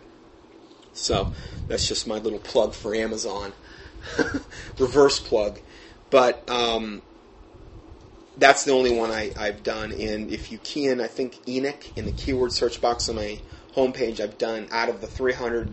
So 0.93 1.32
that's 1.68 1.88
just 1.88 2.07
my 2.07 2.18
little 2.18 2.39
plug 2.39 2.74
for 2.74 2.95
Amazon, 2.95 3.53
reverse 4.78 5.20
plug. 5.20 5.59
But 6.09 6.49
um, 6.49 7.01
that's 8.38 8.66
the 8.66 8.72
only 8.72 8.95
one 8.95 9.12
I, 9.12 9.32
I've 9.38 9.64
done. 9.64 9.91
And 9.91 10.32
if 10.32 10.51
you 10.51 10.57
key 10.57 10.88
in, 10.88 10.99
I 10.99 11.07
think 11.07 11.47
Enoch 11.47 11.86
in 11.95 12.05
the 12.05 12.12
keyword 12.12 12.51
search 12.51 12.82
box 12.82 13.07
on 13.07 13.16
my 13.16 13.39
homepage, 13.76 14.20
I've 14.20 14.38
done 14.38 14.68
out 14.72 14.89
of 14.89 14.99
the 14.99 15.07
300 15.07 15.70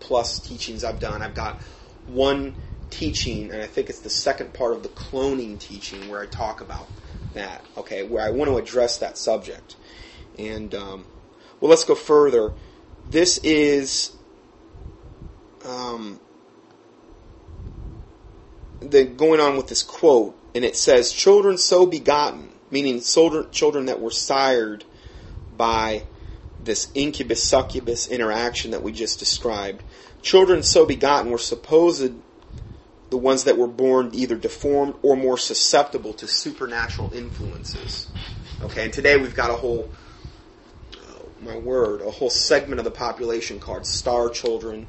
plus 0.00 0.38
teachings 0.38 0.84
I've 0.84 1.00
done, 1.00 1.22
I've 1.22 1.34
got 1.34 1.60
one 2.06 2.54
teaching, 2.90 3.50
and 3.50 3.60
I 3.60 3.66
think 3.66 3.90
it's 3.90 4.00
the 4.00 4.10
second 4.10 4.54
part 4.54 4.72
of 4.72 4.82
the 4.82 4.88
cloning 4.90 5.58
teaching 5.58 6.08
where 6.08 6.20
I 6.20 6.26
talk 6.26 6.60
about 6.60 6.88
that. 7.34 7.64
Okay, 7.76 8.02
where 8.02 8.24
I 8.24 8.30
want 8.30 8.50
to 8.50 8.56
address 8.56 8.98
that 8.98 9.18
subject. 9.18 9.76
And 10.38 10.74
um, 10.74 11.04
well, 11.60 11.70
let's 11.70 11.84
go 11.84 11.94
further. 11.94 12.52
This 13.10 13.38
is 13.38 14.12
um, 15.64 16.20
the 18.80 19.04
going 19.04 19.40
on 19.40 19.56
with 19.56 19.68
this 19.68 19.82
quote 19.82 20.38
and 20.54 20.64
it 20.64 20.76
says, 20.76 21.12
"Children 21.12 21.58
so 21.58 21.86
begotten," 21.86 22.50
meaning 22.70 23.00
children 23.00 23.86
that 23.86 24.00
were 24.00 24.10
sired 24.10 24.84
by 25.56 26.04
this 26.62 26.88
incubus 26.94 27.42
succubus 27.42 28.08
interaction 28.08 28.72
that 28.72 28.82
we 28.82 28.92
just 28.92 29.18
described. 29.18 29.82
Children 30.28 30.62
so 30.62 30.84
begotten 30.84 31.30
were 31.30 31.38
supposed 31.38 32.12
the 33.08 33.16
ones 33.16 33.44
that 33.44 33.56
were 33.56 33.66
born 33.66 34.10
either 34.12 34.36
deformed 34.36 34.94
or 35.00 35.16
more 35.16 35.38
susceptible 35.38 36.12
to 36.12 36.28
supernatural 36.28 37.10
influences. 37.14 38.08
Okay, 38.60 38.84
and 38.84 38.92
today 38.92 39.16
we've 39.16 39.34
got 39.34 39.48
a 39.48 39.54
whole, 39.54 39.88
oh, 40.98 41.28
my 41.40 41.56
word, 41.56 42.02
a 42.02 42.10
whole 42.10 42.28
segment 42.28 42.78
of 42.78 42.84
the 42.84 42.90
population 42.90 43.58
called 43.58 43.86
star 43.86 44.28
children, 44.28 44.86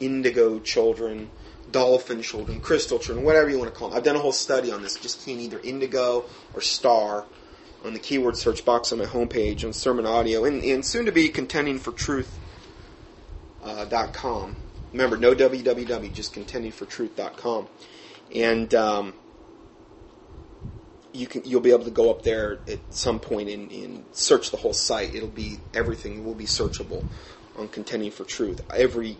indigo 0.00 0.58
children, 0.58 1.28
dolphin 1.70 2.22
children, 2.22 2.58
crystal 2.58 2.98
children, 2.98 3.26
whatever 3.26 3.50
you 3.50 3.58
want 3.58 3.70
to 3.70 3.78
call 3.78 3.90
them. 3.90 3.98
I've 3.98 4.04
done 4.04 4.16
a 4.16 4.20
whole 4.20 4.32
study 4.32 4.72
on 4.72 4.80
this, 4.80 4.94
just 4.94 5.22
keying 5.22 5.40
either 5.40 5.60
indigo 5.60 6.24
or 6.54 6.62
star 6.62 7.26
on 7.84 7.92
the 7.92 7.98
keyword 7.98 8.38
search 8.38 8.64
box 8.64 8.90
on 8.90 9.00
my 9.00 9.04
homepage 9.04 9.66
on 9.66 9.74
sermon 9.74 10.06
audio 10.06 10.46
and, 10.46 10.64
and 10.64 10.82
soon 10.82 11.04
to 11.04 11.12
be 11.12 11.28
contending 11.28 11.78
for 11.78 11.92
truth.com. 11.92 12.32
Uh, 13.62 14.67
Remember, 14.92 15.16
no 15.16 15.34
www, 15.34 16.14
just 16.14 16.34
contendingfortruth.com. 16.34 17.68
And 18.34 18.74
um, 18.74 19.14
you 21.12 21.26
can 21.26 21.42
you'll 21.44 21.60
be 21.60 21.70
able 21.70 21.84
to 21.84 21.90
go 21.90 22.10
up 22.10 22.22
there 22.22 22.58
at 22.68 22.80
some 22.90 23.18
point 23.18 23.48
and, 23.48 23.70
and 23.70 24.04
search 24.12 24.50
the 24.50 24.56
whole 24.56 24.72
site. 24.72 25.14
It'll 25.14 25.28
be 25.28 25.58
everything 25.74 26.24
will 26.24 26.34
be 26.34 26.44
searchable 26.44 27.04
on 27.56 27.68
contending 27.68 28.10
for 28.10 28.24
truth. 28.24 28.60
Every 28.74 29.16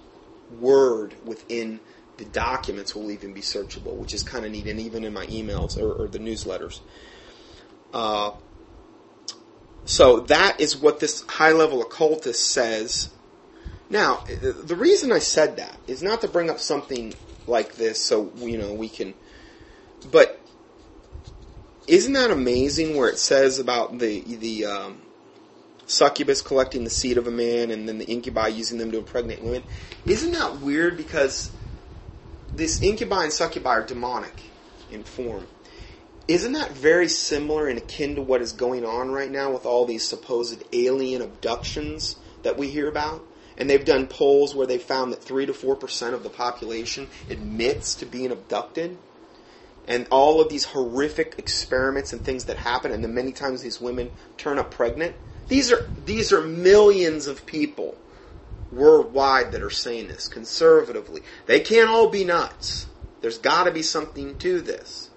word 0.60 1.14
within 1.24 1.80
the 2.18 2.24
documents 2.24 2.94
will 2.94 3.10
even 3.10 3.32
be 3.32 3.40
searchable, 3.40 3.96
which 3.96 4.12
is 4.12 4.22
kind 4.22 4.44
of 4.44 4.52
neat, 4.52 4.66
and 4.66 4.80
even 4.80 5.04
in 5.04 5.12
my 5.12 5.26
emails 5.26 5.80
or, 5.80 5.92
or 5.92 6.08
the 6.08 6.18
newsletters. 6.18 6.80
Uh, 7.92 8.32
so 9.84 10.20
that 10.20 10.60
is 10.60 10.76
what 10.76 11.00
this 11.00 11.22
high 11.22 11.52
level 11.52 11.80
occultist 11.80 12.46
says. 12.46 13.10
Now, 13.90 14.24
the 14.42 14.76
reason 14.76 15.12
I 15.12 15.18
said 15.18 15.56
that 15.56 15.76
is 15.86 16.02
not 16.02 16.20
to 16.20 16.28
bring 16.28 16.50
up 16.50 16.60
something 16.60 17.14
like 17.46 17.76
this 17.76 18.04
so, 18.04 18.30
you 18.36 18.58
know, 18.58 18.74
we 18.74 18.88
can, 18.88 19.14
but 20.10 20.38
isn't 21.86 22.12
that 22.12 22.30
amazing 22.30 22.96
where 22.96 23.08
it 23.08 23.18
says 23.18 23.58
about 23.58 23.98
the, 23.98 24.20
the, 24.20 24.66
um, 24.66 25.02
succubus 25.86 26.42
collecting 26.42 26.84
the 26.84 26.90
seed 26.90 27.16
of 27.16 27.26
a 27.26 27.30
man 27.30 27.70
and 27.70 27.88
then 27.88 27.96
the 27.96 28.04
incubi 28.04 28.48
using 28.48 28.76
them 28.76 28.90
to 28.92 28.98
impregnate 28.98 29.42
women? 29.42 29.62
Isn't 30.04 30.32
that 30.32 30.60
weird 30.60 30.98
because 30.98 31.50
this 32.54 32.82
incubi 32.82 33.24
and 33.24 33.32
succubi 33.32 33.70
are 33.70 33.86
demonic 33.86 34.42
in 34.90 35.04
form. 35.04 35.46
Isn't 36.26 36.52
that 36.52 36.72
very 36.72 37.08
similar 37.08 37.68
and 37.68 37.78
akin 37.78 38.16
to 38.16 38.22
what 38.22 38.42
is 38.42 38.52
going 38.52 38.84
on 38.84 39.10
right 39.10 39.30
now 39.30 39.52
with 39.52 39.64
all 39.64 39.86
these 39.86 40.06
supposed 40.06 40.62
alien 40.72 41.22
abductions 41.22 42.16
that 42.42 42.58
we 42.58 42.68
hear 42.68 42.88
about? 42.88 43.24
And 43.58 43.68
they've 43.68 43.84
done 43.84 44.06
polls 44.06 44.54
where 44.54 44.66
they 44.66 44.78
found 44.78 45.12
that 45.12 45.22
3 45.22 45.44
to 45.46 45.52
4% 45.52 46.14
of 46.14 46.22
the 46.22 46.30
population 46.30 47.08
admits 47.28 47.94
to 47.96 48.06
being 48.06 48.30
abducted. 48.30 48.96
And 49.86 50.06
all 50.10 50.40
of 50.40 50.48
these 50.48 50.64
horrific 50.64 51.34
experiments 51.38 52.12
and 52.12 52.22
things 52.22 52.44
that 52.44 52.58
happen, 52.58 52.92
and 52.92 53.02
then 53.02 53.14
many 53.14 53.32
times 53.32 53.62
these 53.62 53.80
women 53.80 54.10
turn 54.36 54.58
up 54.58 54.70
pregnant. 54.70 55.16
These 55.48 55.72
are, 55.72 55.88
these 56.04 56.32
are 56.32 56.42
millions 56.42 57.26
of 57.26 57.44
people 57.46 57.96
worldwide 58.70 59.52
that 59.52 59.62
are 59.62 59.70
saying 59.70 60.08
this 60.08 60.28
conservatively. 60.28 61.22
They 61.46 61.60
can't 61.60 61.88
all 61.88 62.08
be 62.08 62.24
nuts. 62.24 62.86
There's 63.22 63.38
got 63.38 63.64
to 63.64 63.72
be 63.72 63.82
something 63.82 64.36
to 64.36 64.60
this. 64.60 65.07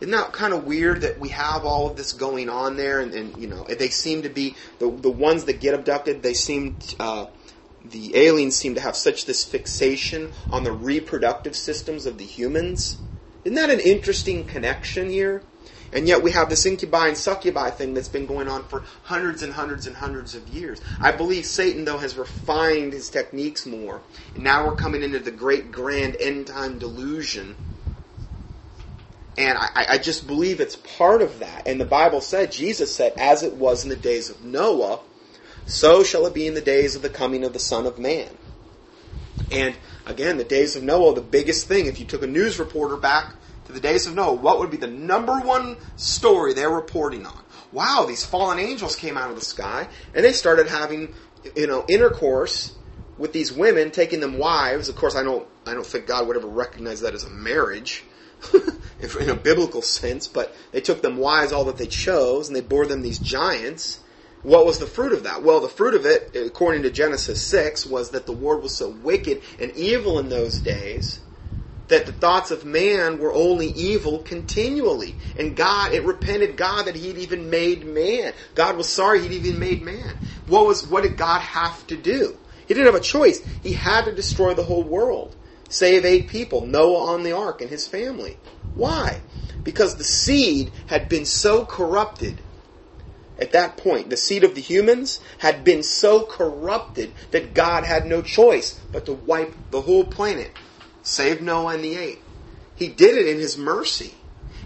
Isn't 0.00 0.12
that 0.12 0.32
kind 0.32 0.52
of 0.52 0.64
weird 0.64 1.02
that 1.02 1.18
we 1.18 1.28
have 1.30 1.64
all 1.64 1.88
of 1.88 1.96
this 1.96 2.12
going 2.12 2.48
on 2.48 2.76
there, 2.76 3.00
and, 3.00 3.14
and 3.14 3.34
you 3.40 3.46
know 3.46 3.64
they 3.64 3.88
seem 3.88 4.22
to 4.22 4.28
be 4.28 4.56
the 4.78 4.90
the 4.90 5.10
ones 5.10 5.44
that 5.44 5.60
get 5.60 5.74
abducted. 5.74 6.22
They 6.22 6.34
seem 6.34 6.76
uh, 6.98 7.26
the 7.84 8.16
aliens 8.16 8.56
seem 8.56 8.74
to 8.74 8.80
have 8.80 8.96
such 8.96 9.26
this 9.26 9.44
fixation 9.44 10.32
on 10.50 10.64
the 10.64 10.72
reproductive 10.72 11.54
systems 11.54 12.06
of 12.06 12.18
the 12.18 12.24
humans. 12.24 12.98
Isn't 13.44 13.56
that 13.56 13.70
an 13.70 13.80
interesting 13.80 14.44
connection 14.44 15.10
here? 15.10 15.42
And 15.92 16.08
yet 16.08 16.22
we 16.22 16.32
have 16.32 16.48
this 16.48 16.66
incubi 16.66 17.08
and 17.08 17.16
succubi 17.16 17.70
thing 17.70 17.94
that's 17.94 18.08
been 18.08 18.26
going 18.26 18.48
on 18.48 18.64
for 18.64 18.82
hundreds 19.04 19.42
and 19.42 19.52
hundreds 19.52 19.86
and 19.86 19.96
hundreds 19.96 20.34
of 20.34 20.48
years. 20.48 20.80
I 21.00 21.12
believe 21.12 21.46
Satan, 21.46 21.84
though, 21.84 21.98
has 21.98 22.16
refined 22.16 22.92
his 22.92 23.08
techniques 23.08 23.64
more. 23.64 24.00
And 24.34 24.42
now 24.42 24.66
we're 24.66 24.74
coming 24.74 25.04
into 25.04 25.20
the 25.20 25.30
great 25.30 25.70
grand 25.70 26.16
end 26.18 26.48
time 26.48 26.78
delusion. 26.80 27.54
And 29.36 29.58
I, 29.58 29.86
I 29.90 29.98
just 29.98 30.26
believe 30.26 30.60
it's 30.60 30.76
part 30.76 31.20
of 31.20 31.40
that. 31.40 31.66
And 31.66 31.80
the 31.80 31.84
Bible 31.84 32.20
said, 32.20 32.52
Jesus 32.52 32.94
said, 32.94 33.14
as 33.16 33.42
it 33.42 33.54
was 33.54 33.82
in 33.82 33.90
the 33.90 33.96
days 33.96 34.30
of 34.30 34.44
Noah, 34.44 35.00
so 35.66 36.04
shall 36.04 36.26
it 36.26 36.34
be 36.34 36.46
in 36.46 36.54
the 36.54 36.60
days 36.60 36.94
of 36.94 37.02
the 37.02 37.08
coming 37.08 37.44
of 37.44 37.52
the 37.52 37.58
Son 37.58 37.86
of 37.86 37.98
Man. 37.98 38.30
And 39.50 39.74
again, 40.06 40.36
the 40.36 40.44
days 40.44 40.76
of 40.76 40.82
Noah, 40.82 41.14
the 41.14 41.20
biggest 41.20 41.66
thing, 41.66 41.86
if 41.86 41.98
you 41.98 42.06
took 42.06 42.22
a 42.22 42.26
news 42.26 42.58
reporter 42.58 42.96
back 42.96 43.34
to 43.66 43.72
the 43.72 43.80
days 43.80 44.06
of 44.06 44.14
Noah, 44.14 44.34
what 44.34 44.60
would 44.60 44.70
be 44.70 44.76
the 44.76 44.86
number 44.86 45.40
one 45.40 45.76
story 45.96 46.52
they're 46.52 46.70
reporting 46.70 47.26
on? 47.26 47.42
Wow, 47.72 48.04
these 48.06 48.24
fallen 48.24 48.60
angels 48.60 48.94
came 48.94 49.16
out 49.16 49.30
of 49.30 49.36
the 49.36 49.44
sky 49.44 49.88
and 50.14 50.24
they 50.24 50.32
started 50.32 50.68
having, 50.68 51.12
you 51.56 51.66
know, 51.66 51.84
intercourse 51.88 52.76
with 53.18 53.32
these 53.32 53.52
women, 53.52 53.90
taking 53.90 54.20
them 54.20 54.38
wives. 54.38 54.88
Of 54.88 54.96
course, 54.96 55.16
I 55.16 55.24
don't, 55.24 55.46
I 55.66 55.74
don't 55.74 55.86
think 55.86 56.06
God 56.06 56.28
would 56.28 56.36
ever 56.36 56.46
recognize 56.46 57.00
that 57.00 57.14
as 57.14 57.24
a 57.24 57.30
marriage 57.30 58.04
in 59.20 59.30
a 59.30 59.34
biblical 59.34 59.82
sense, 59.82 60.28
but 60.28 60.54
they 60.72 60.80
took 60.80 61.02
them 61.02 61.16
wise 61.16 61.52
all 61.52 61.64
that 61.64 61.76
they 61.76 61.86
chose 61.86 62.48
and 62.48 62.56
they 62.56 62.60
bore 62.60 62.86
them 62.86 63.02
these 63.02 63.18
giants. 63.18 64.00
What 64.42 64.66
was 64.66 64.78
the 64.78 64.86
fruit 64.86 65.12
of 65.12 65.24
that? 65.24 65.42
Well, 65.42 65.60
the 65.60 65.68
fruit 65.68 65.94
of 65.94 66.04
it, 66.04 66.36
according 66.36 66.82
to 66.82 66.90
Genesis 66.90 67.40
6, 67.40 67.86
was 67.86 68.10
that 68.10 68.26
the 68.26 68.32
world 68.32 68.62
was 68.62 68.74
so 68.74 68.90
wicked 68.90 69.42
and 69.58 69.72
evil 69.72 70.18
in 70.18 70.28
those 70.28 70.60
days 70.60 71.20
that 71.88 72.06
the 72.06 72.12
thoughts 72.12 72.50
of 72.50 72.64
man 72.64 73.18
were 73.18 73.32
only 73.32 73.68
evil 73.68 74.18
continually. 74.20 75.16
And 75.38 75.56
God, 75.56 75.92
it 75.92 76.04
repented 76.04 76.56
God 76.56 76.86
that 76.86 76.96
He'd 76.96 77.18
even 77.18 77.50
made 77.50 77.86
man. 77.86 78.32
God 78.54 78.76
was 78.76 78.88
sorry 78.88 79.20
He'd 79.20 79.32
even 79.32 79.58
made 79.58 79.82
man. 79.82 80.10
What 80.46 80.66
was, 80.66 80.86
what 80.86 81.02
did 81.02 81.16
God 81.16 81.40
have 81.40 81.86
to 81.88 81.96
do? 81.96 82.36
He 82.66 82.74
didn't 82.74 82.86
have 82.86 82.94
a 82.94 83.04
choice. 83.04 83.40
He 83.62 83.74
had 83.74 84.06
to 84.06 84.12
destroy 84.12 84.54
the 84.54 84.62
whole 84.62 84.84
world. 84.84 85.36
Save 85.68 86.04
eight 86.04 86.28
people, 86.28 86.66
Noah 86.66 87.14
on 87.14 87.22
the 87.22 87.32
ark 87.32 87.60
and 87.60 87.70
his 87.70 87.86
family. 87.86 88.36
Why? 88.74 89.20
Because 89.62 89.96
the 89.96 90.04
seed 90.04 90.72
had 90.86 91.08
been 91.08 91.24
so 91.24 91.64
corrupted 91.64 92.40
at 93.38 93.52
that 93.52 93.76
point. 93.76 94.10
The 94.10 94.16
seed 94.16 94.44
of 94.44 94.54
the 94.54 94.60
humans 94.60 95.20
had 95.38 95.64
been 95.64 95.82
so 95.82 96.24
corrupted 96.24 97.12
that 97.30 97.54
God 97.54 97.84
had 97.84 98.06
no 98.06 98.22
choice 98.22 98.80
but 98.92 99.06
to 99.06 99.12
wipe 99.12 99.54
the 99.70 99.82
whole 99.82 100.04
planet 100.04 100.52
save 101.04 101.42
Noah 101.42 101.74
and 101.74 101.84
the 101.84 101.96
eight. 101.96 102.20
He 102.74 102.88
did 102.88 103.16
it 103.16 103.28
in 103.28 103.38
his 103.38 103.56
mercy. 103.56 104.14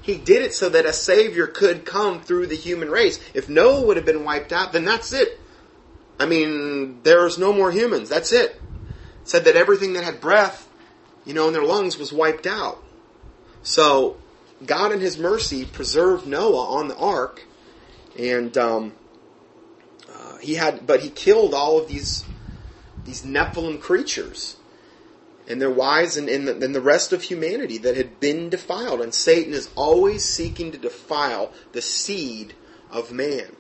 He 0.01 0.17
did 0.17 0.41
it 0.43 0.55
so 0.55 0.71
that 0.71 0.87
a 0.87 0.93
savior 0.93 1.47
could 1.47 1.85
come 1.85 2.21
through 2.21 2.47
the 2.47 2.57
human 2.57 2.91
race. 2.91 3.21
If 3.35 3.49
Noah 3.49 3.85
would 3.85 3.97
have 3.97 4.07
been 4.07 4.25
wiped 4.25 4.53
out, 4.53 4.73
then 4.73 4.87
that's 4.87 5.13
it. 5.13 5.39
I 6.19 6.25
mean, 6.25 7.03
there's 7.03 7.37
no 7.37 7.53
more 7.53 7.71
humans. 7.71 8.09
That's 8.09 8.33
it. 8.33 8.61
Said 9.25 9.45
that 9.45 9.57
everything 9.57 9.93
that 9.93 10.05
had 10.05 10.21
breath, 10.21 10.68
you 11.29 11.35
know, 11.35 11.47
and 11.47 11.55
their 11.55 11.63
lungs 11.63 11.99
was 11.99 12.13
wiped 12.13 12.47
out. 12.47 12.83
So, 13.63 14.17
God 14.65 14.93
in 14.93 15.01
His 15.01 15.19
mercy 15.19 15.67
preserved 15.67 16.27
Noah 16.27 16.67
on 16.67 16.89
the 16.89 16.97
ark, 16.97 17.45
and 18.19 18.57
um, 18.57 18.95
uh, 20.13 20.39
he 20.39 20.55
had, 20.55 20.87
but 20.87 21.01
He 21.01 21.11
killed 21.11 21.53
all 21.55 21.79
of 21.79 21.87
these 21.87 22.25
these 23.05 23.23
Nephilim 23.23 23.81
creatures 23.81 24.57
and 25.49 25.61
their 25.61 25.71
wives 25.71 26.17
and, 26.17 26.29
and, 26.29 26.47
the, 26.47 26.65
and 26.65 26.75
the 26.75 26.81
rest 26.81 27.13
of 27.13 27.23
humanity 27.23 27.79
that 27.79 27.97
had 27.97 28.21
been 28.21 28.51
defiled. 28.51 29.01
And 29.01 29.15
Satan 29.15 29.55
is 29.55 29.71
always 29.75 30.23
seeking 30.23 30.73
to 30.73 30.79
defile 30.79 31.53
the 31.73 31.81
seed 31.81 32.53
of 32.91 33.11
man. 33.11 33.57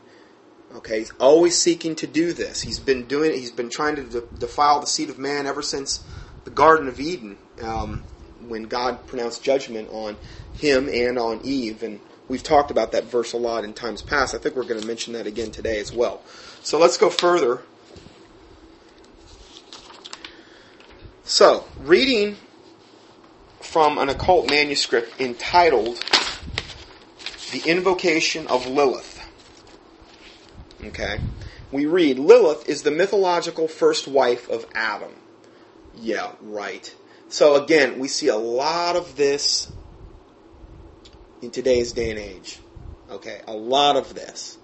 Okay, 0.75 0.99
he's 0.99 1.13
always 1.19 1.57
seeking 1.57 1.95
to 1.97 2.07
do 2.07 2.35
this. 2.35 2.61
He's 2.61 2.79
been 2.79 3.07
doing 3.07 3.31
it. 3.31 3.39
He's 3.39 3.51
been 3.51 3.71
trying 3.71 3.97
to 3.97 4.03
de- 4.03 4.39
defile 4.39 4.81
the 4.81 4.87
seed 4.87 5.09
of 5.09 5.19
man 5.19 5.47
ever 5.47 5.63
since 5.63 6.05
the 6.45 6.51
Garden 6.51 6.89
of 6.89 7.01
Eden, 7.01 7.39
um, 7.63 8.03
when 8.47 8.65
God 8.65 9.07
pronounced 9.07 9.43
judgment 9.43 9.89
on 9.91 10.17
him 10.55 10.89
and 10.89 11.19
on 11.19 11.41
Eve. 11.45 11.83
And 11.83 12.01
we've 12.29 12.43
talked 12.43 12.71
about 12.71 12.93
that 12.93 13.05
verse 13.05 13.33
a 13.33 13.37
lot 13.37 13.65
in 13.65 13.75
times 13.75 14.03
past. 14.03 14.35
I 14.35 14.39
think 14.39 14.57
we're 14.57 14.65
going 14.65 14.81
to 14.81 14.87
mention 14.87 15.13
that 15.15 15.27
again 15.27 15.51
today 15.51 15.79
as 15.81 15.93
well. 15.93 16.23
So 16.63 16.79
let's 16.79 16.97
go 16.97 17.11
further. 17.11 17.63
So, 21.25 21.67
reading 21.79 22.37
from 23.61 23.99
an 23.99 24.09
occult 24.09 24.49
manuscript 24.49 25.21
entitled 25.21 26.03
The 27.53 27.63
Invocation 27.67 28.47
of 28.47 28.67
Lilith. 28.67 29.29
Okay? 30.83 31.21
We 31.71 31.85
read 31.85 32.19
Lilith 32.19 32.67
is 32.67 32.83
the 32.83 32.91
mythological 32.91 33.69
first 33.69 34.09
wife 34.09 34.49
of 34.49 34.67
Adam. 34.75 35.13
Yeah, 35.95 36.33
right. 36.41 36.95
So 37.29 37.63
again, 37.63 37.99
we 37.99 38.09
see 38.09 38.29
a 38.29 38.37
lot 38.37 38.97
of 38.97 39.17
this 39.17 39.71
in 41.43 41.51
today's 41.51 41.93
day 41.93 42.11
and 42.11 42.19
age. 42.19 42.59
Okay, 43.11 43.41
a 43.47 43.53
lot 43.53 43.97
of 43.97 44.15
this. 44.15 44.59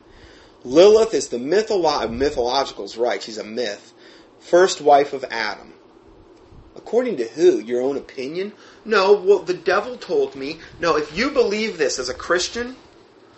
Lilith 0.64 1.12
is 1.14 1.28
the 1.28 1.36
mytholo- 1.36 2.04
uh, 2.04 2.08
mythological's 2.08 2.96
right, 2.96 3.22
she's 3.22 3.38
a 3.38 3.44
myth. 3.44 3.92
First 4.40 4.80
wife 4.80 5.12
of 5.12 5.24
Adam. 5.30 5.74
According 6.76 7.18
to 7.18 7.28
who? 7.28 7.60
Your 7.60 7.82
own 7.82 7.96
opinion? 7.96 8.52
No, 8.84 9.12
well, 9.14 9.38
the 9.40 9.54
devil 9.54 9.96
told 9.96 10.34
me. 10.34 10.58
No, 10.80 10.96
if 10.96 11.16
you 11.16 11.30
believe 11.30 11.78
this 11.78 11.98
as 11.98 12.08
a 12.08 12.14
Christian, 12.14 12.76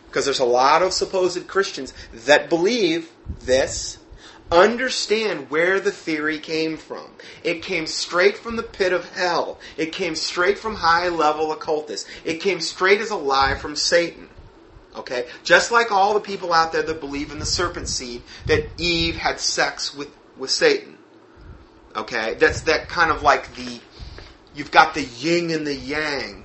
because 0.09 0.25
there's 0.25 0.39
a 0.39 0.45
lot 0.45 0.83
of 0.83 0.93
supposed 0.93 1.47
Christians 1.47 1.93
that 2.13 2.49
believe 2.49 3.11
this, 3.41 3.99
understand 4.51 5.51
where 5.51 5.81
the 5.81 5.91
theory 5.91 6.39
came 6.39 6.77
from. 6.77 7.11
It 7.43 7.63
came 7.63 7.87
straight 7.87 8.39
from 8.39 8.57
the 8.57 8.63
pit 8.63 8.93
of 8.93 9.11
hell. 9.13 9.59
It 9.77 9.93
came 9.93 10.15
straight 10.15 10.59
from 10.59 10.77
high 10.77 11.09
level 11.09 11.53
occultists. 11.53 12.09
It 12.25 12.41
came 12.41 12.61
straight 12.61 13.01
as 13.01 13.11
a 13.11 13.17
lie 13.17 13.55
from 13.55 13.77
Satan. 13.77 14.29
Okay? 14.95 15.27
Just 15.43 15.71
like 15.71 15.91
all 15.91 16.15
the 16.15 16.21
people 16.21 16.53
out 16.53 16.73
there 16.73 16.83
that 16.83 17.01
believe 17.01 17.33
in 17.33 17.39
the 17.39 17.47
serpent 17.47 17.89
seed, 17.89 18.23
that 18.47 18.69
Eve 18.79 19.17
had 19.17 19.41
sex 19.41 19.95
with, 19.95 20.09
with 20.37 20.51
Satan. 20.51 20.97
Okay? 21.95 22.35
That's 22.35 22.63
that 22.63 22.89
kind 22.89 23.11
of 23.11 23.23
like 23.23 23.55
the, 23.55 23.81
you've 24.55 24.71
got 24.71 24.95
the 24.95 25.05
yin 25.05 25.51
and 25.51 25.67
the 25.67 25.75
yang 25.75 26.45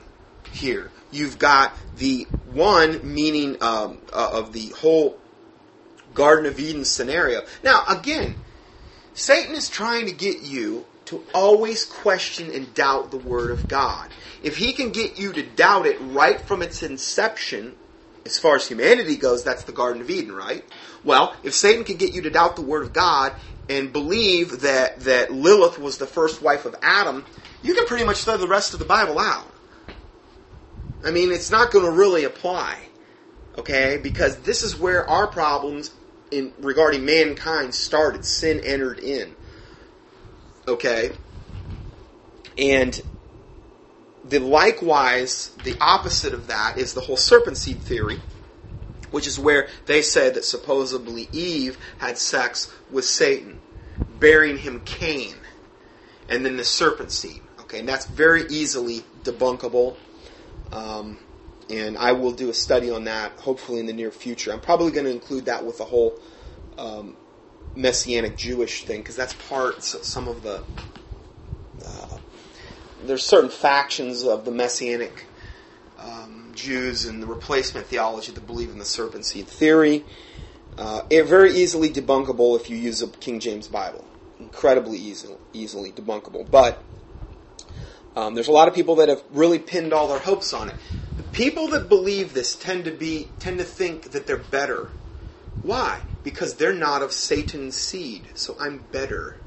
here. 0.52 0.92
You've 1.12 1.38
got 1.38 1.74
the 1.98 2.24
one 2.52 3.14
meaning 3.14 3.62
um, 3.62 4.00
uh, 4.14 4.32
of 4.34 4.54
the 4.54 4.70
whole 4.70 5.18
Garden 6.14 6.46
of 6.46 6.60
Eden 6.60 6.86
scenario. 6.86 7.42
Now, 7.64 7.84
again, 7.88 8.36
Satan 9.14 9.56
is 9.56 9.70
trying 9.70 10.06
to 10.06 10.12
get 10.12 10.42
you 10.42 10.86
to 11.06 11.24
always 11.34 11.84
question 11.84 12.50
and 12.52 12.74
doubt 12.74 13.12
the 13.12 13.18
Word 13.18 13.52
of 13.52 13.68
God. 13.68 14.10
If 14.42 14.58
he 14.58 14.72
can 14.72 14.92
get 14.92 15.20
you 15.20 15.34
to 15.34 15.44
doubt 15.44 15.86
it 15.86 15.98
right 16.00 16.40
from 16.40 16.62
its 16.62 16.84
inception, 16.84 17.76
as 18.26 18.40
far 18.40 18.56
as 18.56 18.68
humanity 18.68 19.18
goes, 19.18 19.44
that's 19.44 19.64
the 19.64 19.72
Garden 19.72 20.02
of 20.02 20.10
Eden, 20.10 20.34
right? 20.34 20.64
Well, 21.04 21.36
if 21.44 21.54
Satan 21.54 21.84
can 21.84 21.98
get 21.98 22.14
you 22.14 22.22
to 22.22 22.30
doubt 22.30 22.56
the 22.56 22.62
Word 22.62 22.84
of 22.84 22.94
God 22.94 23.34
and 23.68 23.92
believe 23.92 24.62
that, 24.62 25.02
that 25.02 25.32
Lilith 25.32 25.80
was 25.80 25.98
the 25.98 26.08
first 26.08 26.42
wife 26.42 26.66
of 26.66 26.76
Adam, 26.82 27.26
you 27.62 27.74
can 27.74 27.86
pretty 27.86 28.06
much 28.06 28.24
throw 28.24 28.38
the 28.38 28.48
rest 28.48 28.74
of 28.74 28.80
the 28.80 28.86
Bible 28.86 29.20
out. 29.20 29.52
I 31.04 31.12
mean, 31.12 31.32
it's 31.32 31.52
not 31.52 31.72
going 31.72 31.86
to 31.86 31.92
really 31.92 32.24
apply, 32.24 32.78
okay? 33.58 33.98
Because 34.02 34.38
this 34.42 34.62
is 34.62 34.78
where 34.78 35.10
our 35.10 35.28
problems 35.28 35.92
in 36.32 36.54
regarding 36.60 37.06
mankind 37.06 37.76
started. 37.76 38.26
Sin 38.26 38.60
entered 38.64 39.00
in, 39.00 39.36
okay? 40.68 41.12
And 42.58 43.02
the 44.24 44.40
likewise, 44.40 45.52
the 45.64 45.76
opposite 45.80 46.34
of 46.34 46.48
that 46.48 46.78
is 46.78 46.94
the 46.94 47.02
whole 47.02 47.18
serpent 47.18 47.58
seed 47.58 47.80
theory, 47.80 48.20
which 49.12 49.28
is 49.28 49.40
where 49.40 49.68
they 49.86 50.02
said 50.02 50.36
that 50.36 50.46
supposedly 50.46 51.28
Eve 51.32 51.78
had 51.98 52.18
sex 52.18 52.74
with 52.90 53.06
Satan, 53.06 53.60
bearing 54.20 54.58
him 54.58 54.82
Cain, 54.86 55.36
and 56.30 56.46
then 56.46 56.58
the 56.58 56.64
serpent 56.64 57.12
seed. 57.12 57.42
Okay, 57.62 57.80
and 57.80 57.88
that's 57.88 58.06
very 58.06 58.44
easily 58.50 59.04
debunkable. 59.24 59.96
Um, 60.72 61.18
and 61.72 61.98
I 61.98 62.12
will 62.12 62.32
do 62.32 62.50
a 62.50 62.54
study 62.54 62.92
on 62.92 63.06
that 63.06 63.32
hopefully 63.40 63.80
in 63.80 63.86
the 63.86 63.94
near 63.94 64.12
future. 64.12 64.52
I'm 64.52 64.60
probably 64.60 64.92
going 64.92 65.06
to 65.06 65.12
include 65.12 65.46
that 65.46 65.66
with 65.66 65.78
the 65.78 65.86
whole 65.86 66.20
um, 66.78 67.16
messianic 67.76 68.38
Jewish 68.38 68.84
thing 68.84 69.00
because 69.00 69.16
that's 69.16 69.34
part 69.48 69.82
some 69.84 70.28
of 70.28 70.44
the 70.44 70.64
uh, 71.86 72.18
there's 73.06 73.26
certain 73.26 73.50
factions 73.50 74.24
of 74.24 74.46
the 74.46 74.52
messianic 74.52 75.26
um, 75.98 76.52
Jews 76.54 77.06
and 77.06 77.22
the 77.22 77.28
replacement 77.28 77.88
theology 77.88 78.32
that 78.32 78.46
believe 78.46 78.70
in 78.70 78.80
the 78.80 78.86
serpent 78.86 79.26
seed 79.26 79.48
theory. 79.48 80.04
Uh, 80.78 81.02
very 81.10 81.54
easily 81.54 81.90
debunkable 81.90 82.60
if 82.60 82.70
you 82.70 82.78
use 82.78 83.02
a 83.02 83.08
King 83.08 83.40
James 83.40 83.68
Bible, 83.68 84.06
incredibly 84.40 84.98
easy, 84.98 85.30
easily 85.54 85.92
debunkable. 85.92 86.50
But 86.50 86.84
um, 88.16 88.36
there's 88.36 88.48
a 88.48 88.52
lot 88.52 88.68
of 88.68 88.74
people 88.74 88.96
that 88.96 89.10
have 89.10 89.24
really 89.32 89.60
pinned 89.60 89.94
all 89.94 90.08
their 90.08 90.20
hopes 90.20 90.54
on 90.54 90.70
it. 90.70 90.76
People 91.32 91.70
that 91.70 91.88
believe 91.88 92.34
this 92.34 92.56
tend 92.56 92.86
to 92.86 92.92
be 92.92 93.30
tend 93.40 93.58
to 93.60 93.64
think 93.64 94.12
that 94.12 94.28
they're 94.28 94.38
better. 94.38 94.90
Why? 95.62 96.00
Because 96.24 96.56
they're 96.56 96.74
not 96.74 97.02
of 97.02 97.14
Satan's 97.14 97.76
seed, 97.76 98.24
so 98.34 98.56
I'm 98.60 98.86
better. 98.92 99.38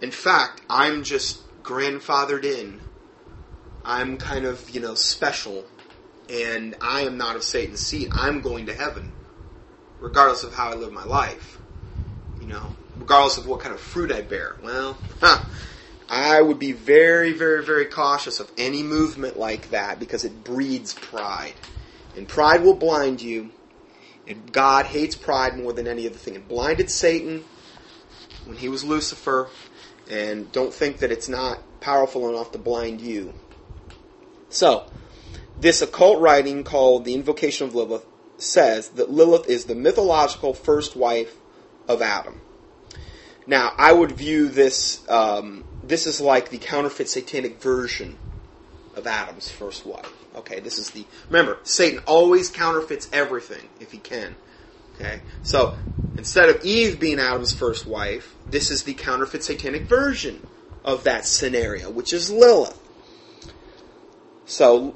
In 0.00 0.10
fact, 0.10 0.62
I'm 0.70 1.02
just 1.02 1.40
grandfathered 1.62 2.44
in. 2.44 2.80
I'm 3.84 4.16
kind 4.16 4.46
of, 4.46 4.70
you 4.70 4.80
know, 4.80 4.94
special, 4.94 5.64
and 6.30 6.74
I 6.80 7.02
am 7.02 7.18
not 7.18 7.36
of 7.36 7.44
Satan's 7.44 7.80
seed. 7.80 8.08
I'm 8.12 8.40
going 8.40 8.66
to 8.66 8.74
heaven, 8.74 9.10
regardless 10.00 10.42
of 10.42 10.54
how 10.54 10.70
I 10.70 10.74
live 10.74 10.92
my 10.92 11.04
life. 11.04 11.58
You 12.40 12.48
know, 12.48 12.74
regardless 12.98 13.38
of 13.38 13.46
what 13.46 13.60
kind 13.60 13.74
of 13.74 13.80
fruit 13.80 14.10
I 14.10 14.22
bear. 14.22 14.56
Well, 14.62 14.96
huh, 15.20 15.42
I 16.14 16.40
would 16.40 16.60
be 16.60 16.70
very, 16.70 17.32
very, 17.32 17.64
very 17.64 17.86
cautious 17.86 18.38
of 18.38 18.48
any 18.56 18.84
movement 18.84 19.36
like 19.36 19.70
that 19.70 19.98
because 19.98 20.24
it 20.24 20.44
breeds 20.44 20.94
pride. 20.94 21.54
And 22.16 22.28
pride 22.28 22.62
will 22.62 22.76
blind 22.76 23.20
you. 23.20 23.50
And 24.24 24.52
God 24.52 24.86
hates 24.86 25.16
pride 25.16 25.58
more 25.58 25.72
than 25.72 25.88
any 25.88 26.06
other 26.06 26.16
thing. 26.16 26.36
It 26.36 26.46
blinded 26.46 26.88
Satan 26.88 27.42
when 28.44 28.56
he 28.56 28.68
was 28.68 28.84
Lucifer. 28.84 29.48
And 30.08 30.52
don't 30.52 30.72
think 30.72 30.98
that 30.98 31.10
it's 31.10 31.28
not 31.28 31.58
powerful 31.80 32.28
enough 32.28 32.52
to 32.52 32.58
blind 32.58 33.00
you. 33.00 33.34
So, 34.50 34.86
this 35.58 35.82
occult 35.82 36.20
writing 36.20 36.62
called 36.62 37.04
The 37.04 37.14
Invocation 37.14 37.66
of 37.66 37.74
Lilith 37.74 38.06
says 38.38 38.90
that 38.90 39.10
Lilith 39.10 39.48
is 39.48 39.64
the 39.64 39.74
mythological 39.74 40.54
first 40.54 40.94
wife 40.94 41.34
of 41.88 42.00
Adam. 42.00 42.40
Now, 43.46 43.72
I 43.76 43.92
would 43.92 44.12
view 44.12 44.48
this, 44.48 45.08
um, 45.08 45.64
this 45.82 46.06
is 46.06 46.20
like 46.20 46.48
the 46.48 46.58
counterfeit 46.58 47.08
satanic 47.08 47.60
version 47.60 48.16
of 48.96 49.06
Adam's 49.06 49.50
first 49.50 49.84
wife. 49.84 50.12
Okay, 50.36 50.60
this 50.60 50.78
is 50.78 50.90
the, 50.90 51.04
remember, 51.28 51.58
Satan 51.62 52.00
always 52.06 52.50
counterfeits 52.50 53.08
everything 53.12 53.68
if 53.80 53.92
he 53.92 53.98
can. 53.98 54.34
Okay, 54.94 55.20
so 55.42 55.74
instead 56.16 56.48
of 56.48 56.64
Eve 56.64 56.98
being 56.98 57.18
Adam's 57.20 57.52
first 57.52 57.86
wife, 57.86 58.34
this 58.50 58.70
is 58.70 58.84
the 58.84 58.94
counterfeit 58.94 59.44
satanic 59.44 59.86
version 59.86 60.46
of 60.84 61.04
that 61.04 61.26
scenario, 61.26 61.90
which 61.90 62.12
is 62.12 62.30
Lilith. 62.30 62.80
So 64.46 64.94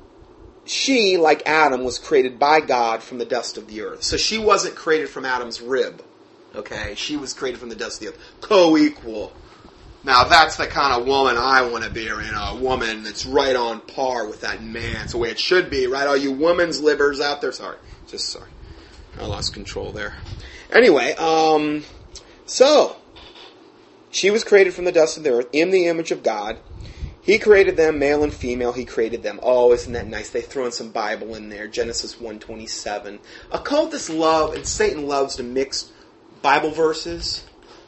she, 0.65 1.17
like 1.17 1.43
Adam, 1.47 1.85
was 1.85 1.99
created 1.99 2.39
by 2.39 2.61
God 2.61 3.03
from 3.03 3.19
the 3.19 3.25
dust 3.25 3.57
of 3.57 3.69
the 3.69 3.83
earth. 3.83 4.03
So 4.03 4.17
she 4.17 4.39
wasn't 4.39 4.77
created 4.77 5.09
from 5.09 5.25
Adam's 5.25 5.61
rib. 5.61 6.03
Okay, 6.57 6.95
she 6.97 7.17
was 7.17 7.35
created 7.35 7.61
from 7.61 7.69
the 7.69 7.77
dust 7.77 8.03
of 8.03 8.07
the 8.07 8.15
earth, 8.15 8.21
co-equal. 8.41 9.33
Now 10.05 10.25
that's 10.25 10.57
the 10.57 10.67
kind 10.67 10.99
of 10.99 11.07
woman 11.07 11.37
I 11.37 11.63
want 11.63 11.85
to 11.85 11.91
be, 11.91 12.05
you 12.05 12.15
know, 12.15 12.55
a 12.57 12.57
woman 12.57 13.03
that's 13.03 13.27
right 13.27 13.55
on 13.55 13.81
par 13.81 14.27
with 14.27 14.41
that 14.41 14.63
man. 14.63 15.03
It's 15.03 15.13
the 15.13 15.19
way 15.19 15.31
it 15.31 15.39
should 15.39 15.71
be, 15.71 15.87
right? 15.87 16.07
All 16.07 16.17
you 16.17 16.33
women's 16.33 16.81
livers 16.81 17.21
out 17.21 17.41
there. 17.41 17.53
Sorry, 17.53 17.77
just 18.07 18.29
sorry, 18.31 18.51
I 19.21 19.27
lost 19.27 19.53
control 19.53 19.93
there. 19.93 20.15
Anyway, 20.73 21.13
um, 21.15 21.85
so 22.47 22.97
she 24.11 24.31
was 24.31 24.45
created 24.45 24.73
from 24.73 24.85
the 24.85 24.93
dust 24.93 25.17
of 25.17 25.25
the 25.25 25.31
earth 25.31 25.49
in 25.53 25.71
the 25.71 25.87
image 25.87 26.13
of 26.13 26.23
God. 26.23 26.59
He 27.21 27.39
created 27.39 27.77
them, 27.77 27.99
male 27.99 28.23
and 28.23 28.33
female. 28.33 28.73
He 28.73 28.87
created 28.87 29.23
them. 29.23 29.39
Oh, 29.43 29.73
isn't 29.73 29.93
that 29.93 30.07
nice? 30.07 30.31
They 30.31 30.41
throw 30.41 30.65
in 30.65 30.73
some 30.73 30.91
Bible 30.91 31.35
in 31.35 31.51
there. 31.51 31.67
Genesis 31.69 32.19
one 32.19 32.39
twenty 32.39 32.67
seven. 32.67 33.19
Occultists 33.51 34.09
love, 34.09 34.55
and 34.55 34.67
Satan 34.67 35.07
loves 35.07 35.37
to 35.37 35.43
mix 35.43 35.93
Bible 36.43 36.71
verses 36.71 37.45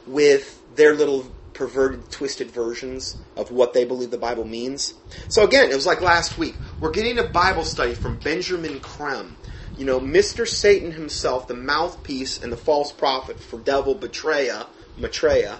with 0.07 0.61
their 0.75 0.95
little 0.95 1.31
perverted, 1.53 2.09
twisted 2.09 2.49
versions 2.51 3.17
of 3.35 3.51
what 3.51 3.73
they 3.73 3.83
believe 3.83 4.11
the 4.11 4.17
Bible 4.17 4.45
means. 4.45 4.93
So 5.27 5.43
again, 5.43 5.69
it 5.69 5.75
was 5.75 5.85
like 5.85 6.01
last 6.01 6.37
week. 6.37 6.55
We're 6.79 6.91
getting 6.91 7.19
a 7.19 7.23
Bible 7.23 7.63
study 7.63 7.93
from 7.93 8.17
Benjamin 8.17 8.79
Creme. 8.79 9.35
You 9.77 9.85
know, 9.85 9.99
Mr. 9.99 10.47
Satan 10.47 10.91
himself, 10.91 11.47
the 11.47 11.53
mouthpiece 11.53 12.41
and 12.41 12.51
the 12.51 12.57
false 12.57 12.91
prophet 12.91 13.39
for 13.39 13.59
devil 13.59 13.95
Betraya, 13.95 14.67
Maitreya. 14.97 15.59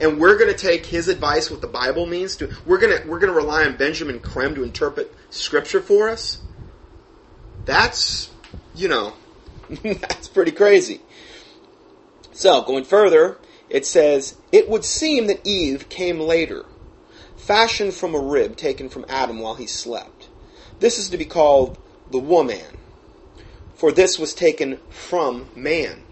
And 0.00 0.18
we're 0.18 0.38
going 0.38 0.50
to 0.50 0.58
take 0.58 0.86
his 0.86 1.08
advice, 1.08 1.50
what 1.50 1.60
the 1.60 1.66
Bible 1.66 2.06
means. 2.06 2.36
To, 2.36 2.50
we're 2.64 2.78
going 2.78 3.00
to 3.00 3.08
we're 3.08 3.18
going 3.18 3.32
to 3.32 3.36
rely 3.36 3.66
on 3.66 3.76
Benjamin 3.76 4.18
Creme 4.18 4.54
to 4.54 4.62
interpret 4.62 5.14
Scripture 5.30 5.80
for 5.80 6.08
us. 6.08 6.40
That's, 7.66 8.30
you 8.74 8.88
know, 8.88 9.12
that's 9.82 10.28
pretty 10.28 10.52
crazy. 10.52 11.02
So, 12.32 12.62
going 12.62 12.84
further, 12.84 13.38
it 13.68 13.86
says, 13.86 14.36
It 14.52 14.68
would 14.68 14.84
seem 14.84 15.26
that 15.26 15.46
Eve 15.46 15.88
came 15.88 16.18
later, 16.18 16.64
fashioned 17.36 17.94
from 17.94 18.14
a 18.14 18.20
rib 18.20 18.56
taken 18.56 18.88
from 18.88 19.06
Adam 19.08 19.40
while 19.40 19.54
he 19.54 19.66
slept. 19.66 20.28
This 20.78 20.98
is 20.98 21.10
to 21.10 21.18
be 21.18 21.24
called 21.24 21.78
the 22.10 22.18
woman, 22.18 22.76
for 23.74 23.92
this 23.92 24.18
was 24.18 24.34
taken 24.34 24.78
from 24.88 25.48
man. 25.54 26.02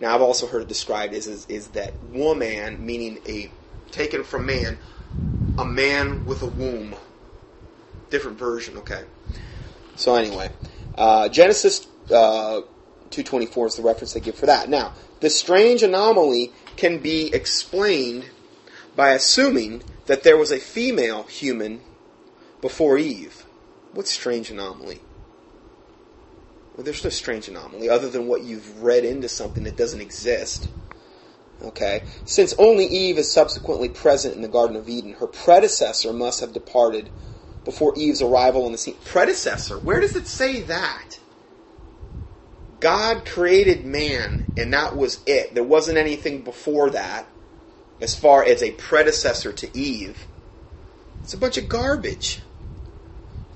Now, 0.00 0.14
I've 0.14 0.22
also 0.22 0.46
heard 0.46 0.62
it 0.62 0.68
described 0.68 1.12
as 1.12 1.26
is, 1.26 1.46
is 1.48 1.68
that 1.68 2.02
woman, 2.04 2.84
meaning 2.84 3.18
a 3.28 3.50
taken 3.90 4.24
from 4.24 4.46
man, 4.46 4.78
a 5.58 5.64
man 5.64 6.24
with 6.24 6.42
a 6.42 6.46
womb. 6.46 6.94
Different 8.08 8.38
version, 8.38 8.78
okay. 8.78 9.04
So 9.96 10.14
anyway, 10.14 10.50
uh, 10.96 11.28
Genesis 11.28 11.86
uh, 12.10 12.62
2.24 13.10 13.66
is 13.66 13.76
the 13.76 13.82
reference 13.82 14.14
they 14.14 14.20
give 14.20 14.34
for 14.34 14.46
that. 14.46 14.68
Now, 14.68 14.94
the 15.20 15.30
strange 15.30 15.82
anomaly 15.82 16.52
can 16.76 16.98
be 16.98 17.32
explained 17.34 18.26
by 18.96 19.10
assuming 19.10 19.82
that 20.06 20.22
there 20.22 20.36
was 20.36 20.50
a 20.50 20.58
female 20.58 21.24
human 21.24 21.80
before 22.60 22.98
Eve. 22.98 23.44
What 23.92 24.08
strange 24.08 24.50
anomaly? 24.50 25.00
Well, 26.74 26.84
there's 26.84 27.04
no 27.04 27.10
strange 27.10 27.48
anomaly 27.48 27.88
other 27.88 28.08
than 28.08 28.26
what 28.26 28.42
you've 28.42 28.82
read 28.82 29.04
into 29.04 29.28
something 29.28 29.64
that 29.64 29.76
doesn't 29.76 30.00
exist. 30.00 30.68
Okay? 31.62 32.02
Since 32.24 32.54
only 32.58 32.86
Eve 32.86 33.18
is 33.18 33.30
subsequently 33.30 33.88
present 33.88 34.34
in 34.34 34.42
the 34.42 34.48
Garden 34.48 34.76
of 34.76 34.88
Eden, 34.88 35.14
her 35.14 35.26
predecessor 35.26 36.12
must 36.12 36.40
have 36.40 36.52
departed 36.52 37.10
before 37.64 37.92
Eve's 37.96 38.22
arrival 38.22 38.64
on 38.64 38.72
the 38.72 38.78
scene. 38.78 38.96
Predecessor? 39.04 39.78
Where 39.78 40.00
does 40.00 40.16
it 40.16 40.26
say 40.26 40.62
that? 40.62 41.18
God 42.80 43.26
created 43.26 43.84
man, 43.84 44.42
and 44.56 44.72
that 44.72 44.96
was 44.96 45.22
it. 45.26 45.54
There 45.54 45.62
wasn't 45.62 45.98
anything 45.98 46.42
before 46.42 46.90
that 46.90 47.26
as 48.00 48.14
far 48.14 48.42
as 48.44 48.62
a 48.62 48.72
predecessor 48.72 49.52
to 49.52 49.78
Eve. 49.78 50.26
It's 51.22 51.34
a 51.34 51.38
bunch 51.38 51.58
of 51.58 51.68
garbage. 51.68 52.40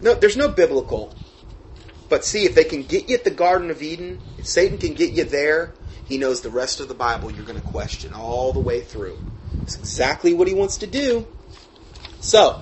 No, 0.01 0.15
there's 0.15 0.37
no 0.37 0.49
biblical. 0.49 1.17
But 2.09 2.25
see, 2.25 2.45
if 2.45 2.55
they 2.55 2.65
can 2.65 2.83
get 2.83 3.09
you 3.09 3.15
at 3.15 3.25
the 3.25 3.31
Garden 3.31 3.71
of 3.71 3.83
Eden, 3.83 4.21
if 4.37 4.47
Satan 4.47 4.77
can 4.77 4.95
get 4.95 5.13
you 5.13 5.25
there, 5.25 5.73
he 6.05 6.19
knows 6.19 6.43
the 6.43 6.51
rest 6.51 6.81
of 6.81 6.89
the 6.89 6.95
Bible 6.95 7.31
you're 7.31 7.47
going 7.47 7.59
to 7.59 7.65
question 7.65 8.13
all 8.13 8.53
the 8.53 8.61
way 8.61 8.81
through. 8.81 9.19
It's 9.63 9.79
exactly 9.79 10.35
what 10.35 10.47
he 10.47 10.55
wants 10.55 10.77
to 10.79 10.87
do. 10.87 11.27
So, 12.21 12.61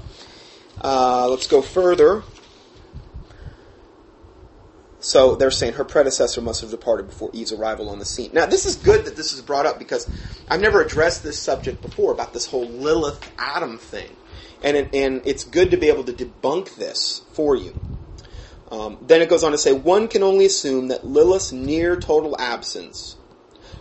uh, 0.80 1.28
let's 1.28 1.48
go 1.48 1.60
further. 1.60 2.22
So 5.03 5.34
they're 5.34 5.50
saying 5.50 5.74
her 5.74 5.84
predecessor 5.84 6.40
must 6.40 6.61
have 6.61 6.70
departed 6.70 7.09
before 7.09 7.28
Eve's 7.32 7.53
arrival 7.53 7.90
on 7.90 7.98
the 7.98 8.05
scene. 8.05 8.30
Now, 8.32 8.46
this 8.46 8.64
is 8.64 8.76
good 8.76 9.05
that 9.05 9.16
this 9.16 9.32
is 9.32 9.42
brought 9.42 9.66
up 9.66 9.80
because 9.80 10.09
I've 10.48 10.61
never 10.61 10.80
addressed 10.80 11.24
this 11.24 11.36
subject 11.36 11.82
before 11.82 12.12
about 12.12 12.32
this 12.32 12.46
whole 12.46 12.68
Lilith 12.68 13.32
Adam 13.36 13.78
thing. 13.78 14.16
And, 14.62 14.76
it, 14.76 14.94
and 14.94 15.20
it's 15.24 15.42
good 15.42 15.72
to 15.72 15.76
be 15.76 15.88
able 15.88 16.05
to 16.05 16.12
debunk 16.12 16.76
this 16.76 17.22
for 17.32 17.57
you. 17.57 17.74
Um, 18.70 18.98
then 19.03 19.20
it 19.20 19.28
goes 19.28 19.42
on 19.42 19.50
to 19.50 19.59
say 19.59 19.72
one 19.72 20.07
can 20.07 20.22
only 20.22 20.46
assume 20.46 20.88
that 20.88 21.05
Lilith's 21.05 21.50
near 21.50 21.96
total 21.96 22.36
absence 22.38 23.16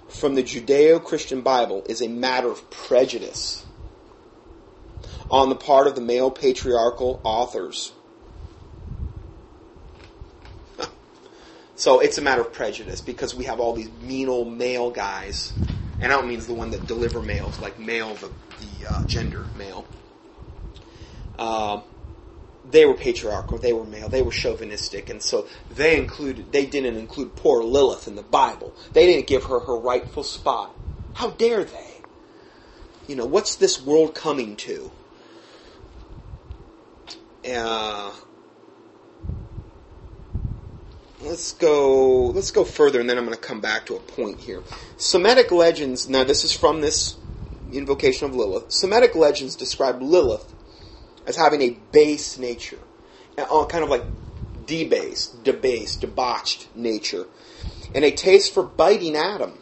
from 0.10 0.34
the 0.34 0.42
Judeo 0.42 1.02
Christian 1.04 1.42
Bible 1.42 1.84
is 1.88 2.02
a 2.02 2.08
matter 2.08 2.50
of 2.50 2.68
prejudice 2.72 3.64
on 5.30 5.50
the 5.50 5.56
part 5.56 5.86
of 5.86 5.94
the 5.94 6.02
male 6.02 6.32
patriarchal 6.32 7.22
authors 7.24 7.94
So 11.82 12.00
it's 12.00 12.20
a 12.20 12.22
matter 12.22 12.42
of 12.42 12.54
prejudice 12.54 13.02
because 13.02 13.34
we 13.34 13.46
have 13.46 13.60
all 13.60 13.74
these 13.74 13.90
mean 14.04 14.30
old 14.30 14.56
male 14.56 14.92
guys, 14.92 15.52
and 16.00 16.14
I 16.14 16.16
don't 16.16 16.28
mean 16.28 16.40
the 16.40 16.54
one 16.54 16.70
that 16.70 16.86
deliver 16.86 17.24
mails, 17.24 17.60
like 17.60 17.80
male, 17.80 18.14
the, 18.14 18.30
the 18.60 18.88
uh, 18.88 19.04
gender 19.08 19.46
male. 19.58 19.88
Uh, 21.40 21.82
they 22.70 22.86
were 22.86 22.94
patriarchal, 22.94 23.58
they 23.58 23.74
were 23.74 23.84
male, 23.84 24.10
they 24.10 24.22
were 24.22 24.30
chauvinistic, 24.30 25.10
and 25.10 25.24
so 25.24 25.48
they 25.72 25.98
included, 25.98 26.52
they 26.52 26.68
didn't 26.68 26.98
include 26.98 27.36
poor 27.36 27.64
Lilith 27.64 28.08
in 28.08 28.16
the 28.16 28.22
Bible. 28.22 28.72
They 28.94 29.08
didn't 29.08 29.26
give 29.26 29.46
her 29.46 29.62
her 29.62 29.76
rightful 29.76 30.22
spot. 30.22 30.76
How 31.16 31.32
dare 31.32 31.64
they? 31.64 31.94
You 33.08 33.16
know, 33.16 33.26
what's 33.26 33.56
this 33.56 33.84
world 33.84 34.14
coming 34.14 34.56
to? 34.58 34.92
Uh, 37.52 38.12
let's 41.24 41.54
go 41.54 42.28
let's 42.28 42.52
go 42.52 42.64
further 42.64 43.00
and 43.00 43.10
then 43.10 43.18
I'm 43.18 43.26
going 43.26 43.36
to 43.36 43.42
come 43.42 43.62
back 43.62 43.86
to 43.88 43.96
a 43.96 44.00
point 44.00 44.40
here. 44.40 44.64
Semitic 44.98 45.52
legends, 45.52 46.10
now 46.10 46.24
this 46.24 46.44
is 46.44 46.52
from 46.52 46.82
this 46.82 47.18
invocation 47.72 48.28
of 48.28 48.36
Lilith. 48.36 48.72
Semitic 48.72 49.16
legends 49.16 49.56
describe 49.56 50.02
Lilith 50.02 50.54
as 51.26 51.36
having 51.36 51.62
a 51.62 51.78
base 51.92 52.38
nature, 52.38 52.80
kind 53.38 53.84
of 53.84 53.90
like 53.90 54.06
debased, 54.66 55.44
debased, 55.44 56.02
debauched 56.02 56.68
nature, 56.76 57.28
and 57.94 58.04
a 58.04 58.12
taste 58.12 58.54
for 58.54 58.64
biting 58.64 59.16
Adam 59.16 59.60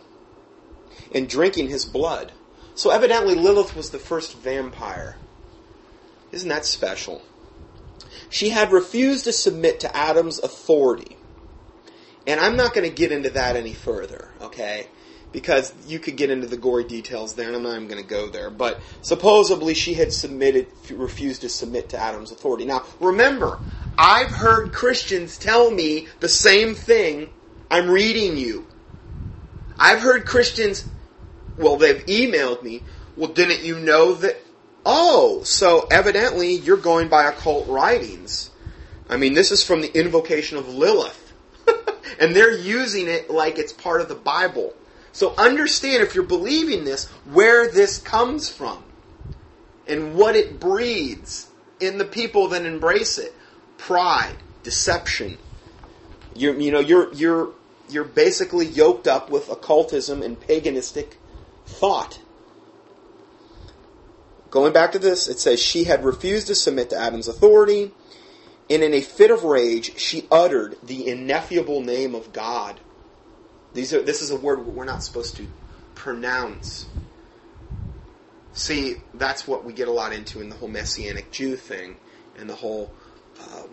and 1.14 1.28
drinking 1.28 1.68
his 1.70 1.86
blood. 1.86 2.32
So 2.76 2.92
evidently 2.92 3.36
Lilith 3.36 3.76
was 3.76 3.90
the 3.90 4.00
first 4.00 4.38
vampire. 4.38 5.18
Isn't 6.32 6.50
that 6.50 6.66
special? 6.66 7.22
She 8.30 8.50
had 8.50 8.72
refused 8.72 9.26
to 9.26 9.34
submit 9.34 9.80
to 9.82 9.96
Adam's 9.96 10.40
authority 10.40 11.18
and 12.30 12.40
I'm 12.40 12.56
not 12.56 12.76
going 12.76 12.88
to 12.88 12.96
get 12.96 13.12
into 13.12 13.32
that 13.32 13.56
any 13.56 13.74
further, 13.74 14.30
okay? 14.40 14.86
Because 15.32 15.74
you 15.88 15.98
could 15.98 16.16
get 16.16 16.30
into 16.30 16.46
the 16.46 16.58
gory 16.58 16.84
details 16.84 17.34
there, 17.34 17.48
and 17.48 17.56
I'm 17.56 17.64
not 17.64 17.76
even 17.76 17.88
going 17.88 18.02
to 18.02 18.08
go 18.08 18.30
there. 18.30 18.52
But 18.52 18.80
supposedly 19.02 19.74
she 19.74 19.96
had 19.96 20.14
submitted, 20.14 20.68
refused 20.92 21.42
to 21.42 21.50
submit 21.50 21.90
to 21.90 21.98
Adam's 21.98 22.32
authority. 22.32 22.66
Now, 22.66 22.86
remember, 23.00 23.58
I've 23.98 24.30
heard 24.30 24.74
Christians 24.74 25.40
tell 25.40 25.72
me 25.72 26.08
the 26.20 26.30
same 26.30 26.76
thing 26.76 27.32
I'm 27.72 27.90
reading 27.90 28.38
you. 28.38 28.68
I've 29.80 30.02
heard 30.02 30.28
Christians, 30.28 30.86
well, 31.58 31.78
they've 31.78 32.06
emailed 32.06 32.62
me, 32.62 32.84
well, 33.18 33.32
didn't 33.32 33.64
you 33.64 33.80
know 33.80 34.14
that? 34.14 34.38
Oh, 34.86 35.42
so 35.44 35.88
evidently 35.90 36.54
you're 36.54 36.78
going 36.78 37.10
by 37.10 37.24
occult 37.24 37.68
writings. 37.68 38.52
I 39.10 39.18
mean, 39.18 39.34
this 39.34 39.52
is 39.52 39.64
from 39.64 39.82
the 39.82 39.92
invocation 40.00 40.60
of 40.60 40.70
Lilith 40.70 41.29
and 42.20 42.36
they're 42.36 42.58
using 42.58 43.08
it 43.08 43.30
like 43.30 43.58
it's 43.58 43.74
part 43.74 44.02
of 44.02 44.10
the 44.10 44.16
Bible. 44.16 44.74
So 45.12 45.34
understand 45.38 46.04
if 46.04 46.16
you're 46.16 46.24
believing 46.24 46.86
this, 46.86 47.08
where 47.32 47.70
this 47.70 47.98
comes 47.98 48.50
from 48.50 48.84
and 49.88 50.16
what 50.16 50.36
it 50.36 50.60
breeds 50.60 51.50
in 51.80 51.98
the 51.98 52.06
people 52.06 52.50
that 52.50 52.66
embrace 52.66 53.18
it. 53.18 53.34
Pride, 53.78 54.36
deception. 54.64 55.38
You're, 56.36 56.60
you 56.60 56.72
know, 56.72 56.80
you're, 56.80 57.14
you're, 57.14 57.50
you're 57.90 58.04
basically 58.04 58.66
yoked 58.66 59.08
up 59.08 59.30
with 59.30 59.50
occultism 59.50 60.22
and 60.22 60.40
paganistic 60.40 61.14
thought. 61.66 62.20
Going 64.52 64.74
back 64.74 64.92
to 64.94 65.00
this, 65.00 65.28
it 65.28 65.40
says 65.40 65.62
she 65.62 65.86
had 65.86 66.04
refused 66.04 66.48
to 66.48 66.56
submit 66.56 66.90
to 66.90 66.98
Adam's 66.98 67.28
authority 67.28 67.92
and 68.70 68.84
in 68.84 68.94
a 68.94 69.02
fit 69.02 69.32
of 69.32 69.44
rage, 69.44 69.98
she 69.98 70.28
uttered 70.32 70.78
the 70.84 71.08
ineffable 71.08 71.82
name 71.82 72.14
of 72.14 72.32
God. 72.32 72.80
These 73.74 73.94
are, 73.94 74.02
this 74.02 74.22
is 74.22 74.30
a 74.32 74.36
word 74.36 74.66
we're 74.66 74.86
not 74.86 75.04
supposed 75.04 75.36
to 75.38 75.48
pronounce. 75.96 76.88
See, 78.54 78.98
that's 79.14 79.48
what 79.48 79.66
we 79.66 79.74
get 79.74 79.88
a 79.88 79.92
lot 79.92 80.14
into 80.14 80.42
in 80.42 80.50
the 80.50 80.56
whole 80.56 80.70
Messianic 80.70 81.32
Jew 81.32 81.56
thing 81.56 81.98
and 82.38 82.50
the 82.50 82.56
whole, 82.56 82.92
um, 83.42 83.70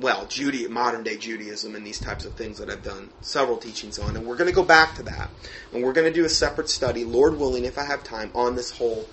well, 0.00 0.26
Judy, 0.26 0.66
modern 0.66 1.02
day 1.02 1.16
Judaism 1.16 1.74
and 1.76 1.86
these 1.86 2.00
types 2.00 2.24
of 2.24 2.32
things 2.32 2.58
that 2.58 2.70
I've 2.70 2.82
done 2.82 3.10
several 3.20 3.58
teachings 3.58 3.98
on. 3.98 4.16
And 4.16 4.26
we're 4.26 4.36
going 4.36 4.48
to 4.48 4.54
go 4.54 4.64
back 4.64 4.96
to 4.96 5.02
that. 5.04 5.30
And 5.72 5.84
we're 5.84 5.92
going 5.92 6.06
to 6.06 6.12
do 6.12 6.24
a 6.24 6.28
separate 6.28 6.68
study, 6.68 7.04
Lord 7.04 7.38
willing, 7.38 7.64
if 7.64 7.78
I 7.78 7.84
have 7.84 8.02
time, 8.02 8.30
on 8.34 8.56
this 8.56 8.70
whole 8.70 9.06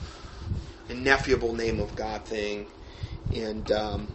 ineffable 0.90 1.54
name 1.54 1.80
of 1.80 1.96
God 1.96 2.24
thing. 2.24 2.68
And, 3.36 3.72
um, 3.72 4.10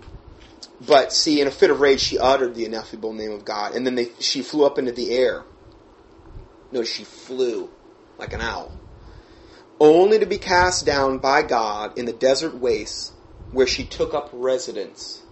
but 0.86 1.12
see, 1.12 1.40
in 1.40 1.46
a 1.46 1.50
fit 1.50 1.70
of 1.70 1.80
rage, 1.80 2.00
she 2.00 2.18
uttered 2.18 2.54
the 2.54 2.64
ineffable 2.64 3.12
name 3.12 3.32
of 3.32 3.44
God, 3.44 3.74
and 3.74 3.86
then 3.86 3.94
they, 3.94 4.08
she 4.18 4.42
flew 4.42 4.64
up 4.64 4.78
into 4.78 4.92
the 4.92 5.10
air. 5.12 5.44
No, 6.70 6.84
she 6.84 7.04
flew 7.04 7.70
like 8.18 8.32
an 8.32 8.40
owl 8.40 8.72
only 9.82 10.20
to 10.20 10.26
be 10.26 10.38
cast 10.38 10.86
down 10.86 11.18
by 11.18 11.42
God 11.42 11.98
in 11.98 12.04
the 12.04 12.12
desert 12.12 12.54
wastes 12.54 13.12
where 13.50 13.66
she 13.66 13.82
took 13.82 14.14
up 14.14 14.30
residence. 14.32 15.22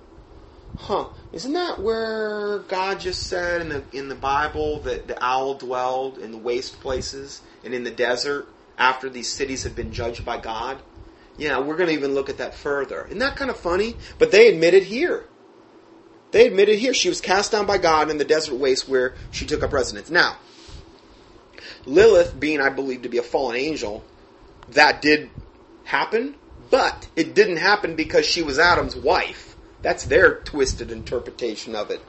Huh. 0.75 1.07
Isn't 1.33 1.53
that 1.53 1.81
where 1.81 2.59
God 2.59 2.99
just 2.99 3.29
said 3.29 3.61
in 3.61 3.69
the 3.69 3.85
in 3.93 4.09
the 4.09 4.17
Bible 4.17 4.81
that 4.81 5.07
the 5.07 5.23
owl 5.25 5.55
dwelled 5.55 6.19
in 6.19 6.33
the 6.33 6.39
waste 6.39 6.81
places 6.81 7.43
and 7.65 7.73
in 7.73 7.85
the 7.85 7.93
desert 7.93 8.49
after 8.77 9.09
these 9.09 9.29
cities 9.29 9.63
had 9.63 9.77
been 9.77 9.93
judged 9.93 10.25
by 10.25 10.39
God? 10.39 10.83
Yeah, 11.37 11.61
we're 11.61 11.77
going 11.77 11.89
to 11.89 11.95
even 11.95 12.15
look 12.15 12.29
at 12.29 12.39
that 12.39 12.55
further. 12.55 13.07
Isn't 13.07 13.19
that 13.19 13.37
kind 13.37 13.51
of 13.51 13.57
funny? 13.57 13.95
But 14.19 14.33
they 14.33 14.49
admit 14.49 14.75
it 14.75 14.83
here. 14.83 15.25
They 16.33 16.47
admitted 16.47 16.79
here 16.79 16.95
she 16.95 17.09
was 17.09 17.21
cast 17.21 17.53
down 17.53 17.67
by 17.67 17.79
God 17.79 18.11
in 18.11 18.19
the 18.19 18.25
desert 18.25 18.55
waste 18.55 18.89
where 18.89 19.15
she 19.31 19.47
took 19.47 19.63
up 19.63 19.73
residence. 19.73 20.11
Now, 20.11 20.37
Lilith, 21.85 22.39
being 22.39 22.61
I 22.61 22.69
believe 22.69 23.03
to 23.03 23.09
be 23.09 23.19
a 23.19 23.23
fallen 23.23 23.57
angel, 23.57 24.05
that 24.69 25.03
did 25.03 25.31
happen, 25.85 26.37
but 26.71 27.09
it 27.17 27.35
didn't 27.35 27.57
happen 27.57 27.97
because 27.97 28.27
she 28.27 28.43
was 28.43 28.59
Adam's 28.59 28.95
wife. 28.95 29.57
That's 29.83 30.05
their 30.05 30.37
twisted 30.37 30.91
interpretation 30.91 31.75
of 31.75 31.91
it. 31.91 32.01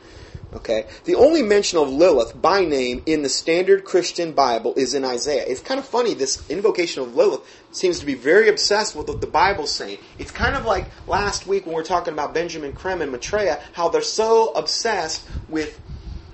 Okay? 0.53 0.85
The 1.05 1.15
only 1.15 1.41
mention 1.41 1.79
of 1.79 1.89
Lilith 1.89 2.39
by 2.39 2.65
name 2.65 3.01
in 3.05 3.21
the 3.21 3.29
standard 3.29 3.85
Christian 3.85 4.33
Bible 4.33 4.73
is 4.75 4.93
in 4.93 5.05
Isaiah. 5.05 5.45
It's 5.47 5.61
kind 5.61 5.79
of 5.79 5.85
funny, 5.85 6.13
this 6.13 6.49
invocation 6.49 7.03
of 7.03 7.15
Lilith 7.15 7.41
seems 7.71 7.99
to 7.99 8.05
be 8.05 8.15
very 8.15 8.49
obsessed 8.49 8.95
with 8.95 9.07
what 9.07 9.21
the 9.21 9.27
Bible's 9.27 9.71
saying. 9.71 9.99
It's 10.17 10.31
kind 10.31 10.55
of 10.55 10.65
like 10.65 10.87
last 11.07 11.47
week 11.47 11.65
when 11.65 11.75
we 11.75 11.81
were 11.81 11.87
talking 11.87 12.13
about 12.13 12.33
Benjamin 12.33 12.73
Creme 12.73 13.01
and 13.01 13.11
Maitreya, 13.11 13.61
how 13.71 13.89
they're 13.89 14.01
so 14.01 14.51
obsessed 14.53 15.25
with 15.47 15.79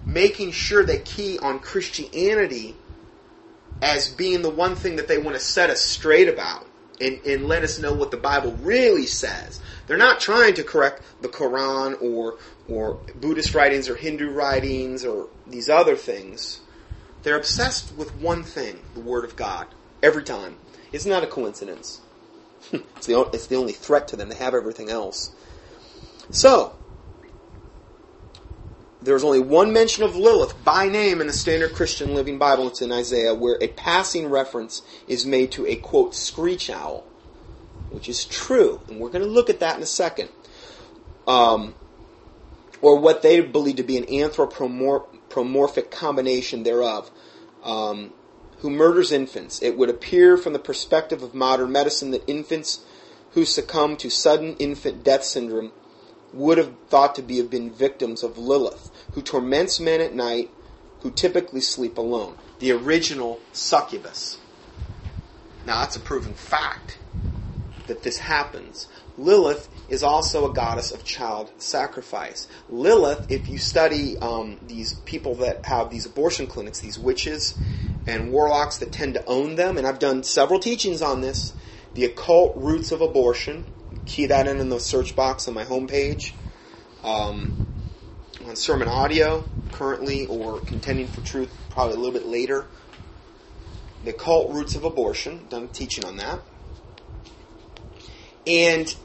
making 0.05 0.51
sure 0.51 0.83
they 0.83 0.99
key 0.99 1.37
on 1.39 1.59
Christianity 1.59 2.75
as 3.81 4.07
being 4.07 4.41
the 4.41 4.49
one 4.49 4.75
thing 4.75 4.95
that 4.95 5.07
they 5.07 5.17
want 5.17 5.35
to 5.35 5.43
set 5.43 5.69
us 5.69 5.81
straight 5.81 6.27
about 6.27 6.65
and, 6.99 7.19
and 7.25 7.47
let 7.47 7.63
us 7.63 7.77
know 7.77 7.93
what 7.93 8.09
the 8.09 8.17
Bible 8.17 8.53
really 8.61 9.05
says. 9.05 9.61
They're 9.87 9.97
not 9.97 10.19
trying 10.19 10.53
to 10.55 10.63
correct 10.63 11.01
the 11.21 11.29
Quran 11.29 12.01
or 12.01 12.35
or 12.67 12.97
Buddhist 13.15 13.55
writings 13.55 13.89
or 13.89 13.95
Hindu 13.95 14.29
writings 14.29 15.05
or 15.05 15.27
these 15.47 15.69
other 15.69 15.95
things. 15.95 16.59
They're 17.23 17.37
obsessed 17.37 17.95
with 17.95 18.15
one 18.15 18.43
thing, 18.43 18.79
the 18.93 18.99
Word 18.99 19.25
of 19.25 19.35
God, 19.35 19.67
every 20.03 20.23
time. 20.23 20.57
It's 20.91 21.05
not 21.05 21.23
a 21.23 21.27
coincidence. 21.27 22.01
it's, 22.71 23.07
the, 23.07 23.29
it's 23.33 23.47
the 23.47 23.55
only 23.55 23.73
threat 23.73 24.07
to 24.09 24.15
them. 24.15 24.29
They 24.29 24.35
have 24.35 24.53
everything 24.53 24.89
else. 24.89 25.31
So, 26.29 26.73
there's 29.01 29.23
only 29.23 29.39
one 29.39 29.71
mention 29.71 30.03
of 30.03 30.15
Lilith 30.15 30.63
by 30.63 30.87
name 30.87 31.21
in 31.21 31.27
the 31.27 31.33
Standard 31.33 31.73
Christian 31.73 32.15
Living 32.15 32.37
Bible. 32.37 32.67
It's 32.67 32.81
in 32.81 32.91
Isaiah, 32.91 33.33
where 33.33 33.57
a 33.61 33.67
passing 33.67 34.27
reference 34.29 34.81
is 35.07 35.25
made 35.25 35.51
to 35.53 35.65
a 35.65 35.75
quote 35.75 36.15
screech 36.15 36.69
owl, 36.69 37.05
which 37.97 38.07
is 38.07 38.25
true, 38.25 38.79
and 38.87 38.99
we're 38.99 39.09
going 39.09 39.23
to 39.23 39.27
look 39.29 39.49
at 39.49 39.59
that 39.59 39.75
in 39.75 39.81
a 39.81 39.87
second. 39.87 40.29
Um, 41.25 41.73
or 42.79 42.95
what 42.99 43.23
they 43.23 43.41
believe 43.41 43.77
to 43.77 43.83
be 43.83 43.97
an 43.97 44.07
anthropomorphic 44.07 45.89
combination 45.89 46.61
thereof, 46.61 47.09
um, 47.63 48.13
who 48.59 48.69
murders 48.69 49.11
infants. 49.11 49.63
It 49.63 49.79
would 49.79 49.89
appear 49.89 50.37
from 50.37 50.53
the 50.53 50.59
perspective 50.59 51.23
of 51.23 51.33
modern 51.33 51.71
medicine 51.71 52.11
that 52.11 52.23
infants 52.29 52.81
who 53.31 53.45
succumb 53.45 53.97
to 53.97 54.11
sudden 54.11 54.55
infant 54.57 55.03
death 55.03 55.23
syndrome 55.23 55.71
would 56.31 56.59
have 56.59 56.75
thought 56.89 57.15
to 57.15 57.23
be 57.23 57.37
have 57.37 57.49
been 57.49 57.71
victims 57.71 58.21
of 58.21 58.37
Lilith, 58.37 58.91
who 59.13 59.23
torments 59.23 59.79
men 59.79 60.01
at 60.01 60.13
night 60.13 60.51
who 60.99 61.09
typically 61.09 61.61
sleep 61.61 61.97
alone. 61.97 62.37
The 62.59 62.73
original 62.73 63.39
succubus. 63.53 64.37
Now 65.65 65.79
that's 65.79 65.95
a 65.95 65.99
proven 65.99 66.35
fact 66.35 66.96
that 67.87 68.03
this 68.03 68.19
happens. 68.19 68.87
Lilith 69.17 69.69
is 69.89 70.03
also 70.03 70.49
a 70.49 70.53
goddess 70.53 70.91
of 70.91 71.03
child 71.03 71.51
sacrifice. 71.57 72.47
Lilith, 72.69 73.25
if 73.29 73.49
you 73.49 73.57
study 73.57 74.17
um, 74.19 74.59
these 74.67 74.93
people 75.05 75.35
that 75.35 75.65
have 75.65 75.89
these 75.89 76.05
abortion 76.05 76.47
clinics, 76.47 76.79
these 76.79 76.99
witches 76.99 77.57
and 78.05 78.31
warlocks 78.31 78.77
that 78.77 78.91
tend 78.91 79.15
to 79.15 79.25
own 79.25 79.55
them, 79.55 79.77
and 79.77 79.85
I've 79.85 79.99
done 79.99 80.23
several 80.23 80.59
teachings 80.59 81.01
on 81.01 81.21
this, 81.21 81.53
the 81.93 82.05
occult 82.05 82.55
roots 82.55 82.91
of 82.91 83.01
abortion, 83.01 83.65
key 84.05 84.27
that 84.27 84.47
in 84.47 84.59
in 84.59 84.69
the 84.69 84.79
search 84.79 85.15
box 85.15 85.47
on 85.47 85.53
my 85.53 85.65
homepage. 85.65 86.31
Um, 87.03 87.53
on 88.45 88.55
sermon 88.55 88.87
audio 88.87 89.45
currently, 89.71 90.25
or 90.27 90.59
contending 90.59 91.07
for 91.07 91.21
truth 91.21 91.51
probably 91.69 91.95
a 91.95 91.97
little 91.97 92.13
bit 92.13 92.25
later. 92.25 92.65
The 94.03 94.11
occult 94.11 94.53
roots 94.53 94.75
of 94.75 94.83
abortion. 94.83 95.47
Done 95.49 95.67
teaching 95.69 96.05
on 96.05 96.17
that. 96.17 96.39
And 98.47 98.95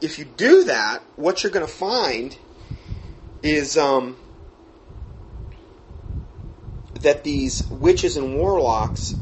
if 0.00 0.18
you 0.18 0.24
do 0.24 0.64
that, 0.64 1.02
what 1.16 1.42
you're 1.42 1.52
going 1.52 1.66
to 1.66 1.72
find 1.72 2.36
is 3.42 3.78
um, 3.78 4.16
that 7.00 7.24
these 7.24 7.70
witches 7.70 8.16
and 8.16 8.36
warlocks 8.36 9.14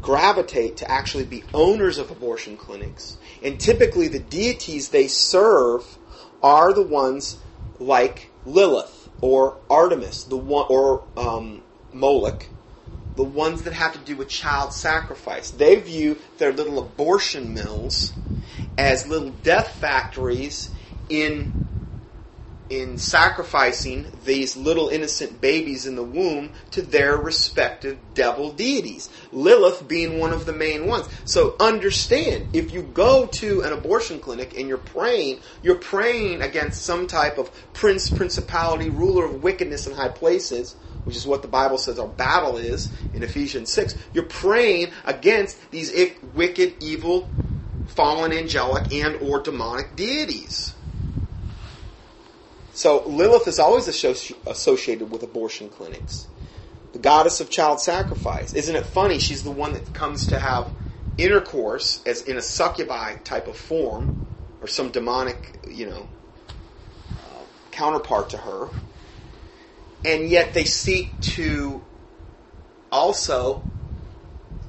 gravitate 0.00 0.76
to 0.78 0.90
actually 0.90 1.24
be 1.24 1.44
owners 1.54 1.98
of 1.98 2.10
abortion 2.10 2.56
clinics. 2.56 3.16
And 3.42 3.58
typically, 3.58 4.08
the 4.08 4.18
deities 4.18 4.88
they 4.88 5.06
serve 5.06 5.98
are 6.42 6.72
the 6.72 6.82
ones 6.82 7.38
like 7.78 8.30
Lilith 8.44 9.08
or 9.20 9.56
Artemis, 9.70 10.24
the 10.24 10.36
one 10.36 10.66
or 10.68 11.02
um, 11.16 11.62
Moloch, 11.92 12.48
the 13.18 13.24
ones 13.24 13.62
that 13.62 13.72
have 13.72 13.92
to 13.92 13.98
do 13.98 14.16
with 14.16 14.28
child 14.28 14.72
sacrifice. 14.72 15.50
They 15.50 15.74
view 15.74 16.18
their 16.38 16.52
little 16.52 16.78
abortion 16.78 17.52
mills 17.52 18.12
as 18.78 19.08
little 19.08 19.30
death 19.30 19.70
factories 19.70 20.70
in 21.08 21.50
in 22.70 22.96
sacrificing 22.96 24.06
these 24.24 24.56
little 24.56 24.88
innocent 24.88 25.40
babies 25.40 25.84
in 25.84 25.96
the 25.96 26.02
womb 26.04 26.52
to 26.70 26.80
their 26.80 27.16
respective 27.16 27.98
devil 28.14 28.52
deities. 28.52 29.10
Lilith 29.32 29.88
being 29.88 30.20
one 30.20 30.32
of 30.32 30.46
the 30.46 30.52
main 30.52 30.86
ones. 30.86 31.08
So 31.24 31.56
understand, 31.58 32.44
if 32.52 32.72
you 32.72 32.82
go 32.82 33.26
to 33.26 33.62
an 33.62 33.72
abortion 33.72 34.20
clinic 34.20 34.56
and 34.56 34.68
you're 34.68 34.76
praying, 34.76 35.40
you're 35.62 35.76
praying 35.76 36.42
against 36.42 36.82
some 36.82 37.08
type 37.08 37.36
of 37.38 37.50
prince, 37.72 38.10
principality, 38.10 38.90
ruler 38.90 39.24
of 39.24 39.42
wickedness 39.42 39.86
in 39.88 39.94
high 39.94 40.10
places, 40.10 40.76
which 41.08 41.16
is 41.16 41.26
what 41.26 41.40
the 41.40 41.48
Bible 41.48 41.78
says 41.78 41.98
our 41.98 42.06
battle 42.06 42.58
is 42.58 42.90
in 43.14 43.22
Ephesians 43.22 43.72
6. 43.72 43.96
You're 44.12 44.24
praying 44.24 44.92
against 45.06 45.70
these 45.70 45.90
wicked, 46.34 46.74
evil, 46.80 47.30
fallen 47.86 48.30
angelic 48.30 48.92
and 48.92 49.16
or 49.22 49.40
demonic 49.40 49.96
deities. 49.96 50.74
So 52.74 53.02
Lilith 53.06 53.48
is 53.48 53.58
always 53.58 53.88
associated 53.88 55.10
with 55.10 55.22
abortion 55.22 55.70
clinics. 55.70 56.28
The 56.92 56.98
goddess 56.98 57.40
of 57.40 57.48
child 57.48 57.80
sacrifice. 57.80 58.52
Isn't 58.52 58.76
it 58.76 58.84
funny? 58.84 59.18
She's 59.18 59.42
the 59.42 59.50
one 59.50 59.72
that 59.72 59.94
comes 59.94 60.26
to 60.26 60.38
have 60.38 60.70
intercourse 61.16 62.02
as 62.04 62.20
in 62.20 62.36
a 62.36 62.42
succubi 62.42 63.14
type 63.24 63.48
of 63.48 63.56
form, 63.56 64.10
or 64.60 64.68
some 64.68 64.90
demonic, 64.90 65.58
you 65.68 65.86
know, 65.86 66.06
uh, 67.18 67.44
counterpart 67.72 68.28
to 68.30 68.36
her. 68.36 68.68
And 70.04 70.28
yet 70.28 70.54
they 70.54 70.64
seek 70.64 71.20
to 71.20 71.82
also 72.90 73.62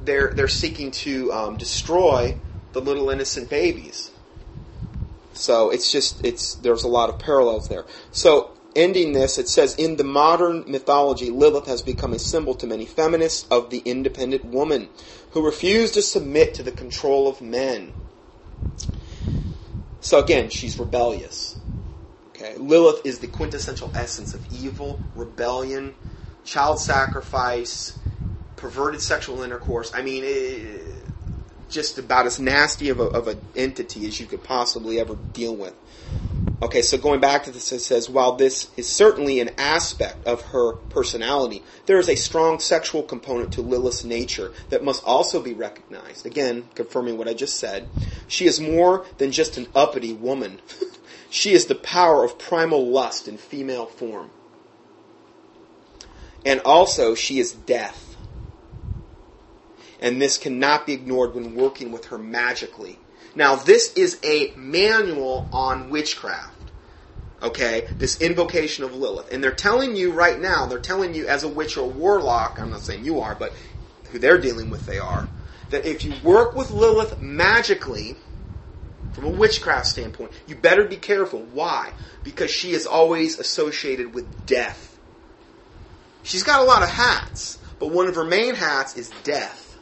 they're 0.01 0.33
they're 0.35 0.47
seeking 0.47 0.91
to 0.91 1.31
um, 1.31 1.57
destroy 1.57 2.35
the 2.73 2.81
little 2.81 3.09
innocent 3.09 3.49
babies. 3.49 4.11
So 5.33 5.69
it's 5.69 5.91
just 5.91 6.23
it's 6.25 6.55
there's 6.55 6.83
a 6.83 6.87
lot 6.87 7.09
of 7.09 7.19
parallels 7.19 7.67
there. 7.67 7.85
So 8.11 8.51
ending 8.75 9.13
this, 9.13 9.37
it 9.37 9.47
says 9.47 9.75
in 9.75 9.97
the 9.97 10.03
modern 10.03 10.63
mythology, 10.67 11.29
Lilith 11.29 11.67
has 11.67 11.81
become 11.81 12.13
a 12.13 12.19
symbol 12.19 12.55
to 12.55 12.67
many 12.67 12.85
feminists 12.85 13.47
of 13.49 13.69
the 13.69 13.79
independent 13.79 14.45
woman 14.45 14.89
who 15.31 15.45
refuse 15.45 15.91
to 15.91 16.01
submit 16.01 16.53
to 16.55 16.63
the 16.63 16.71
control 16.71 17.27
of 17.27 17.41
men. 17.41 17.93
So 20.01 20.19
again, 20.19 20.49
she's 20.49 20.79
rebellious. 20.79 21.57
Okay, 22.39 22.55
Lilith 22.57 23.05
is 23.05 23.19
the 23.19 23.27
quintessential 23.27 23.91
essence 23.93 24.33
of 24.33 24.41
evil, 24.53 25.01
rebellion, 25.13 25.93
child 26.45 26.79
sacrifice, 26.79 27.97
perverted 28.55 29.01
sexual 29.01 29.43
intercourse. 29.43 29.91
I 29.93 30.03
mean, 30.03 30.23
it, 30.25 30.81
just 31.69 31.97
about 31.97 32.27
as 32.27 32.39
nasty 32.39 32.87
of, 32.87 33.01
a, 33.01 33.03
of 33.03 33.27
an 33.27 33.41
entity 33.57 34.07
as 34.07 34.21
you 34.21 34.25
could 34.25 34.41
possibly 34.41 35.01
ever 35.01 35.17
deal 35.33 35.53
with. 35.53 35.73
Okay, 36.61 36.81
so 36.81 36.97
going 36.97 37.19
back 37.19 37.43
to 37.43 37.51
this, 37.51 37.73
it 37.73 37.79
says, 37.79 38.09
while 38.09 38.35
this 38.35 38.69
is 38.77 38.87
certainly 38.87 39.41
an 39.41 39.51
aspect 39.57 40.25
of 40.25 40.41
her 40.47 40.73
personality, 40.73 41.61
there 41.87 41.99
is 41.99 42.07
a 42.07 42.15
strong 42.15 42.59
sexual 42.59 43.03
component 43.03 43.51
to 43.53 43.61
Lilith's 43.61 44.05
nature 44.05 44.51
that 44.69 44.83
must 44.83 45.03
also 45.03 45.41
be 45.41 45.53
recognized. 45.53 46.25
Again, 46.25 46.69
confirming 46.75 47.17
what 47.17 47.27
I 47.27 47.33
just 47.33 47.57
said. 47.57 47.87
She 48.27 48.45
is 48.45 48.61
more 48.61 49.05
than 49.17 49.31
just 49.31 49.57
an 49.57 49.67
uppity 49.75 50.13
woman. 50.13 50.61
she 51.29 51.53
is 51.53 51.65
the 51.67 51.75
power 51.75 52.23
of 52.23 52.39
primal 52.39 52.87
lust 52.87 53.27
in 53.27 53.37
female 53.37 53.85
form. 53.85 54.31
And 56.45 56.61
also, 56.61 57.15
she 57.15 57.39
is 57.39 57.51
death. 57.51 58.15
And 60.01 60.21
this 60.21 60.37
cannot 60.37 60.85
be 60.85 60.93
ignored 60.93 61.35
when 61.35 61.55
working 61.55 61.91
with 61.91 62.05
her 62.05 62.17
magically. 62.17 62.97
Now, 63.35 63.55
this 63.55 63.93
is 63.93 64.19
a 64.23 64.53
manual 64.55 65.47
on 65.51 65.89
witchcraft. 65.89 66.55
Okay? 67.43 67.87
This 67.97 68.21
invocation 68.21 68.83
of 68.83 68.95
Lilith. 68.95 69.31
And 69.31 69.43
they're 69.43 69.51
telling 69.51 69.95
you 69.95 70.11
right 70.11 70.39
now, 70.39 70.65
they're 70.65 70.79
telling 70.79 71.13
you 71.13 71.27
as 71.27 71.43
a 71.43 71.47
witch 71.47 71.77
or 71.77 71.89
warlock, 71.89 72.59
I'm 72.59 72.71
not 72.71 72.81
saying 72.81 73.05
you 73.05 73.19
are, 73.19 73.35
but 73.35 73.53
who 74.11 74.19
they're 74.19 74.39
dealing 74.39 74.69
with 74.69 74.85
they 74.85 74.97
are, 74.97 75.27
that 75.69 75.85
if 75.85 76.03
you 76.03 76.13
work 76.23 76.55
with 76.55 76.71
Lilith 76.71 77.21
magically, 77.21 78.15
from 79.11 79.25
a 79.25 79.29
witchcraft 79.29 79.87
standpoint, 79.87 80.31
you 80.47 80.55
better 80.55 80.85
be 80.85 80.97
careful. 80.97 81.41
Why? 81.53 81.93
Because 82.23 82.51
she 82.51 82.71
is 82.71 82.85
always 82.85 83.39
associated 83.39 84.13
with 84.13 84.45
death. 84.45 84.97
She's 86.23 86.43
got 86.43 86.61
a 86.61 86.63
lot 86.63 86.83
of 86.83 86.89
hats, 86.89 87.57
but 87.79 87.91
one 87.91 88.07
of 88.07 88.15
her 88.15 88.25
main 88.25 88.55
hats 88.55 88.97
is 88.97 89.11
death. 89.23 89.77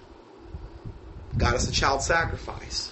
Goddess 1.37 1.67
of 1.67 1.73
child 1.73 2.01
sacrifice. 2.01 2.91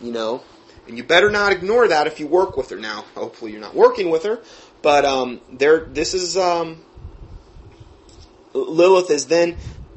You 0.00 0.12
know? 0.12 0.42
And 0.88 0.96
you 0.96 1.04
better 1.04 1.30
not 1.30 1.52
ignore 1.52 1.88
that 1.88 2.06
if 2.06 2.20
you 2.20 2.26
work 2.26 2.56
with 2.56 2.70
her. 2.70 2.76
Now, 2.76 3.04
hopefully 3.14 3.52
you're 3.52 3.60
not 3.60 3.74
working 3.74 4.08
with 4.08 4.22
her, 4.22 4.40
but 4.82 5.04
um, 5.04 5.40
there. 5.52 5.80
This 5.80 6.14
is 6.14 6.36
um, 6.36 6.84
Lilith 8.54 9.10
is 9.10 9.26
then 9.26 9.56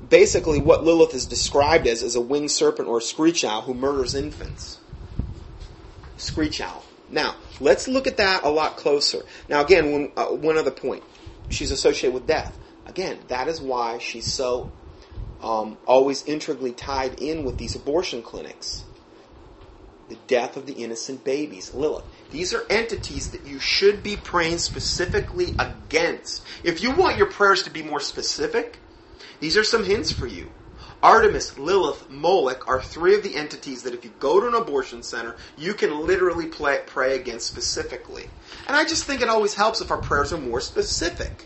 basically 0.10 0.60
what 0.60 0.84
Lilith 0.84 1.14
is 1.14 1.26
described 1.28 1.86
as 1.86 2.02
is 2.02 2.16
a 2.16 2.22
winged 2.22 2.52
serpent 2.52 2.88
or 2.88 2.98
a 2.98 3.02
screech 3.02 3.44
owl 3.44 3.62
who 3.62 3.74
murders 3.74 4.16
infants. 4.16 4.80
Screech 6.20 6.62
owl. 6.62 6.84
Now, 7.10 7.36
let's 7.60 7.88
look 7.88 8.06
at 8.06 8.18
that 8.18 8.44
a 8.44 8.50
lot 8.50 8.78
closer. 8.78 9.24
Now, 9.48 9.62
again, 9.62 9.92
when, 9.92 10.12
uh, 10.16 10.28
one 10.28 10.58
other 10.58 10.72
point. 10.72 11.04
She's 11.50 11.72
associated 11.72 12.14
with 12.14 12.28
death. 12.28 12.58
Again, 12.86 13.18
that 13.28 13.48
is 13.48 13.60
why 13.60 13.98
she's 13.98 14.32
so 14.32 14.70
um, 15.42 15.78
always 15.88 16.24
intricately 16.26 16.72
tied 16.72 17.20
in 17.20 17.44
with 17.44 17.58
these 17.58 17.76
abortion 17.76 18.22
clinics. 18.22 18.84
The 20.10 20.18
death 20.28 20.58
of 20.58 20.66
the 20.66 20.74
innocent 20.74 21.24
babies. 21.24 21.74
Lilith. 21.74 22.06
These 22.32 22.54
are 22.54 22.66
entities 22.70 23.32
that 23.32 23.46
you 23.46 23.60
should 23.60 24.04
be 24.04 24.16
praying 24.18 24.60
specifically 24.60 25.56
against. 25.58 26.44
If 26.64 26.84
you 26.84 26.92
want 26.92 27.18
your 27.18 27.32
prayers 27.32 27.64
to 27.64 27.72
be 27.72 27.82
more 27.82 28.00
specific, 28.00 28.78
these 29.40 29.58
are 29.58 29.64
some 29.64 29.84
hints 29.84 30.12
for 30.12 30.28
you. 30.28 30.52
Artemis, 31.02 31.58
Lilith, 31.58 32.10
Moloch 32.10 32.68
are 32.68 32.82
three 32.82 33.16
of 33.16 33.24
the 33.24 33.36
entities 33.36 33.84
that 33.84 33.94
if 33.94 34.04
you 34.04 34.12
go 34.20 34.40
to 34.40 34.48
an 34.48 34.54
abortion 34.54 35.02
center, 35.02 35.36
you 35.58 35.74
can 35.74 36.06
literally 36.06 36.48
play, 36.48 36.82
pray 36.86 37.16
against 37.16 37.48
specifically. 37.48 38.26
And 38.68 38.76
I 38.76 38.84
just 38.84 39.06
think 39.06 39.22
it 39.22 39.30
always 39.30 39.54
helps 39.54 39.80
if 39.80 39.92
our 39.92 39.98
prayers 39.98 40.34
are 40.34 40.38
more 40.38 40.60
specific. 40.60 41.46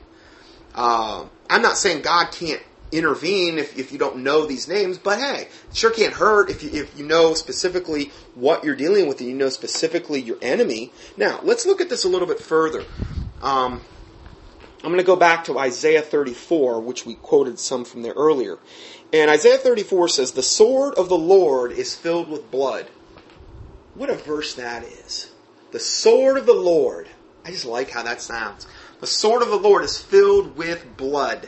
Uh, 0.74 1.26
I'm 1.50 1.62
not 1.62 1.78
saying 1.78 2.02
God 2.02 2.32
can't 2.32 2.62
intervene 2.92 3.58
if, 3.58 3.78
if 3.78 3.92
you 3.92 4.00
don't 4.00 4.18
know 4.18 4.46
these 4.46 4.68
names, 4.68 4.98
but 4.98 5.20
hey, 5.20 5.48
sure 5.72 5.92
can't 5.92 6.14
hurt 6.14 6.50
if 6.50 6.64
you, 6.64 6.70
if 6.72 6.98
you 6.98 7.06
know 7.06 7.34
specifically 7.34 8.12
what 8.36 8.64
you're 8.64 8.76
dealing 8.76 9.08
with 9.08 9.20
and 9.20 9.30
you 9.30 9.36
know 9.36 9.50
specifically 9.50 10.22
your 10.22 10.38
enemy. 10.42 10.92
Now, 11.16 11.40
let's 11.44 11.66
look 11.66 11.80
at 11.80 11.90
this 11.90 12.04
a 12.04 12.10
little 12.10 12.28
bit 12.28 12.40
further. 12.40 12.84
Um, 13.42 13.82
I'm 14.84 14.90
going 14.90 14.98
to 14.98 15.04
go 15.06 15.16
back 15.16 15.46
to 15.46 15.58
Isaiah 15.58 16.02
34, 16.02 16.82
which 16.82 17.06
we 17.06 17.16
quoted 17.16 17.58
some 17.58 17.86
from 17.86 18.02
there 18.02 18.14
earlier. 18.14 18.58
And 19.14 19.30
Isaiah 19.30 19.60
34 19.60 20.08
says, 20.08 20.32
The 20.32 20.42
sword 20.42 20.96
of 20.96 21.08
the 21.08 21.18
Lord 21.18 21.72
is 21.72 21.96
filled 21.96 22.30
with 22.30 22.50
blood. 22.50 22.88
What 23.94 24.10
a 24.10 24.16
verse 24.16 24.56
that 24.56 24.84
is. 24.84 25.32
The 25.72 25.80
sword 25.80 26.36
of 26.36 26.48
the 26.48 26.54
Lord. 26.54 27.08
I 27.46 27.52
just 27.52 27.66
like 27.66 27.92
how 27.92 28.02
that 28.04 28.22
sounds. 28.22 28.66
The 29.02 29.08
sword 29.08 29.44
of 29.44 29.50
the 29.50 29.58
Lord 29.58 29.84
is 29.84 30.00
filled 30.00 30.58
with 30.58 30.98
blood. 30.98 31.48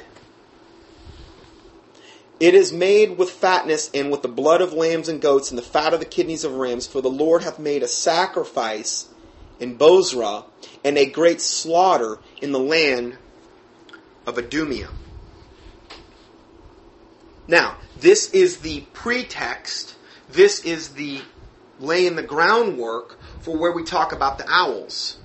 It 2.39 2.53
is 2.53 2.71
made 2.71 3.17
with 3.17 3.31
fatness 3.31 3.89
and 3.93 4.11
with 4.11 4.21
the 4.21 4.27
blood 4.27 4.61
of 4.61 4.73
lambs 4.73 5.09
and 5.09 5.21
goats 5.21 5.49
and 5.49 5.57
the 5.57 5.63
fat 5.63 5.93
of 5.93 5.99
the 5.99 6.05
kidneys 6.05 6.43
of 6.43 6.53
rams, 6.53 6.85
for 6.85 7.01
the 7.01 7.09
Lord 7.09 7.41
hath 7.43 7.57
made 7.57 7.81
a 7.81 7.87
sacrifice 7.87 9.09
in 9.59 9.75
Bozrah 9.75 10.43
and 10.83 10.97
a 10.97 11.09
great 11.09 11.41
slaughter 11.41 12.19
in 12.41 12.51
the 12.51 12.59
land 12.59 13.17
of 14.27 14.37
Idumea. 14.37 14.89
Now, 17.47 17.77
this 17.99 18.31
is 18.31 18.57
the 18.57 18.81
pretext, 18.93 19.95
this 20.29 20.63
is 20.63 20.89
the 20.89 21.21
laying 21.79 22.15
the 22.15 22.23
groundwork 22.23 23.19
for 23.41 23.57
where 23.57 23.71
we 23.71 23.83
talk 23.83 24.11
about 24.11 24.37
the 24.37 24.45
owls. 24.47 25.17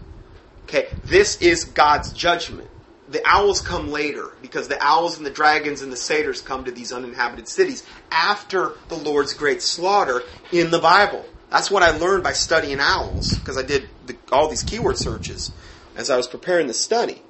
Okay, 0.65 0.89
this 1.05 1.41
is 1.41 1.65
God's 1.65 2.13
judgment. 2.13 2.69
The 3.09 3.23
owls 3.27 3.61
come 3.61 3.91
later 3.91 4.33
because 4.41 4.69
the 4.69 4.81
owls 4.81 5.17
and 5.17 5.27
the 5.27 5.31
dragons 5.31 5.83
and 5.83 5.93
the 5.93 5.97
satyrs 5.97 6.41
come 6.41 6.65
to 6.65 6.71
these 6.71 6.93
uninhabited 6.93 7.49
cities 7.49 7.85
after 8.13 8.75
the 8.89 8.97
Lord's 8.97 9.35
great 9.35 9.63
slaughter 9.63 10.23
in 10.53 10.71
the 10.71 10.79
Bible. 10.79 11.25
That's 11.51 11.71
what 11.71 11.83
I 11.83 11.91
learned 11.91 12.23
by 12.23 12.33
studying 12.33 12.79
owls 12.79 13.37
because 13.37 13.59
I 13.59 13.63
did 13.63 13.89
the, 14.07 14.17
all 14.31 14.49
these 14.49 14.63
keyword 14.63 14.97
searches 14.97 15.51
as 15.97 16.09
I 16.09 16.17
was 16.17 16.29
preparing 16.29 16.69
the 16.69 16.75
study. 16.75 17.21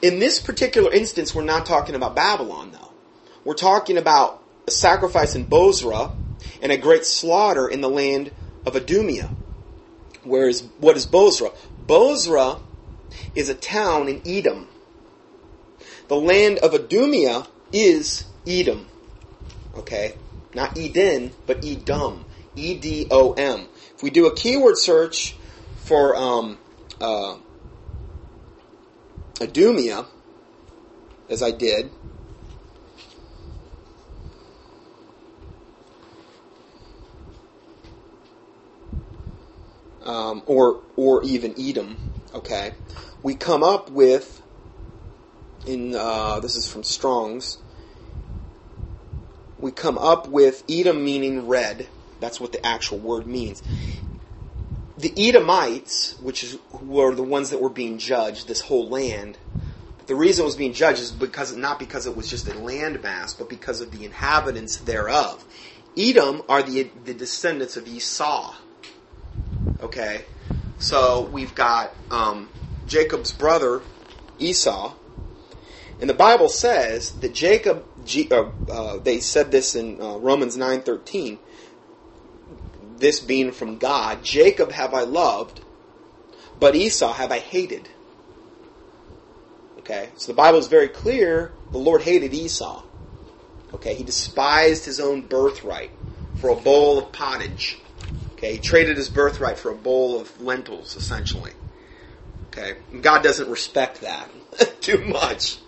In 0.00 0.20
this 0.20 0.40
particular 0.40 0.92
instance, 0.92 1.34
we're 1.34 1.42
not 1.42 1.66
talking 1.66 1.96
about 1.96 2.14
Babylon, 2.14 2.70
though. 2.70 2.92
We're 3.46 3.54
talking 3.54 3.96
about 3.96 4.42
a 4.66 4.72
sacrifice 4.72 5.36
in 5.36 5.44
Bozrah 5.44 6.10
and 6.60 6.72
a 6.72 6.76
great 6.76 7.04
slaughter 7.04 7.68
in 7.68 7.80
the 7.80 7.88
land 7.88 8.32
of 8.66 8.74
Idumea. 8.74 9.30
Whereas, 10.24 10.64
what 10.78 10.96
is 10.96 11.06
Bozrah? 11.06 11.52
Bozrah 11.86 12.58
is 13.36 13.48
a 13.48 13.54
town 13.54 14.08
in 14.08 14.20
Edom. 14.26 14.66
The 16.08 16.16
land 16.16 16.58
of 16.58 16.74
Idumea 16.74 17.46
is 17.70 18.24
Edom. 18.44 18.88
Okay? 19.76 20.16
Not 20.52 20.76
Eden, 20.76 21.30
but 21.46 21.64
Edom. 21.64 22.24
E 22.56 22.74
D 22.74 23.06
O 23.12 23.34
M. 23.34 23.68
If 23.94 24.02
we 24.02 24.10
do 24.10 24.26
a 24.26 24.34
keyword 24.34 24.76
search 24.76 25.36
for 25.76 26.16
um, 26.16 26.58
uh, 27.00 27.36
Idumea, 29.40 30.06
as 31.28 31.44
I 31.44 31.52
did, 31.52 31.92
um, 40.06 40.42
or 40.46 40.82
or 40.96 41.22
even 41.24 41.54
Edom, 41.58 41.98
okay, 42.34 42.72
we 43.22 43.34
come 43.34 43.62
up 43.62 43.90
with 43.90 44.42
in 45.66 45.94
uh, 45.94 46.40
this 46.40 46.56
is 46.56 46.66
from 46.66 46.84
Strong's. 46.84 47.58
We 49.58 49.72
come 49.72 49.98
up 49.98 50.28
with 50.28 50.64
Edom 50.68 51.04
meaning 51.04 51.46
red. 51.48 51.88
That's 52.20 52.40
what 52.40 52.52
the 52.52 52.64
actual 52.64 52.98
word 52.98 53.26
means. 53.26 53.62
The 54.96 55.12
Edomites, 55.28 56.16
which 56.20 56.44
is, 56.44 56.58
were 56.72 57.14
the 57.14 57.22
ones 57.22 57.50
that 57.50 57.60
were 57.60 57.70
being 57.70 57.98
judged, 57.98 58.48
this 58.48 58.62
whole 58.62 58.88
land, 58.88 59.38
the 60.06 60.14
reason 60.14 60.44
it 60.44 60.46
was 60.46 60.56
being 60.56 60.72
judged 60.72 61.00
is 61.00 61.12
because 61.12 61.56
not 61.56 61.78
because 61.78 62.06
it 62.06 62.16
was 62.16 62.30
just 62.30 62.48
a 62.48 62.52
landmass, 62.52 63.36
but 63.36 63.48
because 63.48 63.80
of 63.80 63.90
the 63.92 64.04
inhabitants 64.04 64.78
thereof. 64.78 65.44
Edom 65.96 66.42
are 66.48 66.62
the 66.62 66.84
the 67.04 67.14
descendants 67.14 67.76
of 67.76 67.88
Esau. 67.88 68.54
Okay, 69.82 70.22
so 70.78 71.28
we've 71.32 71.54
got 71.54 71.92
um, 72.10 72.48
Jacob's 72.86 73.32
brother 73.32 73.82
Esau, 74.38 74.94
and 76.00 76.08
the 76.08 76.14
Bible 76.14 76.48
says 76.48 77.12
that 77.12 77.34
Jacob. 77.34 77.84
Uh, 78.30 78.50
uh, 78.70 78.98
they 78.98 79.20
said 79.20 79.50
this 79.50 79.74
in 79.74 80.00
uh, 80.00 80.16
Romans 80.18 80.56
nine 80.56 80.80
thirteen. 80.80 81.38
This 82.98 83.20
being 83.20 83.52
from 83.52 83.76
God, 83.76 84.24
Jacob 84.24 84.72
have 84.72 84.94
I 84.94 85.02
loved, 85.02 85.60
but 86.58 86.74
Esau 86.74 87.12
have 87.12 87.30
I 87.30 87.38
hated. 87.40 87.88
Okay, 89.80 90.08
so 90.16 90.32
the 90.32 90.36
Bible 90.36 90.58
is 90.58 90.68
very 90.68 90.88
clear. 90.88 91.52
The 91.72 91.78
Lord 91.78 92.02
hated 92.02 92.32
Esau. 92.32 92.82
Okay, 93.74 93.94
he 93.94 94.02
despised 94.02 94.86
his 94.86 94.98
own 94.98 95.22
birthright 95.22 95.90
for 96.36 96.50
a 96.50 96.56
bowl 96.56 96.98
of 96.98 97.12
pottage. 97.12 97.78
Okay, 98.46 98.54
he 98.54 98.60
traded 98.60 98.96
his 98.96 99.08
birthright 99.08 99.58
for 99.58 99.72
a 99.72 99.74
bowl 99.74 100.20
of 100.20 100.40
lentils, 100.40 100.94
essentially. 100.94 101.50
Okay, 102.48 102.74
and 102.92 103.02
God 103.02 103.24
doesn't 103.24 103.50
respect 103.50 104.02
that 104.02 104.28
too 104.80 105.04
much. 105.04 105.58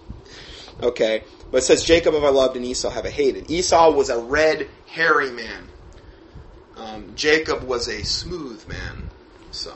Okay, 0.81 1.25
but 1.51 1.59
it 1.59 1.63
says 1.63 1.83
Jacob 1.83 2.15
have 2.15 2.23
I 2.23 2.29
loved 2.29 2.57
and 2.57 2.65
Esau 2.65 2.91
have 2.91 3.05
I 3.05 3.11
hated. 3.11 3.51
Esau 3.51 3.91
was 3.91 4.11
a 4.11 4.19
red, 4.21 4.69
hairy 4.87 5.33
man. 5.33 5.69
Um, 6.77 7.15
Jacob 7.17 7.65
was 7.65 7.89
a 7.89 8.05
smooth 8.05 8.65
man. 8.69 9.03
So, 9.51 9.75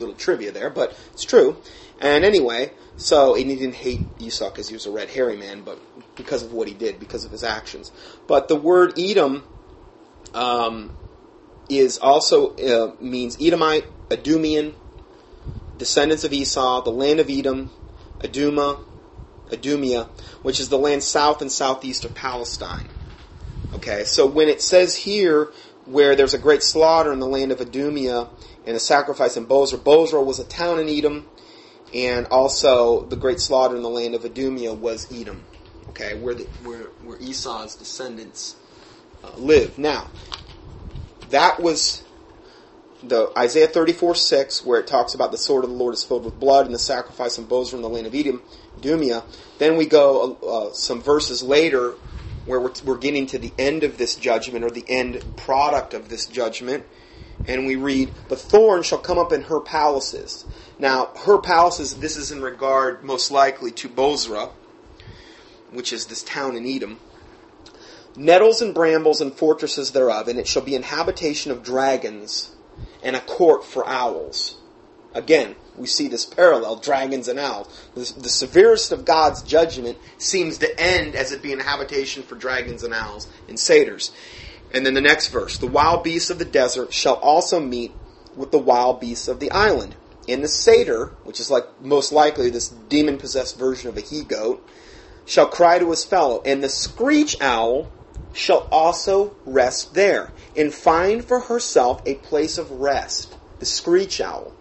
little 0.00 0.16
trivia 0.16 0.50
there, 0.50 0.70
but 0.70 0.98
it's 1.12 1.24
true. 1.24 1.56
And 2.00 2.24
anyway, 2.24 2.72
so 2.96 3.36
and 3.36 3.48
he 3.48 3.54
didn't 3.54 3.76
hate 3.76 4.08
Esau 4.18 4.50
because 4.50 4.66
he 4.66 4.74
was 4.74 4.86
a 4.86 4.90
red, 4.90 5.10
hairy 5.10 5.36
man, 5.36 5.62
but 5.62 5.78
because 6.16 6.42
of 6.42 6.52
what 6.52 6.66
he 6.66 6.74
did, 6.74 6.98
because 6.98 7.24
of 7.24 7.30
his 7.30 7.44
actions. 7.44 7.92
But 8.26 8.48
the 8.48 8.56
word 8.56 8.98
Edom 8.98 9.44
um, 10.34 10.90
is 11.70 11.98
also 11.98 12.56
uh, 12.56 12.94
means 13.00 13.36
Edomite, 13.40 13.84
Idumean, 14.10 14.74
descendants 15.76 16.24
of 16.24 16.32
Esau, 16.32 16.82
the 16.82 16.90
land 16.90 17.20
of 17.20 17.30
Edom, 17.30 17.70
Aduma, 18.20 18.78
Idumea, 19.52 20.08
which 20.42 20.60
is 20.60 20.68
the 20.68 20.78
land 20.78 21.02
south 21.02 21.40
and 21.40 21.50
southeast 21.50 22.04
of 22.04 22.14
Palestine. 22.14 22.88
Okay, 23.74 24.04
so 24.04 24.26
when 24.26 24.48
it 24.48 24.60
says 24.60 24.96
here 24.96 25.50
where 25.86 26.14
there's 26.14 26.34
a 26.34 26.38
great 26.38 26.62
slaughter 26.62 27.12
in 27.12 27.18
the 27.18 27.26
land 27.26 27.52
of 27.52 27.60
Idumea 27.60 28.28
and 28.66 28.76
a 28.76 28.80
sacrifice 28.80 29.36
in 29.36 29.44
Bozrah, 29.44 29.78
Bozrah 29.78 30.22
was 30.22 30.38
a 30.38 30.44
town 30.44 30.78
in 30.78 30.88
Edom, 30.88 31.26
and 31.94 32.26
also 32.26 33.04
the 33.06 33.16
great 33.16 33.40
slaughter 33.40 33.76
in 33.76 33.82
the 33.82 33.88
land 33.88 34.14
of 34.14 34.24
Idumea 34.24 34.74
was 34.74 35.08
Edom. 35.12 35.44
Okay, 35.90 36.14
where 36.20 36.34
the, 36.34 36.46
where 36.62 36.84
where 37.02 37.18
Esau's 37.18 37.74
descendants 37.74 38.56
uh, 39.24 39.32
live. 39.36 39.78
Now, 39.78 40.08
that 41.30 41.60
was 41.60 42.02
the 43.02 43.32
Isaiah 43.36 43.66
34 43.66 44.14
6, 44.14 44.64
where 44.64 44.80
it 44.80 44.86
talks 44.86 45.14
about 45.14 45.32
the 45.32 45.38
sword 45.38 45.64
of 45.64 45.70
the 45.70 45.76
Lord 45.76 45.94
is 45.94 46.04
filled 46.04 46.24
with 46.24 46.38
blood 46.38 46.66
and 46.66 46.74
the 46.74 46.78
sacrifice 46.78 47.38
and 47.38 47.48
Bozrah 47.48 47.78
in 47.78 47.82
the 47.82 47.88
land 47.88 48.06
of 48.06 48.14
Edom, 48.14 48.42
Idumea. 48.78 49.24
Then 49.58 49.76
we 49.76 49.86
go 49.86 50.38
uh, 50.42 50.46
uh, 50.46 50.72
some 50.72 51.00
verses 51.00 51.42
later 51.42 51.94
where 52.44 52.60
we're, 52.60 52.72
we're 52.84 52.98
getting 52.98 53.26
to 53.26 53.38
the 53.38 53.52
end 53.58 53.84
of 53.84 53.98
this 53.98 54.16
judgment 54.16 54.64
or 54.64 54.70
the 54.70 54.84
end 54.88 55.22
product 55.36 55.94
of 55.94 56.08
this 56.08 56.26
judgment. 56.26 56.84
And 57.46 57.66
we 57.66 57.76
read, 57.76 58.12
The 58.28 58.36
thorn 58.36 58.82
shall 58.82 58.98
come 58.98 59.18
up 59.18 59.32
in 59.32 59.42
her 59.42 59.60
palaces. 59.60 60.44
Now, 60.78 61.10
her 61.24 61.38
palaces, 61.38 61.96
this 61.96 62.16
is 62.16 62.30
in 62.30 62.42
regard 62.42 63.02
most 63.02 63.30
likely 63.30 63.70
to 63.72 63.88
Bozrah, 63.88 64.50
which 65.70 65.92
is 65.92 66.06
this 66.06 66.22
town 66.22 66.56
in 66.56 66.66
Edom. 66.66 66.98
Nettles 68.20 68.60
and 68.60 68.74
brambles 68.74 69.22
and 69.22 69.32
fortresses 69.32 69.92
thereof, 69.92 70.28
and 70.28 70.38
it 70.38 70.46
shall 70.46 70.60
be 70.60 70.76
an 70.76 70.82
habitation 70.82 71.50
of 71.50 71.62
dragons 71.62 72.50
and 73.02 73.16
a 73.16 73.20
court 73.20 73.64
for 73.64 73.88
owls. 73.88 74.58
Again, 75.14 75.56
we 75.74 75.86
see 75.86 76.06
this 76.06 76.26
parallel, 76.26 76.76
dragons 76.76 77.28
and 77.28 77.38
owls. 77.38 77.88
The, 77.94 78.20
the, 78.20 78.28
severest 78.28 78.92
of 78.92 79.06
God's 79.06 79.40
judgment 79.40 79.96
seems 80.18 80.58
to 80.58 80.78
end 80.78 81.14
as 81.14 81.32
it 81.32 81.40
being 81.40 81.60
a 81.60 81.62
habitation 81.62 82.22
for 82.22 82.34
dragons 82.34 82.82
and 82.82 82.92
owls 82.92 83.26
and 83.48 83.58
satyrs. 83.58 84.12
And 84.74 84.84
then 84.84 84.92
the 84.92 85.00
next 85.00 85.28
verse, 85.28 85.56
the 85.56 85.66
wild 85.66 86.04
beasts 86.04 86.28
of 86.28 86.38
the 86.38 86.44
desert 86.44 86.92
shall 86.92 87.14
also 87.14 87.58
meet 87.58 87.92
with 88.36 88.50
the 88.50 88.58
wild 88.58 89.00
beasts 89.00 89.28
of 89.28 89.40
the 89.40 89.50
island. 89.50 89.94
And 90.28 90.44
the 90.44 90.48
satyr, 90.48 91.14
which 91.24 91.40
is 91.40 91.50
like 91.50 91.64
most 91.80 92.12
likely 92.12 92.50
this 92.50 92.68
demon 92.68 93.16
possessed 93.16 93.58
version 93.58 93.88
of 93.88 93.96
a 93.96 94.02
he 94.02 94.24
goat, 94.24 94.62
shall 95.24 95.46
cry 95.46 95.78
to 95.78 95.88
his 95.88 96.04
fellow, 96.04 96.42
and 96.44 96.62
the 96.62 96.68
screech 96.68 97.40
owl 97.40 97.90
shall 98.32 98.68
also 98.70 99.34
rest 99.44 99.94
there, 99.94 100.30
and 100.56 100.72
find 100.72 101.24
for 101.24 101.40
herself 101.40 102.02
a 102.06 102.14
place 102.14 102.58
of 102.58 102.70
rest. 102.70 103.36
The 103.58 103.66
screech 103.66 104.20
owl. 104.20 104.52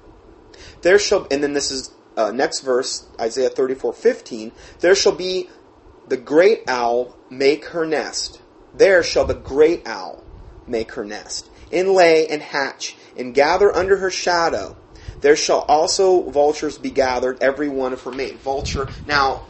There 0.81 0.99
shall, 0.99 1.27
and 1.31 1.43
then 1.43 1.53
this 1.53 1.71
is 1.71 1.91
uh, 2.17 2.31
next 2.31 2.61
verse, 2.61 3.07
Isaiah 3.19 3.49
thirty-four 3.49 3.93
fifteen. 3.93 4.51
There 4.79 4.95
shall 4.95 5.13
be 5.13 5.49
the 6.07 6.17
great 6.17 6.63
owl 6.67 7.15
make 7.29 7.65
her 7.65 7.85
nest. 7.85 8.41
There 8.73 9.03
shall 9.03 9.25
the 9.25 9.35
great 9.35 9.87
owl 9.87 10.23
make 10.67 10.93
her 10.93 11.05
nest, 11.05 11.49
and 11.71 11.89
lay 11.89 12.27
and 12.27 12.41
hatch, 12.41 12.95
and 13.17 13.33
gather 13.33 13.73
under 13.73 13.97
her 13.97 14.09
shadow. 14.09 14.75
There 15.21 15.35
shall 15.35 15.65
also 15.67 16.29
vultures 16.29 16.77
be 16.77 16.91
gathered, 16.91 17.43
every 17.43 17.67
one 17.67 17.93
of 17.93 18.01
her 18.03 18.11
mate. 18.11 18.39
Vulture. 18.39 18.87
Now, 19.05 19.41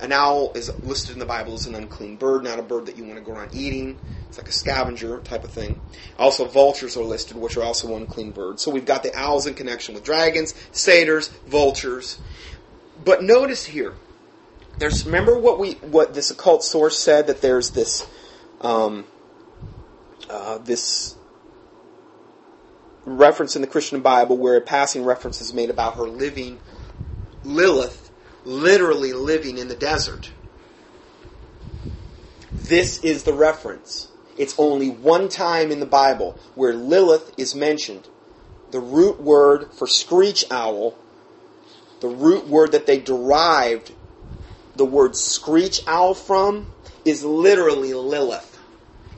an 0.00 0.12
owl 0.12 0.52
is 0.54 0.70
listed 0.82 1.12
in 1.12 1.18
the 1.18 1.26
Bible 1.26 1.54
as 1.54 1.66
an 1.66 1.74
unclean 1.74 2.16
bird, 2.16 2.44
not 2.44 2.58
a 2.58 2.62
bird 2.62 2.86
that 2.86 2.96
you 2.96 3.04
want 3.04 3.16
to 3.16 3.24
go 3.24 3.32
around 3.32 3.54
eating. 3.54 3.98
It's 4.28 4.38
like 4.38 4.48
a 4.48 4.52
scavenger 4.52 5.20
type 5.20 5.44
of 5.44 5.50
thing. 5.50 5.80
Also, 6.18 6.44
vultures 6.44 6.96
are 6.96 7.04
listed, 7.04 7.36
which 7.36 7.56
are 7.56 7.62
also 7.62 7.94
unclean 7.96 8.32
birds. 8.32 8.62
So 8.62 8.70
we've 8.70 8.84
got 8.84 9.02
the 9.02 9.16
owls 9.16 9.46
in 9.46 9.54
connection 9.54 9.94
with 9.94 10.04
dragons, 10.04 10.54
satyrs, 10.72 11.28
vultures. 11.46 12.18
But 13.04 13.22
notice 13.22 13.66
here, 13.66 13.94
there's 14.78 15.06
remember 15.06 15.38
what 15.38 15.58
we 15.58 15.72
what 15.74 16.14
this 16.14 16.30
occult 16.30 16.64
source 16.64 16.98
said 16.98 17.28
that 17.28 17.40
there's 17.40 17.70
this 17.70 18.06
um, 18.60 19.04
uh, 20.28 20.58
this 20.58 21.16
reference 23.04 23.54
in 23.54 23.62
the 23.62 23.68
Christian 23.68 24.00
Bible 24.00 24.36
where 24.36 24.56
a 24.56 24.60
passing 24.60 25.04
reference 25.04 25.40
is 25.40 25.52
made 25.52 25.70
about 25.70 25.96
her 25.96 26.04
living 26.08 26.58
Lilith 27.44 28.03
literally 28.44 29.12
living 29.12 29.58
in 29.58 29.68
the 29.68 29.74
desert. 29.74 30.30
This 32.56 33.02
is 33.04 33.24
the 33.24 33.32
reference. 33.32 34.08
It's 34.36 34.54
only 34.58 34.88
one 34.88 35.28
time 35.28 35.70
in 35.70 35.80
the 35.80 35.86
Bible 35.86 36.36
where 36.54 36.74
Lilith 36.74 37.32
is 37.36 37.54
mentioned. 37.54 38.08
The 38.70 38.80
root 38.80 39.20
word 39.20 39.72
for 39.72 39.86
screech 39.86 40.44
owl, 40.50 40.96
the 42.00 42.08
root 42.08 42.48
word 42.48 42.72
that 42.72 42.86
they 42.86 42.98
derived 42.98 43.92
the 44.76 44.84
word 44.84 45.14
screech 45.14 45.80
owl 45.86 46.14
from, 46.14 46.66
is 47.04 47.24
literally 47.24 47.94
Lilith. 47.94 48.58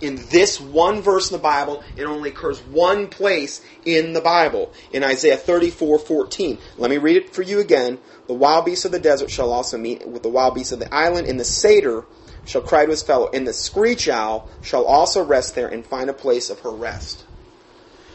In 0.00 0.16
this 0.30 0.60
one 0.60 1.00
verse 1.00 1.30
in 1.30 1.36
the 1.36 1.42
Bible, 1.42 1.82
it 1.96 2.04
only 2.04 2.28
occurs 2.28 2.60
one 2.60 3.08
place 3.08 3.64
in 3.86 4.12
the 4.12 4.20
Bible, 4.20 4.70
in 4.92 5.02
Isaiah 5.02 5.38
34 5.38 5.98
14. 5.98 6.58
Let 6.76 6.90
me 6.90 6.98
read 6.98 7.16
it 7.16 7.34
for 7.34 7.40
you 7.40 7.60
again. 7.60 7.98
The 8.26 8.34
wild 8.34 8.64
beasts 8.64 8.84
of 8.84 8.92
the 8.92 8.98
desert 8.98 9.30
shall 9.30 9.52
also 9.52 9.78
meet 9.78 10.06
with 10.06 10.22
the 10.22 10.28
wild 10.28 10.54
beasts 10.54 10.72
of 10.72 10.78
the 10.78 10.92
island, 10.92 11.28
and 11.28 11.38
the 11.38 11.44
satyr 11.44 12.04
shall 12.44 12.62
cry 12.62 12.84
to 12.84 12.90
his 12.90 13.02
fellow, 13.02 13.28
and 13.32 13.46
the 13.46 13.52
screech 13.52 14.08
owl 14.08 14.48
shall 14.60 14.84
also 14.84 15.24
rest 15.24 15.54
there 15.54 15.68
and 15.68 15.84
find 15.84 16.10
a 16.10 16.14
place 16.14 16.50
of 16.50 16.60
her 16.60 16.70
rest. 16.70 17.24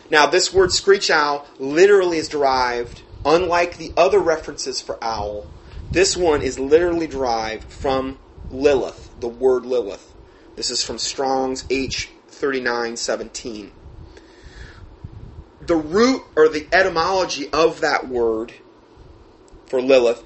Now, 0.09 0.25
this 0.25 0.53
word 0.53 0.71
screech 0.71 1.09
owl 1.09 1.45
literally 1.59 2.17
is 2.17 2.27
derived, 2.27 3.03
unlike 3.23 3.77
the 3.77 3.93
other 3.95 4.19
references 4.19 4.81
for 4.81 5.01
owl, 5.01 5.45
this 5.91 6.17
one 6.17 6.41
is 6.41 6.59
literally 6.59 7.07
derived 7.07 7.65
from 7.65 8.17
Lilith, 8.49 9.11
the 9.19 9.27
word 9.27 9.65
Lilith. 9.65 10.13
This 10.55 10.69
is 10.69 10.83
from 10.83 10.97
Strong's 10.97 11.63
H3917. 11.63 13.71
The 15.61 15.75
root 15.75 16.23
or 16.35 16.49
the 16.49 16.67
etymology 16.71 17.49
of 17.51 17.81
that 17.81 18.07
word 18.07 18.53
for 19.71 19.81
Lilith 19.81 20.21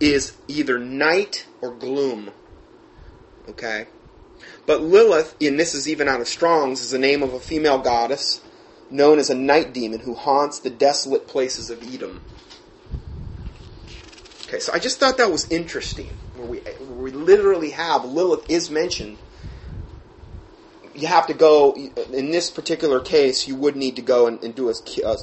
is 0.00 0.36
either 0.48 0.76
night 0.76 1.46
or 1.62 1.72
gloom. 1.72 2.32
Okay? 3.48 3.86
But 4.66 4.82
Lilith, 4.82 5.36
and 5.40 5.58
this 5.58 5.74
is 5.74 5.88
even 5.88 6.08
out 6.08 6.20
of 6.20 6.26
Strong's, 6.26 6.80
is 6.80 6.90
the 6.90 6.98
name 6.98 7.22
of 7.22 7.32
a 7.32 7.38
female 7.38 7.78
goddess 7.78 8.40
known 8.90 9.20
as 9.20 9.30
a 9.30 9.34
night 9.34 9.72
demon 9.72 10.00
who 10.00 10.14
haunts 10.14 10.58
the 10.58 10.70
desolate 10.70 11.28
places 11.28 11.70
of 11.70 11.80
Edom. 11.84 12.20
Okay, 14.48 14.58
so 14.58 14.72
I 14.72 14.80
just 14.80 14.98
thought 14.98 15.18
that 15.18 15.30
was 15.30 15.48
interesting, 15.52 16.10
where 16.34 16.48
we, 16.48 16.58
where 16.58 17.04
we 17.04 17.10
literally 17.12 17.70
have 17.70 18.04
Lilith 18.04 18.50
is 18.50 18.70
mentioned. 18.70 19.18
You 20.96 21.06
have 21.06 21.28
to 21.28 21.34
go, 21.34 21.76
in 22.12 22.32
this 22.32 22.50
particular 22.50 22.98
case, 22.98 23.46
you 23.46 23.54
would 23.54 23.76
need 23.76 23.94
to 23.94 24.02
go 24.02 24.26
and, 24.26 24.42
and 24.42 24.52
do 24.52 24.68
a, 24.68 24.74
a, 25.04 25.16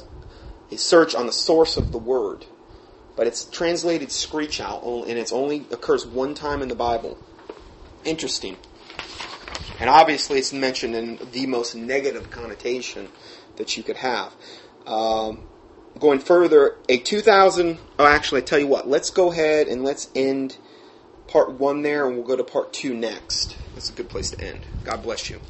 a 0.72 0.78
search 0.78 1.14
on 1.14 1.26
the 1.26 1.32
source 1.32 1.76
of 1.76 1.92
the 1.92 1.98
word 1.98 2.46
but 3.18 3.26
it's 3.26 3.46
translated 3.46 4.12
screech 4.12 4.60
owl, 4.60 5.02
and 5.02 5.18
it 5.18 5.32
only 5.32 5.66
occurs 5.72 6.06
one 6.06 6.34
time 6.34 6.62
in 6.62 6.68
the 6.68 6.76
Bible. 6.76 7.18
Interesting. 8.04 8.56
And 9.80 9.90
obviously, 9.90 10.38
it's 10.38 10.52
mentioned 10.52 10.94
in 10.94 11.18
the 11.32 11.46
most 11.46 11.74
negative 11.74 12.30
connotation 12.30 13.08
that 13.56 13.76
you 13.76 13.82
could 13.82 13.96
have. 13.96 14.32
Um, 14.86 15.42
going 15.98 16.20
further, 16.20 16.76
a 16.88 16.98
2000. 16.98 17.78
Oh, 17.98 18.06
actually, 18.06 18.42
I 18.42 18.44
tell 18.44 18.60
you 18.60 18.68
what. 18.68 18.86
Let's 18.86 19.10
go 19.10 19.32
ahead 19.32 19.66
and 19.66 19.82
let's 19.82 20.08
end 20.14 20.56
part 21.26 21.50
one 21.50 21.82
there, 21.82 22.06
and 22.06 22.16
we'll 22.16 22.24
go 22.24 22.36
to 22.36 22.44
part 22.44 22.72
two 22.72 22.94
next. 22.94 23.56
That's 23.74 23.90
a 23.90 23.94
good 23.94 24.08
place 24.08 24.30
to 24.30 24.40
end. 24.40 24.60
God 24.84 25.02
bless 25.02 25.28
you. 25.28 25.40